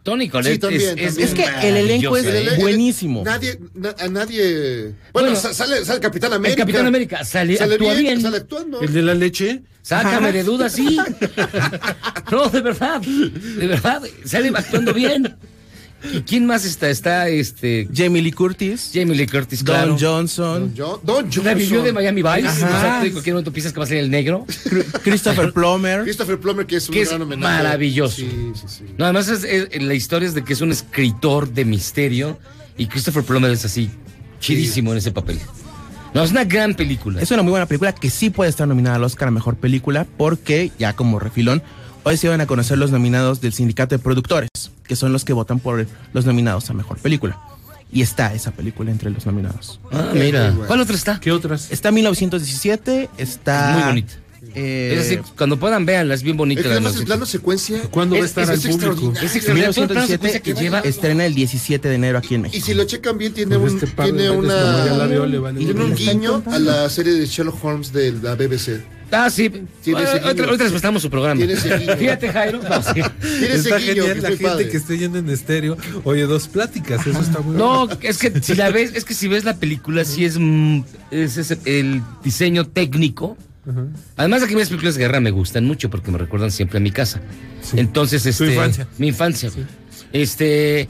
[0.04, 1.28] Tony Colette Sí, también, es, también.
[1.28, 2.56] Es que el elenco es ¿eh?
[2.60, 3.24] buenísimo.
[3.24, 4.84] Nadie, na- a nadie.
[5.14, 6.62] Bueno, Bueno, sa- sale, sale el Capitán América.
[6.64, 8.20] El Capitán América sale, actúa bien.
[8.20, 8.82] Sale actuando.
[8.82, 9.62] El de la leche.
[9.84, 10.98] Sácame de dudas, sí.
[12.32, 13.02] No, de verdad.
[13.02, 14.02] De verdad.
[14.26, 15.36] Sale actuando bien.
[16.14, 16.90] ¿Y quién más está?
[16.90, 17.88] Está este.
[17.94, 19.98] Jamie Lee Curtis, Jamie Lee Curtis, Don claro.
[20.00, 21.46] Johnson, Don, Jo- Don Johnson.
[21.46, 22.48] La vivió de Miami Vice.
[22.48, 22.66] Ajá.
[22.78, 24.46] O sea, tú en cualquier momento piensas que va a ser el negro.
[25.04, 26.04] Christopher Plummer.
[26.04, 27.58] Christopher Plummer, que es un Que es gran homenaje.
[27.64, 28.16] maravilloso.
[28.18, 28.84] Sí, sí, sí.
[28.98, 32.40] No, además es, es- la historia es de que es un escritor de misterio.
[32.78, 33.90] Y Christopher Plummer es así,
[34.40, 35.38] chidísimo en ese papel.
[36.14, 37.22] No, es una gran película.
[37.22, 40.06] Es una muy buena película que sí puede estar nominada al Oscar a Mejor Película
[40.18, 41.62] porque, ya como refilón,
[42.04, 44.50] hoy se van a conocer los nominados del Sindicato de Productores,
[44.88, 47.40] que son los que votan por los nominados a Mejor Película.
[47.94, 49.80] Y está esa película entre los nominados.
[49.92, 50.54] Ah, mira.
[50.66, 51.20] ¿Cuál otra está?
[51.20, 51.72] ¿Qué otras?
[51.72, 53.74] Está 1917, está...
[53.74, 54.14] Muy bonita.
[54.56, 56.62] eh, es decir, cuando puedan veanla, es bien bonita.
[56.62, 57.82] Es que la además el plano secuencia.
[57.92, 58.86] ¿Cuándo va a es- estar es- al es público?
[58.92, 59.28] extraordinario.
[59.28, 59.74] Es extraordinario.
[59.74, 60.80] Todo el plano 1917 secuencia que lleva.
[60.80, 62.66] estrena el 17 de enero aquí en Y México.
[62.66, 66.90] si lo checan bien, tiene un, este tiene una, un ¿Le están guiño a la
[66.90, 68.82] serie de Sherlock Holmes de la BBC.
[69.12, 69.52] Ah, sí.
[69.94, 71.42] Ahorita les prestamos su programa.
[71.98, 72.62] Fíjate, Jairo.
[72.70, 73.02] No, sí.
[73.46, 74.70] Está guiño, genial que la es gente padre.
[74.70, 75.78] que esté yendo en estéreo.
[76.04, 78.00] Oye, dos pláticas, eso está muy No, bueno.
[78.04, 80.82] es que si la ves, es que si ves la película, sí es, mm,
[81.12, 83.38] es ese- el diseño técnico.
[84.18, 86.82] Además de que mis películas de guerra me gustan mucho porque me recuerdan siempre a
[86.82, 87.22] mi casa.
[87.76, 88.48] Entonces, este.
[88.54, 88.88] infancia.
[88.98, 89.52] Mi infancia.
[90.14, 90.88] Este.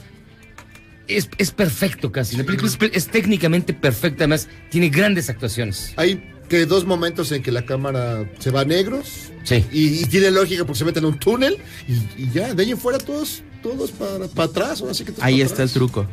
[1.08, 2.38] Es, es perfecto casi.
[2.38, 4.24] La película es, es técnicamente perfecta.
[4.24, 5.92] Además, tiene grandes actuaciones.
[5.98, 9.32] Hay que dos momentos en que la cámara se va a negros.
[9.44, 9.66] Sí.
[9.72, 11.58] Y, y tiene lógica porque se meten en un túnel.
[11.88, 14.82] Y, y ya, de ahí en fuera todos, todos para, para atrás.
[14.82, 16.06] ahora sí que todos Ahí para está el truco.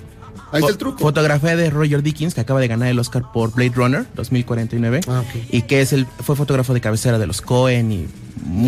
[0.52, 0.98] Ahí está el truco.
[0.98, 5.00] Fotografía de Roger Dickens, que acaba de ganar el Oscar por Blade Runner 2049.
[5.08, 5.42] Ah, ok.
[5.50, 8.06] Y que es el, fue fotógrafo de cabecera de los Cohen y...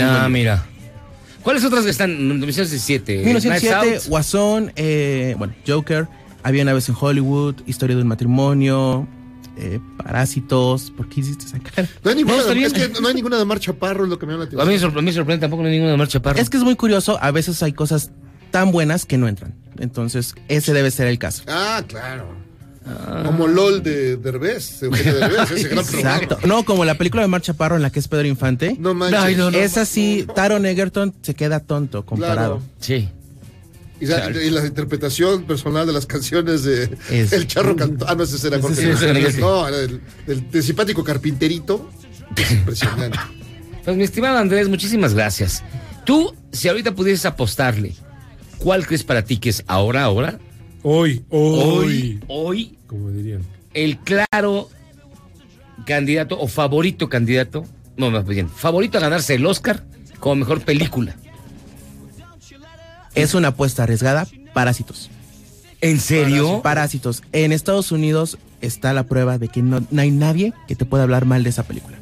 [0.00, 0.66] Ah, buen- mira.
[1.42, 2.10] ¿Cuáles otras que están?
[2.28, 3.22] 1917.
[3.24, 4.10] 1907, Knives Out.
[4.10, 6.06] Guasón, eh, bueno, Joker,
[6.42, 9.06] Había una vez en Hollywood, Historia de un matrimonio,
[9.56, 10.90] eh, Parásitos.
[10.96, 11.88] ¿Por qué hiciste esa cara?
[12.04, 14.26] No hay ninguna, de, es que no hay ninguna de Mar Chaparro, es lo que
[14.26, 14.92] me llama la A mí me atención.
[14.92, 16.40] sorpre- me sorprende, tampoco no hay ninguna de marcha parra.
[16.40, 18.10] Es que es muy curioso, a veces hay cosas
[18.50, 19.54] tan buenas que no entran.
[19.78, 21.42] Entonces, ese debe ser el caso.
[21.48, 22.38] Ah, claro.
[23.24, 26.16] Como LOL de Derbez, de Eugenio Derbez, ese gran programa.
[26.16, 26.38] Exacto.
[26.48, 28.74] No, como la película de Marcha Parro en la que es Pedro Infante.
[28.80, 29.20] No manches.
[29.20, 29.56] Ay, no, no.
[29.56, 32.56] Es así, Taron Egerton se queda tonto comparado.
[32.58, 32.62] Claro.
[32.80, 33.08] Sí.
[34.00, 38.06] Y, la, y la interpretación personal de las canciones de Es- El Charro Cantó.
[38.08, 38.96] Ah, no, ese era Jorge.
[38.96, 39.40] sí.
[39.40, 41.90] No, era el, el, del simpático carpinterito.
[42.36, 43.18] Es impresionante.
[43.84, 45.64] Pues mi estimado Andrés, muchísimas gracias.
[46.04, 47.94] Tú, si ahorita pudieses apostarle,
[48.58, 50.38] ¿cuál crees para ti que es ahora, ahora?
[50.82, 52.20] Hoy, hoy.
[52.28, 53.40] Hoy, Como dirían.
[53.72, 54.68] el claro
[55.86, 57.64] candidato o favorito candidato,
[57.96, 59.82] no, más bien, favorito a ganarse el Oscar
[60.18, 61.16] como mejor película.
[63.22, 65.10] Es una apuesta arriesgada, Parásitos.
[65.80, 66.62] ¿En serio?
[66.62, 67.22] Parásitos.
[67.32, 71.04] En Estados Unidos está la prueba de que no, no hay nadie que te pueda
[71.04, 71.99] hablar mal de esa película.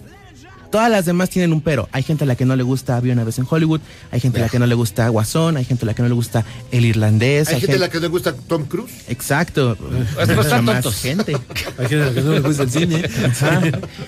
[0.71, 1.89] Todas las demás tienen un pero.
[1.93, 3.81] Hay gente a la que no le gusta Había una vez en Hollywood,
[4.11, 6.09] hay gente a la que no le gusta Guasón, hay gente a la que no
[6.09, 7.49] le gusta El Irlandés.
[7.49, 8.91] Hay gente a la que le gusta Tom Cruise.
[9.09, 9.77] Exacto.
[10.15, 11.01] Pues no están Más tontos.
[11.01, 11.37] gente.
[11.79, 13.03] Hay gente a la que no le gusta el cine.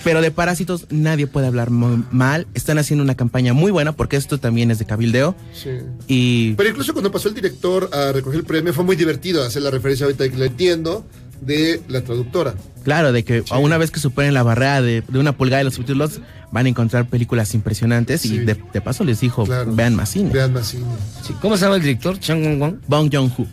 [0.04, 2.46] Pero de Parásitos nadie puede hablar mal.
[2.54, 5.34] Están haciendo una campaña muy buena porque esto también es de cabildeo.
[5.54, 5.70] Sí.
[6.08, 9.62] Y Pero incluso cuando pasó el director a recoger el premio, fue muy divertido hacer
[9.62, 11.06] la referencia ahorita que lo entiendo
[11.40, 12.54] de la traductora.
[12.84, 15.74] claro, de que una vez que superen la barrera de, de una pulgada de los
[15.74, 16.20] subtítulos,
[16.52, 18.22] van a encontrar películas impresionantes.
[18.22, 18.34] Sí.
[18.34, 19.72] Y de, de paso les dijo, Claro.
[19.74, 20.30] vean más cine.
[20.32, 20.84] Vean más cine.
[21.26, 21.34] Sí.
[21.40, 22.18] ¿Cómo se llama el director?
[22.18, 22.74] Chang Wong Wong.
[22.88, 23.46] Bong Joon-ho.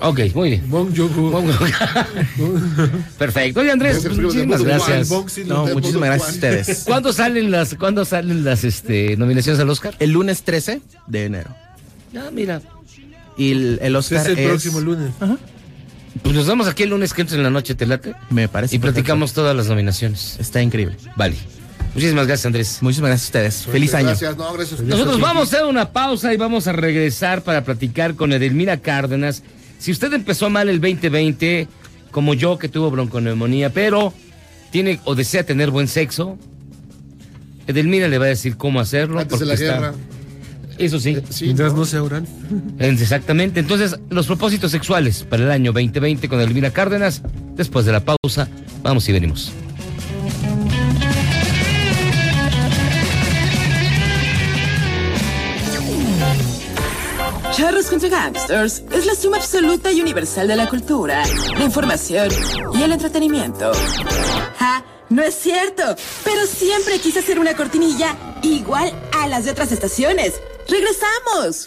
[0.00, 0.70] Ok, muy bien.
[0.70, 1.42] Bong Joon-ho.
[3.18, 3.60] Perfecto.
[3.60, 5.10] Oye, Andrés, muchísimas gracias.
[5.46, 6.84] No, muchísimas gracias a ustedes.
[6.86, 9.94] ¿Cuándo salen las, ¿cuándo salen las este, nominaciones al Oscar?
[9.98, 11.50] El lunes 13 de enero.
[12.16, 12.62] Ah, mira.
[13.36, 15.10] Y el, el Es Oscar el es- próximo lunes.
[16.22, 18.14] Pues nos vemos aquí el lunes que entra en la noche, ¿te late?
[18.30, 18.94] Me parece Y perfecto.
[18.96, 20.36] platicamos todas las nominaciones.
[20.38, 20.96] Está increíble.
[21.16, 21.36] Vale.
[21.94, 22.78] Muchísimas gracias, Andrés.
[22.80, 23.66] Muchísimas gracias a ustedes.
[23.72, 24.06] Feliz año.
[24.08, 24.80] Gracias, no, gracias.
[24.80, 29.42] Nosotros vamos a hacer una pausa y vamos a regresar para platicar con Edelmira Cárdenas.
[29.78, 31.68] Si usted empezó mal el 2020,
[32.10, 34.14] como yo que tuvo bronconeumonía, pero
[34.70, 36.38] tiene o desea tener buen sexo,
[37.66, 39.18] Edelmira le va a decir cómo hacerlo.
[39.20, 39.94] Antes de la está- guerra.
[40.82, 41.16] Eso sí.
[41.30, 41.80] Sí, Mientras ¿no?
[41.80, 42.26] no sea oral.
[42.78, 43.60] Exactamente.
[43.60, 47.22] Entonces, los propósitos sexuales para el año 2020 con Edelmira Cárdenas.
[47.54, 48.48] Después de la pausa,
[48.82, 49.52] vamos y venimos.
[57.52, 61.22] Charros contra Gangsters es la suma absoluta y universal de la cultura,
[61.56, 62.28] la información
[62.74, 63.72] y el entretenimiento.
[64.58, 64.84] ¡Ja!
[65.10, 65.82] No es cierto,
[66.24, 70.40] pero siempre quise hacer una cortinilla igual a las de otras estaciones.
[70.68, 71.66] ¡Regresamos!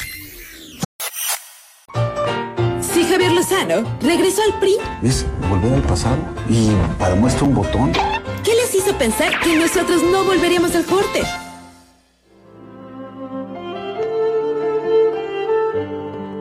[2.81, 4.77] Sí, Javier Lozano regresó al PRI.
[5.03, 6.17] Es volver al pasado
[6.49, 7.91] y para muestra un botón.
[8.43, 11.23] ¿Qué les hizo pensar que nosotros no volveríamos al corte?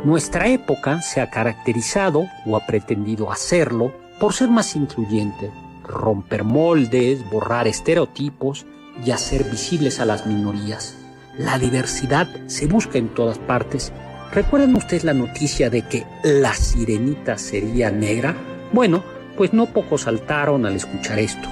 [0.05, 5.51] Nuestra época se ha caracterizado, o ha pretendido hacerlo, por ser más incluyente,
[5.83, 8.67] romper moldes, borrar estereotipos
[9.05, 10.99] y hacer visibles a las minorías.
[11.39, 13.93] La diversidad se busca en todas partes.
[14.32, 18.36] ¿Recuerdan ustedes la noticia de que la sirenita sería negra?
[18.73, 19.02] Bueno,
[19.36, 21.48] pues no pocos saltaron al escuchar esto.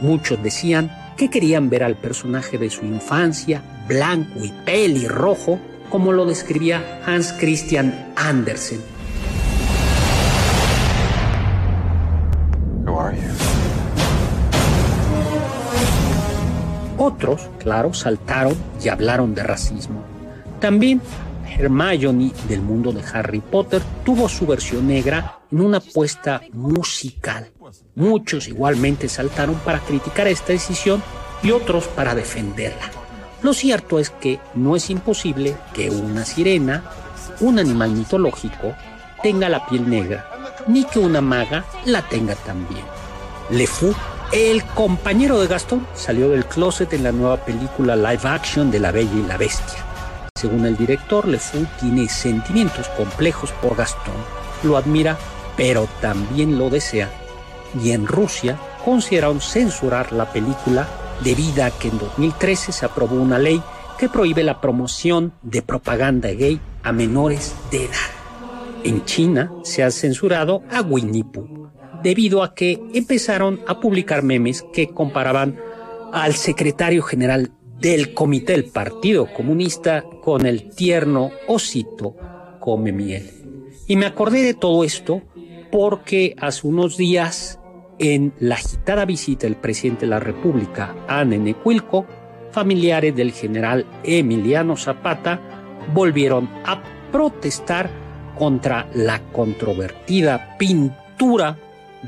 [0.00, 5.58] Muchos decían que querían ver al personaje de su infancia, blanco y pelirrojo,
[5.90, 8.95] como lo describía Hans Christian Andersen.
[17.06, 20.02] Otros, claro, saltaron y hablaron de racismo.
[20.58, 21.00] También
[21.56, 27.52] Hermione del mundo de Harry Potter tuvo su versión negra en una apuesta musical.
[27.94, 31.00] Muchos igualmente saltaron para criticar esta decisión
[31.44, 32.90] y otros para defenderla.
[33.40, 36.82] Lo cierto es que no es imposible que una sirena,
[37.38, 38.74] un animal mitológico,
[39.22, 40.28] tenga la piel negra,
[40.66, 42.84] ni que una maga la tenga también.
[43.50, 43.94] Le Fou,
[44.32, 48.90] el compañero de Gastón, salió del closet en la nueva película live action de La
[48.90, 49.84] Bella y la Bestia.
[50.34, 54.14] Según el director, Le Fou tiene sentimientos complejos por Gastón.
[54.64, 55.16] Lo admira,
[55.56, 57.08] pero también lo desea.
[57.82, 60.86] Y en Rusia consideraron censurar la película
[61.22, 63.62] debido a que en 2013 se aprobó una ley
[63.96, 68.10] que prohíbe la promoción de propaganda gay a menores de edad.
[68.84, 71.65] En China se ha censurado a Winnie Pooh
[72.06, 75.58] debido a que empezaron a publicar memes que comparaban
[76.12, 77.50] al secretario general
[77.80, 82.14] del comité del Partido Comunista con el tierno osito
[82.60, 83.28] come miel.
[83.88, 85.20] Y me acordé de todo esto
[85.72, 87.58] porque hace unos días
[87.98, 92.06] en la agitada visita del presidente de la República a Nenecuilco,
[92.52, 95.40] familiares del general Emiliano Zapata
[95.92, 97.90] volvieron a protestar
[98.38, 101.58] contra la controvertida pintura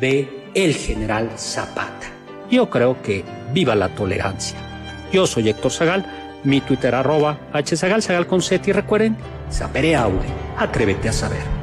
[0.01, 2.09] de el general Zapata.
[2.51, 4.59] Yo creo que viva la tolerancia.
[5.13, 6.07] Yo soy Héctor Zagal,
[6.45, 9.17] mi Twitter arroba hzagal, zagal con Z y recuerden,
[9.51, 11.58] sapere aude, atrévete a saber.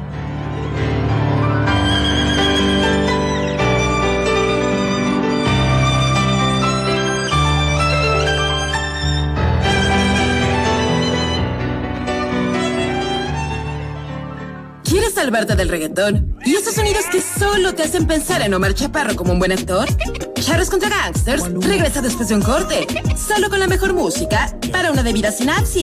[15.26, 16.38] Salvarte del reggaetón?
[16.44, 19.88] ¿Y esos sonidos que solo te hacen pensar en Omar Chaparro como un buen actor?
[20.34, 22.86] Charros contra Gangsters regresa después de un corte,
[23.16, 25.82] solo con la mejor música para una debida sinapsis.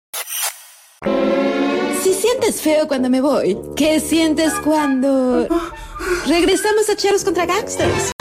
[2.02, 5.46] Si sientes feo cuando me voy, ¿qué sientes cuando
[6.26, 8.14] regresamos a Charros contra Gangsters?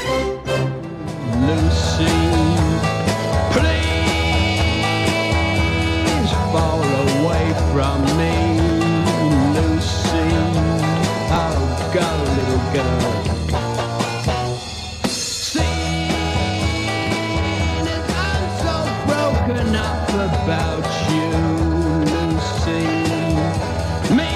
[7.72, 8.51] From me,
[11.92, 13.12] go, little girl.
[15.08, 16.08] Seeing
[17.86, 21.28] as I'm so broken up about you,
[22.12, 22.84] Lucy.
[24.16, 24.32] Me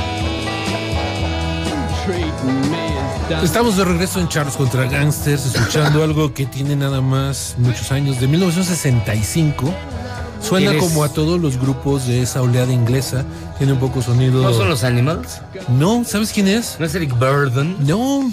[2.04, 3.44] treating me as done.
[3.44, 8.20] Estamos de regreso en Charles contra Gangsters, escuchando algo que tiene nada más muchos años,
[8.20, 9.72] de 1965.
[10.48, 13.24] Suena como a todos los grupos de esa oleada inglesa.
[13.59, 14.43] Tiene un poco sonido.
[14.43, 15.40] ¿No son los Animals?
[15.68, 16.77] No, ¿sabes quién es?
[16.78, 17.77] ¿No es Eric Burden?
[17.86, 18.31] No.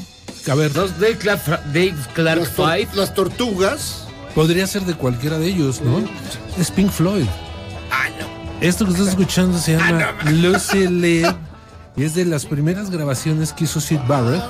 [0.50, 0.76] A ver.
[0.76, 2.88] ¿No es Dave Clark, Dave Clark Las, Five?
[2.94, 4.08] las tortugas.
[4.36, 6.02] Podría ser de cualquiera de ellos, ¿no?
[6.60, 7.26] Es Pink Floyd.
[7.92, 8.28] Ah, no.
[8.62, 11.36] Esto que estás escuchando se llama Lucy Live
[11.96, 14.42] y es de las primeras grabaciones que hizo Sid Barrett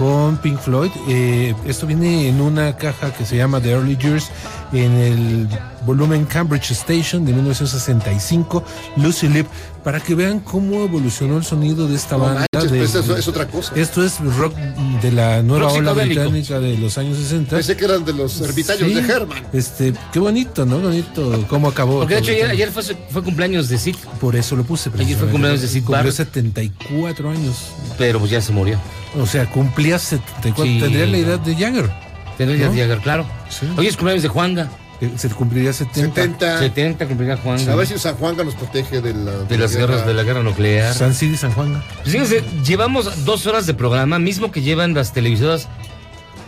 [0.00, 0.90] con Pink Floyd.
[1.08, 4.30] Eh, esto viene en una caja que se llama The Early Years
[4.72, 5.48] en el
[5.84, 8.64] volumen Cambridge Station de 1965,
[8.96, 9.48] Lucy Live,
[9.84, 12.46] para que vean cómo evolucionó el sonido de esta No banda.
[12.50, 13.72] manches, de- pues eso es otra cosa.
[13.76, 14.54] Esto es rock
[15.02, 17.56] de la nueva Rock ola británica de los años 60.
[17.56, 19.42] Pensé que eran de los ermitaños Sí, de Herman.
[19.52, 20.78] Este, qué bonito, ¿no?
[20.78, 21.98] Bonito cómo acabó.
[22.00, 24.90] Porque de hecho ayer, ayer fue, cumpleaños de Sid, Por eso lo puse.
[24.98, 26.14] Ayer fue cumpleaños de Sid Cumplió Barrett.
[26.14, 27.54] 74 años.
[27.98, 28.78] pero pues ya se murió.
[29.18, 30.64] O sea, cumplía 74.
[30.64, 30.80] Sí.
[30.80, 31.90] Tendría la edad de Jagger.
[32.38, 32.72] Tendría ¿No?
[32.72, 33.26] Jagger, claro.
[33.76, 34.68] Hoy es cumpleaños de Juanga.
[35.00, 36.14] Eh, Se cumpliría 70.
[36.22, 36.58] 70.
[36.58, 37.72] 70 cumplirá Juanga.
[37.72, 40.42] A ver si San Juanga nos protege de la, de las guerras de la guerra
[40.42, 40.94] nuclear.
[40.94, 41.82] San Cid y San Juan.
[42.02, 45.68] Pues fíjense, llevamos dos horas de programa, mismo que llevan las televisoras.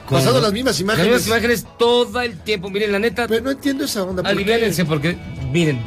[0.09, 1.11] Pasando las mismas imágenes.
[1.11, 2.69] Las mismas imágenes todo el tiempo.
[2.69, 3.27] Miren, la neta.
[3.27, 4.23] Pero no entiendo esa onda.
[4.23, 4.37] ¿por qué?
[4.37, 5.17] Aliviánense porque,
[5.51, 5.81] miren,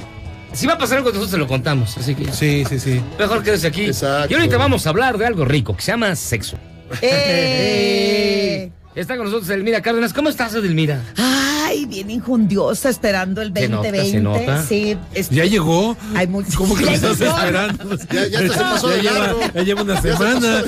[0.51, 1.95] si va a pasar algo, nosotros se lo contamos.
[1.97, 3.01] Así que Sí, sí, sí.
[3.19, 3.85] mejor quédese aquí.
[3.85, 4.31] Exacto.
[4.31, 6.57] Y ahorita vamos a hablar de algo rico que se llama sexo.
[7.01, 8.71] ¡Eh!
[8.95, 10.13] Está con nosotros Edelmira Cárdenas.
[10.13, 11.01] ¿Cómo estás, Edelmira?
[11.17, 14.11] Ay, bien injundiosa esperando el Se nota, 2020.
[14.11, 14.63] se nota.
[14.65, 15.97] Sí, es- Ya llegó.
[16.15, 16.27] Hay.
[16.27, 17.37] ¿Cómo que lo Ya estás llegó.
[17.37, 17.97] esperando?
[18.13, 19.39] Ya, ya hasta se pasó ya, de lleva, largo.
[19.53, 20.63] ya lleva una se semana.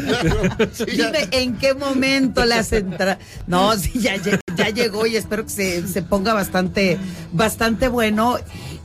[0.74, 0.86] Sí.
[0.88, 3.18] Dime en qué momento las entra.
[3.48, 6.98] No, sí, ya, ya llegó y espero que se, se ponga bastante,
[7.32, 8.40] bastante bueno.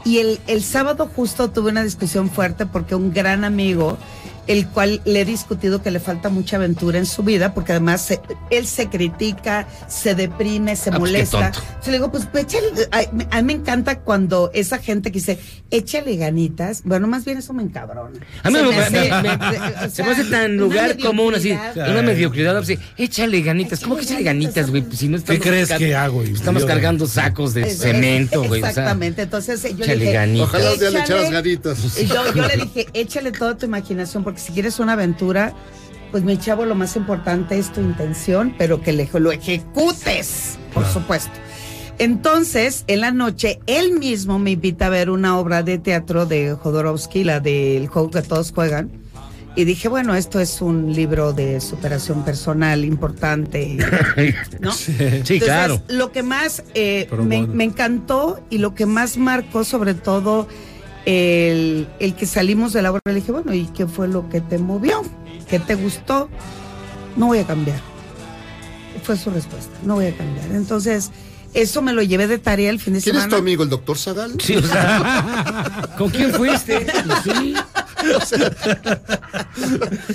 [0.05, 3.99] Y el, el sábado justo tuve una discusión fuerte porque un gran amigo
[4.47, 8.03] el cual le he discutido que le falta mucha aventura en su vida, porque además
[8.03, 8.21] se-
[8.51, 11.47] él se critica, se deprime, se Ah, pues, molesta.
[11.47, 12.67] Entonces le digo, pues, pues, échale,
[13.31, 15.39] a mí me encanta cuando esa gente que dice,
[15.71, 18.19] échale ganitas, bueno, más bien eso me encabrona.
[18.43, 20.99] A mí Se me, me me- hace- me- o se me hace tan una lugar
[20.99, 24.83] común así, una mediocridad así, échale ganitas, ¿cómo que échale ganitas, güey?
[24.83, 26.75] Pues Si no estamos ¿Qué crees cargando- que hago, Estamos idiota?
[26.75, 28.61] cargando sacos de Es- cemento, güey.
[28.61, 30.49] o sea, Exactamente, entonces eh, yo le échale dije, ganitas.
[30.49, 31.79] Ojalá un día le Échale- echaras ganitas.
[32.09, 35.53] Yo, yo le dije, échale toda tu imaginación, porque si quieres una aventura,
[36.11, 40.85] pues mi chavo, lo más importante es tu intención, pero que le- lo ejecutes, por
[40.87, 41.31] supuesto.
[41.99, 46.55] Entonces, en la noche, él mismo me invita a ver una obra de teatro de
[46.55, 48.91] Jodorowsky, la del juego que todos juegan.
[49.55, 53.77] Y dije, bueno, esto es un libro de superación personal importante.
[54.61, 54.73] ¿No?
[54.73, 55.83] Sí, Entonces, claro.
[55.89, 57.07] Lo que más eh,
[57.53, 60.49] me encantó y lo que más marcó, sobre todo,
[61.07, 64.41] el, el que salimos de la obra, le dije, bueno, ¿y qué fue lo que
[64.41, 65.03] te movió?
[65.49, 66.29] ¿Qué te gustó?
[67.17, 67.81] No voy a cambiar.
[69.03, 70.47] Fue su respuesta, no voy a cambiar.
[70.53, 71.11] Entonces,
[71.55, 73.37] eso me lo llevé de tarea el fin de ¿Quién es semana.
[73.37, 74.35] tu amigo, el doctor Zagal?
[74.41, 76.87] Sí, o sea, ¿con quién fuiste?
[77.25, 77.55] Sí.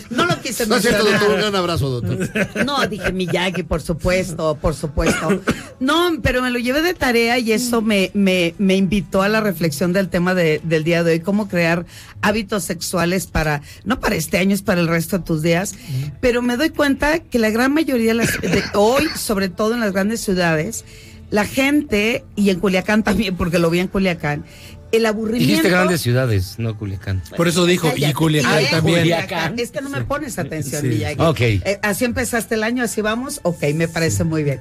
[0.10, 1.30] No lo quise No es cierto, doctor.
[1.32, 2.66] Un gran abrazo, doctor.
[2.66, 5.42] No, dije Miyagi, por supuesto, por supuesto.
[5.80, 9.42] No, pero me lo llevé de tarea y eso me, me, me invitó a la
[9.42, 11.86] reflexión del tema de- del día de hoy, cómo crear
[12.22, 15.76] hábitos sexuales para, no para este año, es para el resto de tus días.
[16.22, 19.80] Pero me doy cuenta que la gran mayoría de, las, de hoy, sobre todo en
[19.82, 20.86] las grandes ciudades,
[21.30, 24.46] la gente, y en Culiacán también, porque lo vi en Culiacán,
[24.92, 25.48] el aburrimiento.
[25.48, 27.22] Dijiste grandes ciudades, no Culiacán.
[27.36, 28.14] Por eso dijo, y.
[28.14, 29.00] Culiacán Ay, también.
[29.00, 29.60] Culiacán.
[29.60, 30.88] Es que no me pones atención, Sí.
[30.88, 31.22] Miyagi.
[31.22, 31.42] Ok.
[31.42, 33.40] Eh, así empezaste el año, así vamos.
[33.44, 34.60] Ok, me parece muy bien.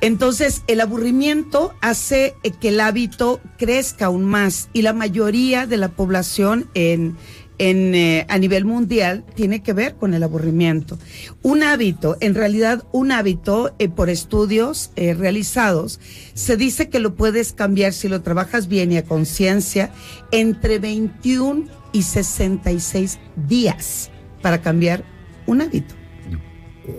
[0.00, 5.78] Entonces, el aburrimiento hace eh, que el hábito crezca aún más y la mayoría de
[5.78, 7.16] la población en,
[7.58, 10.98] en, eh, a nivel mundial tiene que ver con el aburrimiento.
[11.42, 16.00] Un hábito, en realidad un hábito eh, por estudios eh, realizados,
[16.34, 19.90] se dice que lo puedes cambiar si lo trabajas bien y a conciencia
[20.32, 23.18] entre 21 y 66
[23.48, 24.10] días
[24.42, 25.04] para cambiar
[25.46, 25.94] un hábito.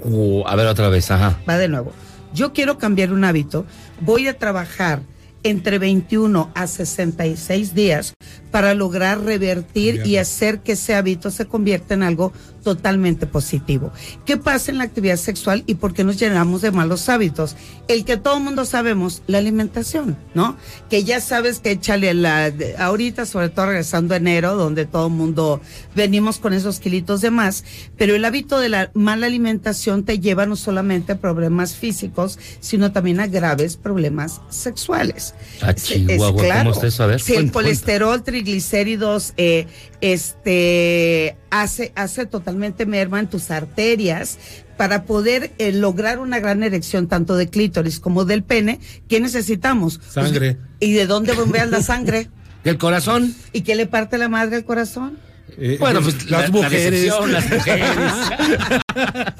[0.04, 1.40] Uh, a ver otra vez, ajá.
[1.48, 1.94] Va de nuevo.
[2.34, 3.66] Yo quiero cambiar un hábito,
[4.02, 5.02] voy a trabajar
[5.44, 8.14] entre 21 a 66 días
[8.52, 12.34] para lograr revertir y hacer que ese hábito se convierta en algo
[12.68, 13.94] totalmente positivo.
[14.26, 17.56] ¿Qué pasa en la actividad sexual y por qué nos llenamos de malos hábitos?
[17.88, 20.58] El que todo el mundo sabemos, la alimentación, ¿no?
[20.90, 25.14] Que ya sabes que échale la, ahorita, sobre todo regresando a enero, donde todo el
[25.14, 25.62] mundo
[25.96, 27.64] venimos con esos kilitos de más,
[27.98, 32.92] pero el hábito de la mala alimentación te lleva no solamente a problemas físicos, sino
[32.92, 35.36] también a graves problemas sexuales.
[35.62, 37.04] Ah, Chihuahua, ¿cómo está eso?
[37.04, 37.54] A ver, Si el cuenta.
[37.54, 39.68] colesterol, triglicéridos, eh,
[40.02, 44.38] este, hace, hace totalmente merma en tus arterias.
[44.78, 49.98] Para poder eh, lograr una gran erección tanto de clítoris como del pene, ¿qué necesitamos?
[49.98, 50.58] Pues, Sangre.
[50.80, 52.30] ¿Y de dónde bombea la sangre?
[52.64, 53.34] ¿Del corazón?
[53.54, 55.18] ¿Y qué le parte la madre al corazón?
[55.60, 57.06] Eh, Bueno, pues las la- la mujeres.
[57.28, 57.90] las mujeres.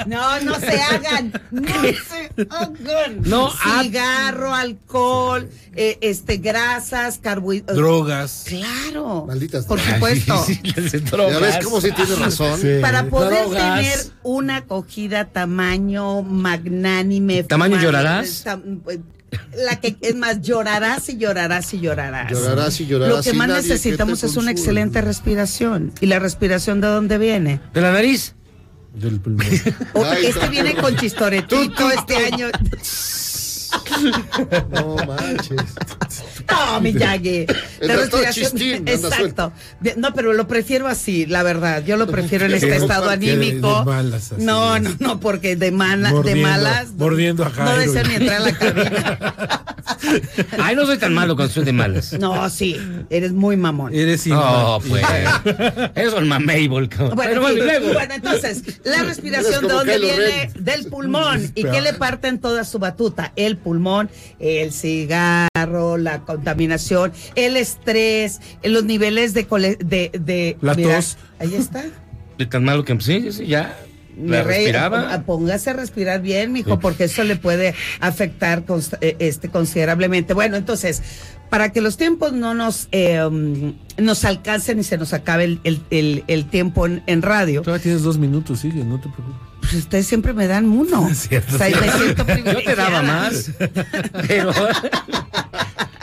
[0.08, 1.34] No, no se hagan.
[1.52, 3.22] No se hagan.
[3.24, 7.76] No, ah- Cigarro, alcohol, eh, este, grasas, carbohidratos.
[7.76, 8.46] Drogas.
[8.48, 9.26] Claro.
[9.28, 10.44] Malditas Por supuesto.
[10.46, 10.60] Sí,
[10.90, 12.60] sí, las Ya ves cómo sí tiene razón.
[12.62, 12.78] Sí.
[12.82, 13.76] Para poder Drogas.
[13.76, 17.44] tener una acogida tamaño magnánime.
[17.44, 18.46] ¿Tamaño llorarás?
[18.46, 19.00] tam- eh,
[19.58, 22.32] La que es más, llorarás y llorarás y llorarás.
[22.32, 25.92] Llorarás y llorarás Lo que más necesitamos es una excelente respiración.
[26.00, 27.60] ¿Y la respiración de dónde viene?
[27.74, 28.36] ¿De la nariz?
[28.94, 29.46] Del pulmón.
[29.94, 32.48] O- Ay, este viene con chistoretito este año.
[34.72, 35.62] No manches.
[36.50, 37.46] No, Miyagi.
[38.32, 39.52] Chistín anda Exacto.
[39.98, 41.84] No, pero lo prefiero así, la verdad.
[41.86, 43.80] Yo lo prefiero en este estado anímico.
[43.80, 46.90] de malas, así no, no, no, porque de, mala, de malas.
[46.98, 47.78] mordiendo a No Jairo.
[47.82, 49.64] deseo ni entrar a la cabina.
[50.60, 52.14] Ay, no soy tan malo cuando soy de malas.
[52.20, 52.78] No, sí,
[53.10, 53.94] eres muy mamón.
[53.94, 55.04] Eres No, pues.
[55.04, 56.68] Eso es el mamable.
[56.68, 57.94] Bueno, Pero bueno, en y fin, luego.
[57.94, 60.64] bueno, entonces, la respiración de dónde Kylo viene Ren.
[60.64, 63.77] del pulmón y qué le parte en toda su batuta, el pulmón,
[64.40, 71.18] el cigarro, la contaminación, el estrés, los niveles de cole- de, de La mira, tos.
[71.40, 71.84] Ahí está.
[72.38, 73.76] De tan malo que sí, sí, ya.
[74.16, 75.12] mi ¿La rey, respiraba?
[75.12, 78.64] a- póngase a respirar bien, mijo, porque eso le puede afectar
[79.02, 80.36] eh, este, considerablemente.
[80.36, 81.02] Bueno, entonces,
[81.50, 85.82] para que los tiempos no nos, eh, nos alcancen y se nos acabe el, el-
[85.90, 89.47] el- el tiempo en, en radio, Todavía tienes dos minutos, sigue, no te preocupes.
[89.70, 91.10] Pues ustedes siempre me dan uno.
[91.14, 91.56] cierto.
[91.56, 93.52] O sea, y me siento Yo te daba más.
[94.28, 94.52] Pero.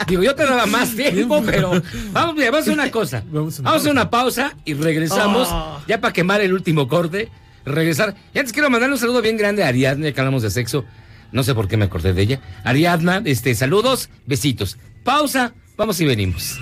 [0.07, 1.81] Digo, yo te daba más tiempo, pero.
[2.11, 3.23] Vamos, mira, vamos a hacer una cosa.
[3.25, 5.47] Vamos a hacer una pausa y regresamos.
[5.51, 5.81] Oh.
[5.87, 7.31] Ya para quemar el último corte.
[7.65, 8.13] Regresar.
[8.31, 10.85] Y antes quiero mandarle un saludo bien grande a Ariadna, ya que hablamos de sexo.
[11.31, 12.39] No sé por qué me acordé de ella.
[12.63, 14.77] Ariadna, este, saludos, besitos.
[15.03, 16.59] Pausa, vamos y venimos.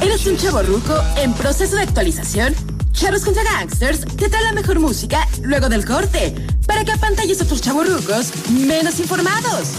[0.00, 2.54] ¿Eres un chavo ruco en proceso de actualización?
[2.92, 6.34] Charros contra Gangsters te trae la mejor música luego del corte
[6.66, 9.70] para que apantalles a otros chavos rucos menos informados.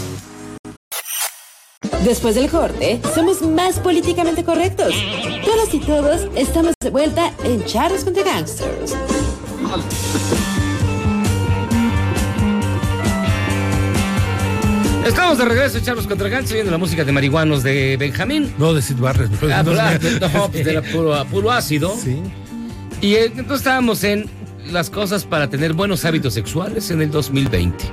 [2.02, 4.94] Después del corte, somos más políticamente correctos.
[5.44, 8.94] Todas y todos estamos de vuelta en Charros contra Gangsters.
[15.06, 18.52] Estamos de regreso, Charlos contra Gantz, oyendo la música de marihuanos de Benjamín.
[18.58, 19.30] No, de Sid Barrett.
[19.52, 20.28] Ah, No, ah, no.
[20.28, 21.94] no, pues de la puro, puro ácido.
[22.02, 22.20] Sí.
[23.00, 24.26] Y eh, entonces estábamos en
[24.70, 27.84] las cosas para tener buenos hábitos sexuales en el 2020.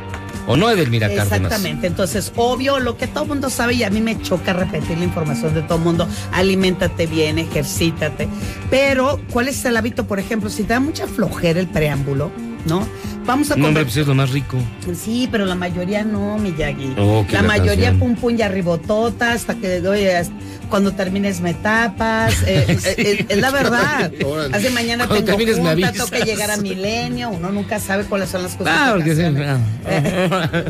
[0.47, 1.51] ¿O no, Edelmira Cárdenas?
[1.51, 4.97] Exactamente, entonces obvio lo que todo el mundo sabe y a mí me choca repetir
[4.97, 8.27] la información de todo el mundo, aliméntate bien, ejercítate,
[8.69, 12.31] pero ¿cuál es el hábito, por ejemplo, si te da mucha flojera el preámbulo,
[12.65, 12.87] ¿no?
[13.25, 14.57] Vamos a No, hombre, comprar- pues es lo más rico.
[14.95, 16.93] Sí, pero la mayoría no, Miyagi.
[16.97, 17.99] Oh, la la mayoría canción.
[17.99, 20.33] pum pum y arribotota hasta que oye, hasta-
[20.69, 22.33] cuando termines me tapas.
[22.47, 24.11] eh, eh, eh, es la verdad.
[24.53, 27.29] Hace mañana Cuando tengo termines me junta, tengo que llegar a milenio.
[27.29, 28.73] Uno nunca sabe cuáles son las cosas.
[28.75, 28.95] Ah,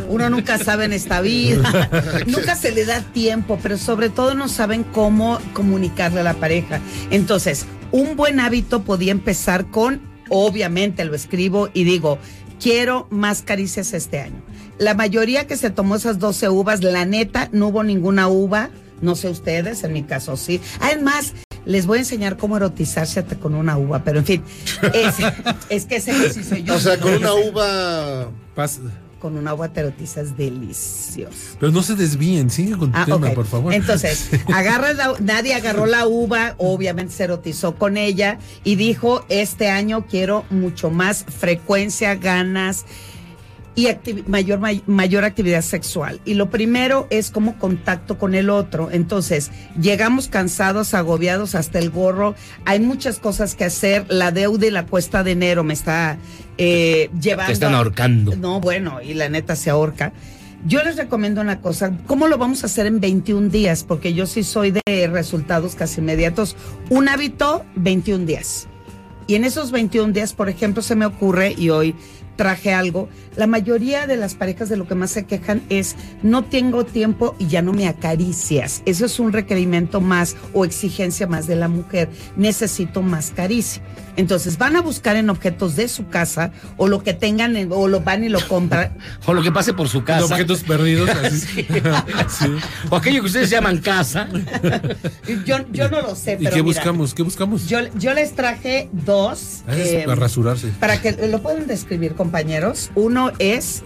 [0.09, 1.89] Uno nunca sabe en esta vida.
[2.25, 6.79] nunca se le da tiempo, pero sobre todo no saben cómo comunicarle a la pareja.
[7.11, 10.01] Entonces, un buen hábito podía empezar con,
[10.31, 12.17] obviamente lo escribo y digo,
[12.59, 14.41] quiero más caricias este año.
[14.77, 18.71] La mayoría que se tomó esas 12 uvas, la neta, no hubo ninguna uva.
[19.01, 20.61] No sé ustedes, en mi caso sí.
[20.79, 21.33] Además,
[21.65, 24.43] les voy a enseñar cómo erotizarse hasta con una uva, pero en fin,
[24.93, 25.15] es,
[25.69, 26.75] es que ese ejercicio yo.
[26.75, 28.31] O sea, con una uva.
[29.21, 31.55] Con una uva te erotizas delicioso.
[31.59, 33.73] Pero no se desvíen, sigue con tu Ah, tema, por favor.
[33.73, 39.69] Entonces, agarra la- nadie agarró la uva, obviamente se erotizó con ella y dijo, este
[39.69, 42.85] año quiero mucho más frecuencia, ganas
[43.75, 43.87] y
[44.27, 46.19] mayor, may- mayor actividad sexual.
[46.25, 48.89] Y lo primero es como contacto con el otro.
[48.91, 49.49] Entonces,
[49.79, 52.35] llegamos cansados, agobiados hasta el gorro.
[52.65, 54.05] Hay muchas cosas que hacer.
[54.09, 56.17] La deuda y la cuesta de enero me está
[56.57, 57.47] eh, llevando.
[57.47, 58.35] Te están ahorcando.
[58.35, 60.11] no, bueno, y la neta se ahorca.
[60.65, 63.83] Yo les recomiendo una cosa, ¿cómo lo vamos a hacer en 21 días?
[63.83, 66.55] Porque yo sí soy de resultados casi inmediatos.
[66.89, 68.67] Un hábito, 21 días.
[69.25, 71.95] Y en esos 21 días, por ejemplo, se me ocurre, y hoy
[72.35, 76.43] traje algo, la mayoría de las parejas de lo que más se quejan es, no
[76.43, 78.81] tengo tiempo y ya no me acaricias.
[78.85, 82.09] Eso es un requerimiento más o exigencia más de la mujer.
[82.35, 83.81] Necesito más caricia.
[84.15, 87.87] Entonces van a buscar en objetos de su casa o lo que tengan en- o
[87.87, 88.97] lo van y lo compran.
[89.25, 90.25] O lo que pase por su casa.
[90.25, 91.65] Objetos perdidos, así.
[92.27, 92.55] Sí.
[92.89, 94.27] O aquello que ustedes llaman casa.
[95.45, 97.13] Yo, yo no lo sé, ¿Y pero qué mira, buscamos?
[97.13, 97.67] ¿Qué buscamos?
[97.67, 99.61] Yo, yo les traje dos.
[99.67, 100.67] Ah, eh, para rasurarse.
[100.79, 102.91] para que lo puedan describir, compañeros.
[102.95, 103.83] Uno es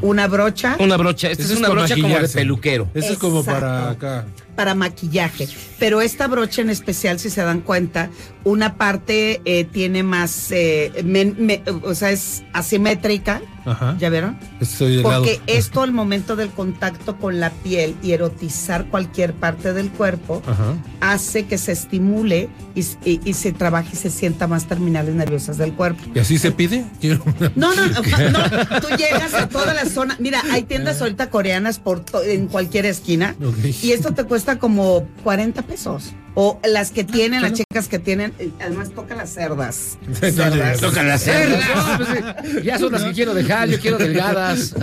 [0.00, 0.76] una brocha.
[0.78, 1.30] Una brocha.
[1.30, 2.88] Esta es es una brocha como de peluquero.
[2.94, 4.26] Ese es como para acá.
[4.54, 5.48] Para maquillaje.
[5.78, 8.10] Pero esta brocha en especial, si se dan cuenta,
[8.44, 13.40] una parte eh, tiene más, eh, men- me- o sea, es asimétrica.
[13.66, 13.94] Ajá.
[14.00, 14.38] ¿Ya vieron?
[14.58, 15.02] Estoy.
[15.02, 20.42] Porque esto al momento del contacto con la piel y erotizar cualquier parte del cuerpo
[20.46, 20.74] Ajá.
[21.02, 25.58] hace que se estimule y, y- y se trabaje y se sienta más terminales nerviosas
[25.58, 26.02] del cuerpo.
[26.14, 26.86] ¿Y así se pide?
[27.02, 30.16] Una- No, no, no, no, tú llegas a toda la zona.
[30.20, 33.58] Mira, hay tiendas ahorita coreanas por en cualquier esquina Ok.
[33.82, 36.12] y esto te cuesta como 40 pesos.
[36.34, 39.98] O las que tienen, las chicas que tienen, eh, además toca las cerdas.
[40.20, 40.80] Cerdas.
[40.80, 41.64] Tocan las cerdas.
[41.74, 44.74] No, pues, ya son las que quiero dejar, yo quiero delgadas.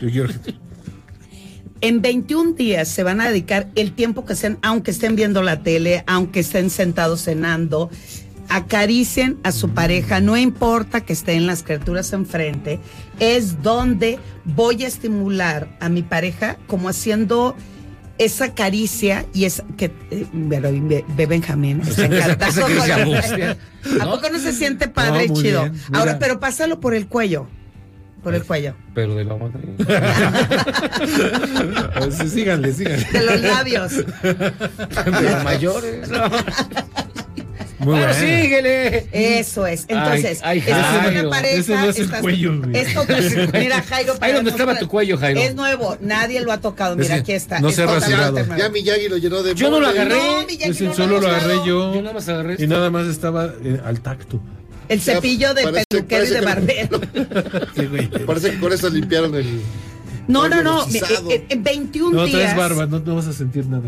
[0.00, 0.28] Yo quiero-
[1.80, 5.62] En 21 días se van a dedicar el tiempo que sean, aunque estén viendo la
[5.62, 7.88] tele, aunque estén sentados cenando,
[8.50, 12.80] acaricien a su pareja, no importa que estén las criaturas enfrente,
[13.20, 17.54] es donde voy a estimular a mi pareja como haciendo
[18.20, 23.56] esa caricia y es que eh, ve, ve Benjamín encantado Esa angustia.
[24.00, 25.62] ¿A poco no se siente padre No, y chido?
[25.62, 25.80] bien.
[25.92, 27.48] Ahora, pero pásalo por el cuello.
[28.22, 28.74] Por el cuello.
[28.94, 29.60] Pero de la madre.
[32.10, 33.06] Sí, síganle, síganle.
[33.10, 33.96] De los labios.
[33.96, 36.08] De los mayores.
[36.10, 36.18] no.
[37.80, 38.14] Muy Bueno, bueno.
[38.14, 39.06] síguele.
[39.10, 39.86] Eso es.
[39.88, 41.20] Entonces, Ay, ay, Jairo.
[41.22, 41.56] una pareja.
[41.58, 42.76] Ese no es el estás- cuello, güey.
[42.76, 44.14] es total- mira, Jairo.
[44.14, 45.40] para Ahí donde estaba tu cuello, Jairo.
[45.40, 46.94] Es nuevo, nadie lo ha tocado.
[46.96, 47.58] Mira, aquí está.
[47.60, 48.36] no se ha rasurado.
[48.56, 50.14] Ya Miyagi lo llenó de Yo no lo agarré.
[50.14, 51.94] No, Miyagi, Ese no lo solo lo agarré yo.
[51.94, 54.40] Yo nada más agarré Y nada más estaba eh, al tacto.
[54.88, 57.00] El cepillo de Parece- peluquero y de que- barbero.
[57.76, 58.08] Sí, güey.
[58.26, 59.60] Parece que con eso limpiaron el.
[60.28, 60.80] No, no, no.
[60.82, 61.30] rostizado.
[61.30, 62.40] eh, eh, En 21 No días.
[62.40, 63.84] traes barba, no, no vas a sentir nada.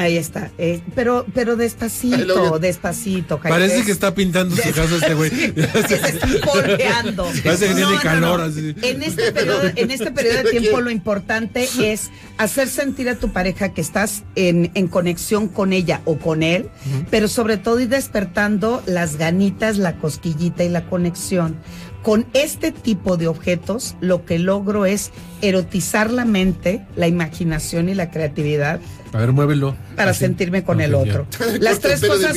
[0.00, 0.50] Ahí está.
[0.56, 3.38] eh, pero, pero despacito, despacito.
[3.38, 3.54] Jairo.
[3.58, 5.30] Parece que está pintando su casa este güey.
[5.88, 7.24] se está polveando.
[7.44, 8.46] Parece que No, tiene no, calor no.
[8.46, 8.74] así.
[8.82, 13.30] En este periodo, en este periodo de tiempo lo importante es hacer sentir a tu
[13.32, 16.70] pareja que estás en, en conexión con ella o con él,
[17.10, 21.56] pero sobre todo ir despertando las ganitas, la cosquillita y la conexión.
[22.02, 25.10] Con este tipo de objetos lo que logro es
[25.42, 28.80] erotizar la mente, la imaginación y la creatividad
[29.12, 29.76] A ver, muévelo.
[29.96, 30.20] para Así.
[30.20, 31.26] sentirme con el otro.
[31.60, 32.36] Las tres de cosas,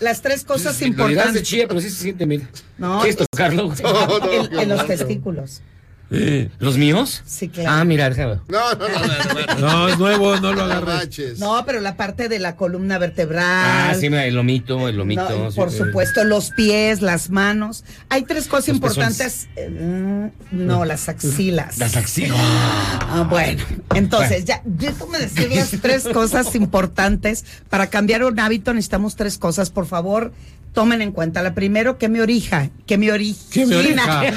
[0.00, 1.42] las tres cosas de importantes.
[1.42, 2.48] chía, pero sí se siente, mira.
[2.76, 3.72] No, ¿Quieres tocarlo?
[3.82, 5.60] No, no, en, los horror.
[6.08, 6.52] Testículos.
[6.58, 7.22] ¿Los míos?
[7.26, 7.70] Sí, claro.
[7.72, 8.40] Ah, mira, déjame.
[8.48, 9.60] No, no, no, no, no.
[9.60, 11.38] No, es nuevo, no lo manches.
[11.38, 13.96] No, pero la parte de la columna Ah, vertebral.
[14.00, 15.28] sí, mira, el lomito, el lomito.
[15.28, 15.56] no, sí.
[15.56, 17.84] por supuesto, los pies, las manos.
[18.08, 19.48] Hay tres cosas Los importantes.
[19.56, 21.78] Eh, no, las axilas.
[21.78, 22.38] Las axilas.
[22.40, 23.62] Ah, bueno,
[23.94, 27.44] entonces ya, déjame decir las tres cosas importantes.
[27.68, 29.70] Para cambiar un hábito necesitamos tres cosas.
[29.70, 30.32] Por favor,
[30.78, 31.42] tomen en cuenta.
[31.42, 33.50] La primero, que me orija, que me origina.
[33.52, 34.22] ¿Qué me orija?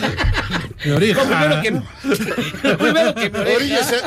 [0.84, 1.24] Me orija.
[1.24, 3.40] Lo primero que, lo primero que me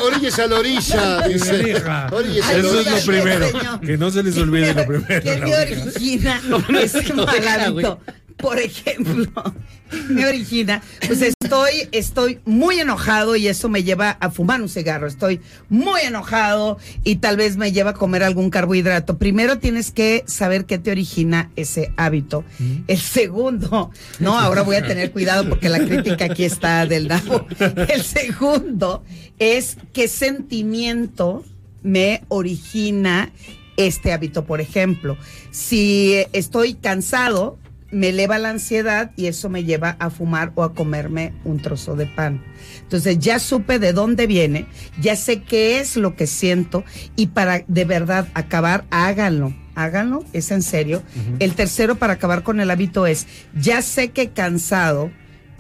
[0.03, 1.77] oríllese a la orilla, Que dice.
[2.11, 2.91] Oríllese a la Eso es orilla.
[2.91, 3.47] lo primero.
[3.47, 3.81] señor.
[3.81, 5.23] Que no se les olvide lo primero.
[5.23, 5.83] ¿Qué la me orija.
[5.85, 8.01] origina orija, hábito?
[8.37, 9.31] Por ejemplo,
[10.09, 15.07] me origina, pues estoy, estoy muy enojado y eso me lleva a fumar un cigarro.
[15.07, 19.19] Estoy muy enojado y tal vez me lleva a comer algún carbohidrato.
[19.19, 22.45] Primero tienes que saber qué te origina ese hábito.
[22.87, 27.47] El segundo, no, ahora voy a tener cuidado porque la crítica aquí está del nabo.
[27.89, 29.05] El segundo
[29.39, 31.45] es qué sentimiento
[31.83, 33.33] me origina
[33.77, 34.45] este hábito.
[34.45, 35.17] Por ejemplo,
[35.51, 37.59] si estoy cansado,
[37.95, 41.97] me eleva la ansiedad y eso me lleva a fumar o a comerme un trozo
[41.97, 42.43] de pan.
[42.83, 44.67] Entonces ya supe de dónde viene,
[45.01, 46.85] ya sé qué es lo que siento
[47.17, 49.55] y para de verdad acabar, háganlo.
[49.77, 51.03] Háganlo, es en serio.
[51.41, 53.27] El tercero para acabar con el hábito es,
[53.61, 55.11] ya sé que cansado,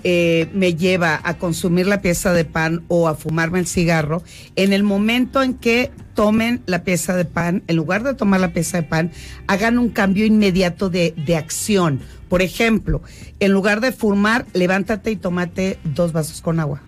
[0.04, 4.22] eh, me lleva a consumir la pieza de pan o a fumarme el cigarro,
[4.54, 8.52] en el momento en que tomen la pieza de pan, en lugar de tomar la
[8.52, 9.10] pieza de pan,
[9.46, 12.00] hagan un cambio inmediato de, de acción.
[12.28, 13.02] Por ejemplo,
[13.40, 16.82] en lugar de fumar, levántate y tómate dos vasos con agua.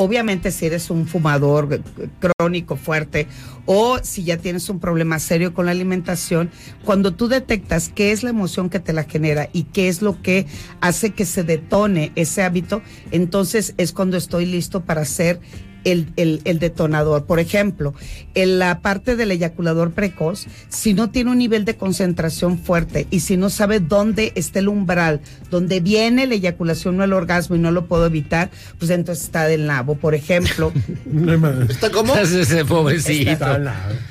[0.00, 1.82] Obviamente si eres un fumador
[2.20, 3.26] crónico fuerte
[3.66, 6.50] o si ya tienes un problema serio con la alimentación,
[6.84, 10.22] cuando tú detectas qué es la emoción que te la genera y qué es lo
[10.22, 10.46] que
[10.80, 12.80] hace que se detone ese hábito,
[13.10, 15.40] entonces es cuando estoy listo para hacer
[15.90, 17.26] el, el- el detonador.
[17.26, 17.94] Por ejemplo,
[18.34, 23.20] en la parte del eyaculador precoz, si no tiene un nivel de concentración fuerte y
[23.20, 25.20] si no sabe dónde está el umbral,
[25.50, 29.44] donde viene la eyaculación o el orgasmo y no lo puedo evitar, pues entonces está
[29.46, 29.94] del nabo.
[29.96, 30.72] Por ejemplo,
[31.06, 31.50] No.
[31.62, 32.14] ¿Está como?
[32.16, 33.30] Ese pobrecito.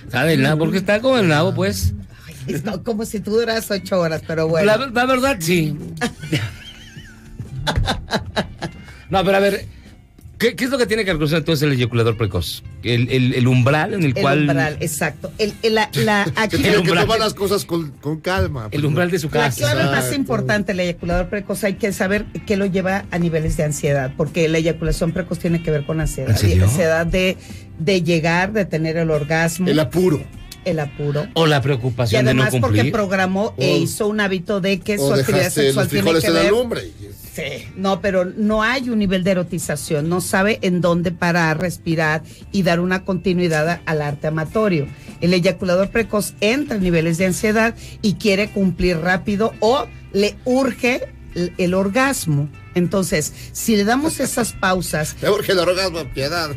[0.04, 1.94] Está del nabo, porque está como el nabo, pues.
[2.48, 4.66] es no, como si tú duras ocho horas, pero bueno.
[4.66, 5.76] La, la verdad, sí.
[9.10, 9.66] No, pero a ver,
[10.38, 12.64] ¿qué, qué es lo que tiene que alcanzar entonces el eyaculador precoz?
[12.84, 14.42] El, el- el umbral en el, el cual.
[14.42, 15.32] umbral, exacto.
[15.38, 17.02] El, el- la, la, Que umbral.
[17.06, 18.70] tomar las cosas con, con calma.
[18.72, 19.58] El umbral de su La casa.
[19.74, 23.64] clave más importante del eyaculador precoz hay que saber qué lo lleva a niveles de
[23.64, 26.32] ansiedad, porque la eyaculación precoz tiene que ver con ansiedad.
[26.32, 26.64] ¿En serio?
[26.66, 27.38] Ansiedad de,
[27.80, 30.22] de llegar, de tener el orgasmo, El apuro.
[30.66, 31.28] el apuro.
[31.34, 32.94] O la Y preocupación de no además porque cumplir.
[32.94, 36.52] programó e hizo un hábito de que su actividad sexual tiene que la ver.
[36.52, 36.82] lumbre.
[37.38, 42.24] Sí, no, pero no hay un nivel de erotización, no sabe en dónde parar, respirar
[42.52, 44.88] y dar una continuidad a- al arte amatorio.
[45.22, 51.10] El eyaculador precoz entra en niveles de ansiedad y quiere cumplir rápido o le urge
[51.36, 52.50] el, el orgasmo.
[52.74, 56.50] Entonces, si le damos esas pausas, Me urge el orgasmo, piedad.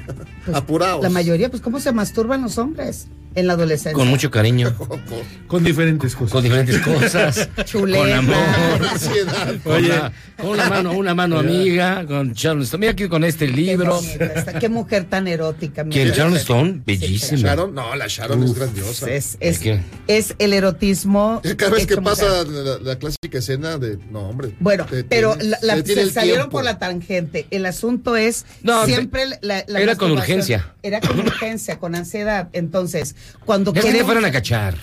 [0.55, 1.02] Apurados.
[1.02, 3.93] la mayoría, pues, ¿cómo se masturban los hombres en la adolescencia?
[3.93, 4.74] Con mucho cariño,
[5.47, 6.32] Con diferentes cosas.
[6.32, 7.98] con diferentes cosas, Chuleta.
[8.01, 9.55] con amor, Ansiedad.
[9.62, 9.89] con, Oye.
[9.89, 12.81] la- con una mano, una mano amiga, con Charleston.
[12.81, 13.97] Mira aquí con este Qué libro.
[14.01, 15.82] bonita Qué mujer tan erótica.
[15.82, 16.12] el vida.
[16.15, 17.43] Charleston, bellísimo.
[17.43, 19.11] Sharon, no, la Sharon es grandiosa.
[19.11, 19.61] Es, es,
[20.07, 21.43] es el erotismo.
[21.57, 23.98] Cada vez que pasa la, la clásica escena de.
[24.11, 24.52] No, hombre.
[24.61, 26.51] Bueno, te- pero te- la, la- se salieron tiempo.
[26.52, 27.47] por la tangente.
[27.51, 30.73] El asunto es No, siempre la, la era con urgencia.
[30.82, 32.48] Era con urgencia, con ansiedad.
[32.55, 34.74] Entonces, cuando Ya que te fueran a cachar.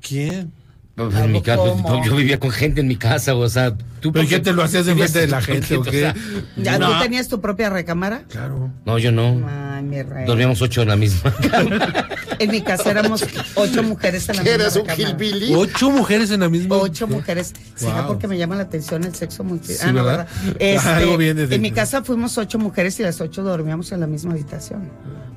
[0.00, 0.52] ¿Quién?
[0.94, 2.02] Pues, en mi casa, ¿Cómo?
[2.06, 4.86] yo vivía con gente en mi casa, o sea, tú ¿Pero qué te lo hacías
[4.86, 5.90] vivías enfrente de la gente o qué?
[5.90, 6.14] sea,
[6.56, 8.22] ¿Ya no, tú tenías tu propia recámara?
[8.30, 8.70] Claro.
[8.86, 9.46] no, yo no.
[9.46, 10.24] Ay, mi rey.
[10.24, 11.34] Dormíamos ocho en la misma.
[12.38, 15.54] En mi casa éramos ocho mujeres en la misma ¿Eras un hillbilly?
[15.54, 16.76] Ocho mujeres en la misma.
[16.76, 17.54] Ocho mujeres.
[17.74, 18.08] ¿Será Wow.
[18.08, 19.72] porque me llama la atención el sexo multi?
[19.72, 20.26] Sí, ¿verdad?
[20.58, 24.00] Este, Algo viene de- en mi casa fuimos ocho mujeres y las ocho dormíamos en
[24.00, 24.90] la misma habitación.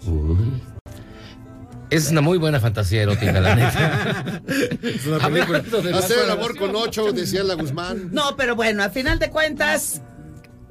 [0.08, 0.62] Uy.
[1.90, 4.42] Es una muy buena fantasía erótica, la neta.
[4.84, 5.64] Es una película.
[5.98, 8.10] Hacer el amor con ocho, decía la Guzmán.
[8.12, 10.02] No, pero bueno, al final de cuentas,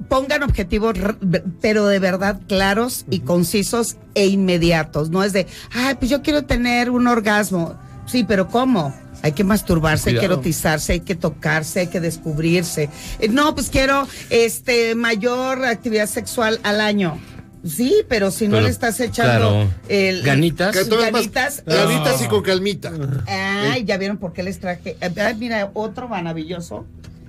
[0.07, 1.15] pongan objetivos, r-
[1.61, 5.09] pero de verdad claros y concisos e inmediatos.
[5.09, 7.77] No es de, ay, pues yo quiero tener un orgasmo.
[8.05, 8.95] Sí, pero ¿cómo?
[9.21, 12.89] Hay que masturbarse, hay que erotizarse, hay que tocarse, hay que descubrirse.
[13.19, 17.19] Eh, No, pues quiero este mayor actividad sexual al año.
[17.65, 19.67] Sí, pero si no Pero, le estás echando claro.
[19.89, 20.87] el, Ganitas.
[20.89, 22.91] Ganitas, ganitas eh, y con calmita.
[23.27, 24.95] Ay, ya vieron por qué les traje.
[25.01, 26.85] Ay, mira, otro maravilloso.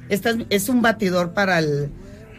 [0.08, 1.90] Esta es, es un batidor para el.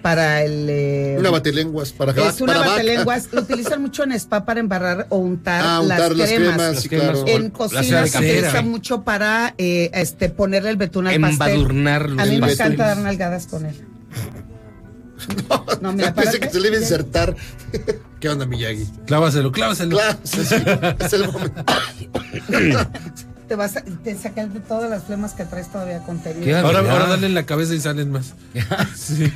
[0.01, 0.67] Para el.
[0.69, 2.71] eh, Una batelenguas para es una para vaca.
[2.71, 3.27] batelenguas.
[3.33, 6.55] Lo utilizan mucho en spa para embarrar o untar, Ah, untar las las cremas.
[6.55, 7.23] cremas, sí, claro.
[7.27, 11.65] En cocina se utiliza mucho para este, este, ponerle el betún al pastel.
[11.65, 13.75] A mí me encanta dar nalgadas con él.
[15.81, 16.39] No, mira, Pensé párate.
[16.39, 17.35] que se le iba a insertar.
[18.19, 18.85] ¿Qué onda, Miyagi?
[19.07, 19.97] Clávaselo, clávaselo.
[20.23, 21.63] Sí, es el momento.
[23.47, 26.57] Te vas a te sacas de todas las flemas que traes todavía contenido.
[26.59, 28.33] Ahora, ahora dale en la cabeza y salen más.
[28.95, 29.29] Sí.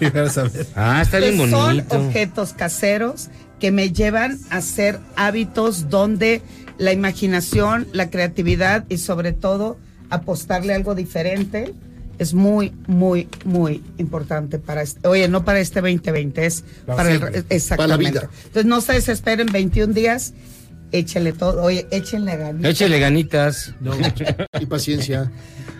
[0.00, 0.66] sí, vas a ver.
[0.74, 3.28] Ah, está bien son objetos caseros
[3.60, 6.42] que me llevan a hacer hábitos donde
[6.76, 9.78] la imaginación, la creatividad y sobre todo
[10.08, 11.72] apostarle algo diferente
[12.20, 17.10] es muy, muy, muy importante para este, oye, no para este 2020, es Para para,
[17.12, 17.76] el, exactamente.
[17.76, 18.30] Para la vida.
[18.44, 20.34] Entonces no se desesperen 21 días,
[20.92, 22.62] échele todo, oye, échenle ganas.
[22.62, 23.74] Échele ganitas.
[23.80, 23.92] No.
[24.60, 25.32] Y paciencia.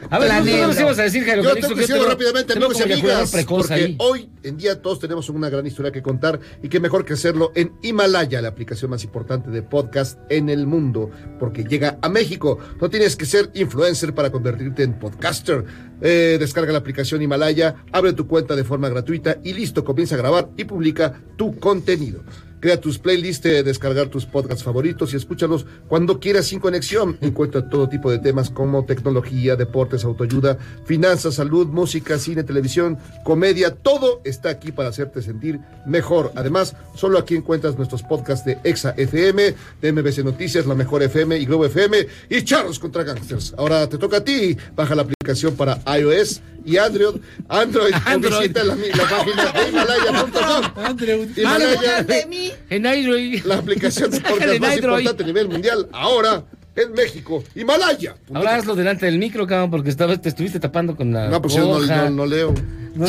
[0.09, 0.67] A ver, ¿qué Planelo.
[0.69, 1.43] nos íbamos a decir, Jairo?
[1.43, 3.97] Yo tengo que decirlo rápidamente, amigos y amigas, porque ahí.
[3.99, 7.53] hoy en día todos tenemos una gran historia que contar y qué mejor que hacerlo
[7.55, 12.59] en Himalaya, la aplicación más importante de podcast en el mundo, porque llega a México.
[12.81, 15.65] No tienes que ser influencer para convertirte en podcaster.
[16.01, 20.19] Eh, descarga la aplicación Himalaya, abre tu cuenta de forma gratuita y listo, comienza a
[20.19, 22.23] grabar y publica tu contenido.
[22.61, 27.17] Crea tus playlists, de descargar tus podcasts favoritos y escúchalos cuando quieras sin conexión.
[27.23, 33.75] Encuentra todo tipo de temas como tecnología, deportes, autoayuda, finanzas, salud, música, cine, televisión, comedia.
[33.75, 36.33] Todo está aquí para hacerte sentir mejor.
[36.35, 41.39] Además, solo aquí encuentras nuestros podcasts de Exa FM, de MBC Noticias, La Mejor FM
[41.39, 43.55] y Globo FM y Charlos contra Gangsters.
[43.57, 44.55] Ahora te toca a ti.
[44.77, 45.20] Baja la aplicación
[45.55, 47.17] para iOS y Android.
[47.47, 48.41] Android, o Android.
[48.41, 51.29] visita la, la página de Himalaya.com.
[51.37, 52.03] Himalaya.
[52.05, 52.51] de mí.
[52.71, 53.45] En Android.
[53.45, 56.43] La aplicación de podcast En más importante a nivel mundial ahora
[56.75, 57.45] en México.
[57.55, 58.17] Himalaya.
[58.33, 61.53] Ahora hazlo delante del micro, cabrón, porque estabas, te estuviste tapando con la No, pues
[61.53, 62.05] yo no, hoja.
[62.05, 62.55] no- no leo.
[62.95, 63.07] No,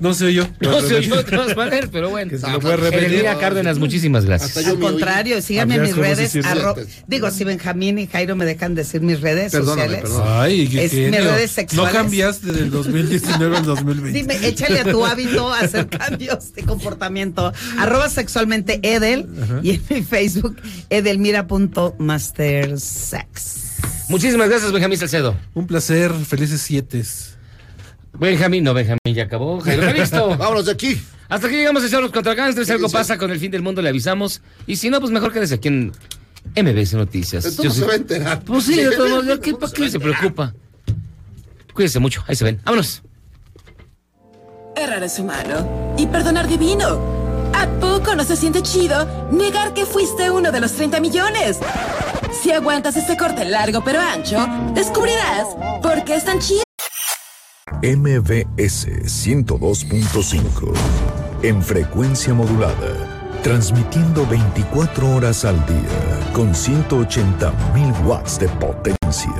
[0.00, 0.48] no se oyó.
[0.60, 2.30] No se oyó de todas maneras, pero bueno.
[2.30, 3.24] Que se lo puede repetir.
[3.40, 4.50] Cárdenas, muchísimas gracias.
[4.56, 6.34] Hasta yo Al contrario, síganme en mis redes.
[6.36, 6.76] arro-
[7.06, 10.10] digo, si Benjamín y Jairo me dejan decir mis redes Perdóname, sociales.
[10.10, 10.22] perdón.
[10.26, 11.20] Ay, qué Es genio.
[11.20, 11.92] mis redes No sexuales.
[11.94, 14.18] cambiaste del 2019 al 2020.
[14.18, 17.52] Dime, échale a tu hábito a hacer cambios de comportamiento.
[17.78, 19.26] Arroba sexualmente Edel
[19.62, 20.56] y en mi Facebook
[20.90, 23.62] edelmira.mastersex.
[24.08, 25.36] Muchísimas gracias, Benjamín Salcedo.
[25.54, 27.02] Un placer, felices siete.
[28.18, 29.60] Benjamín, no, Benjamín ya acabó.
[29.60, 30.28] Jairo Calixto.
[30.38, 31.00] Vámonos de aquí.
[31.28, 32.66] Hasta aquí llegamos a echarnos contra Gangsters.
[32.66, 34.40] Si algo pasa con el fin del mundo, le avisamos.
[34.66, 35.92] Y si no, pues mejor quédese aquí en
[36.54, 37.56] MBS Noticias.
[37.56, 38.40] Yo no se va a enterar.
[38.42, 40.54] Pues sí, de ¿qué, ¿para qué se preocupa?
[41.74, 42.60] Cuídense mucho, ahí se ven.
[42.64, 43.02] Vámonos.
[44.76, 47.16] Errar es humano y perdonar divino.
[47.54, 51.58] ¿A poco no se siente chido negar que fuiste uno de los 30 millones?
[52.42, 55.46] Si aguantas este corte largo pero ancho, descubrirás
[55.82, 56.65] por qué es tan chido.
[57.82, 60.72] MBS 102.5
[61.42, 69.30] en frecuencia modulada, transmitiendo 24 horas al día con 180.000 watts de potencia.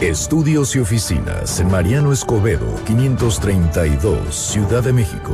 [0.00, 5.32] Estudios y oficinas en Mariano Escobedo 532, Ciudad de México.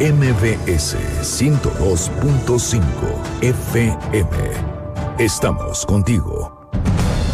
[0.00, 2.80] MBS 102.5
[3.42, 4.30] FM.
[5.18, 6.70] Estamos contigo.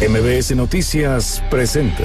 [0.01, 2.03] MBS Noticias presenta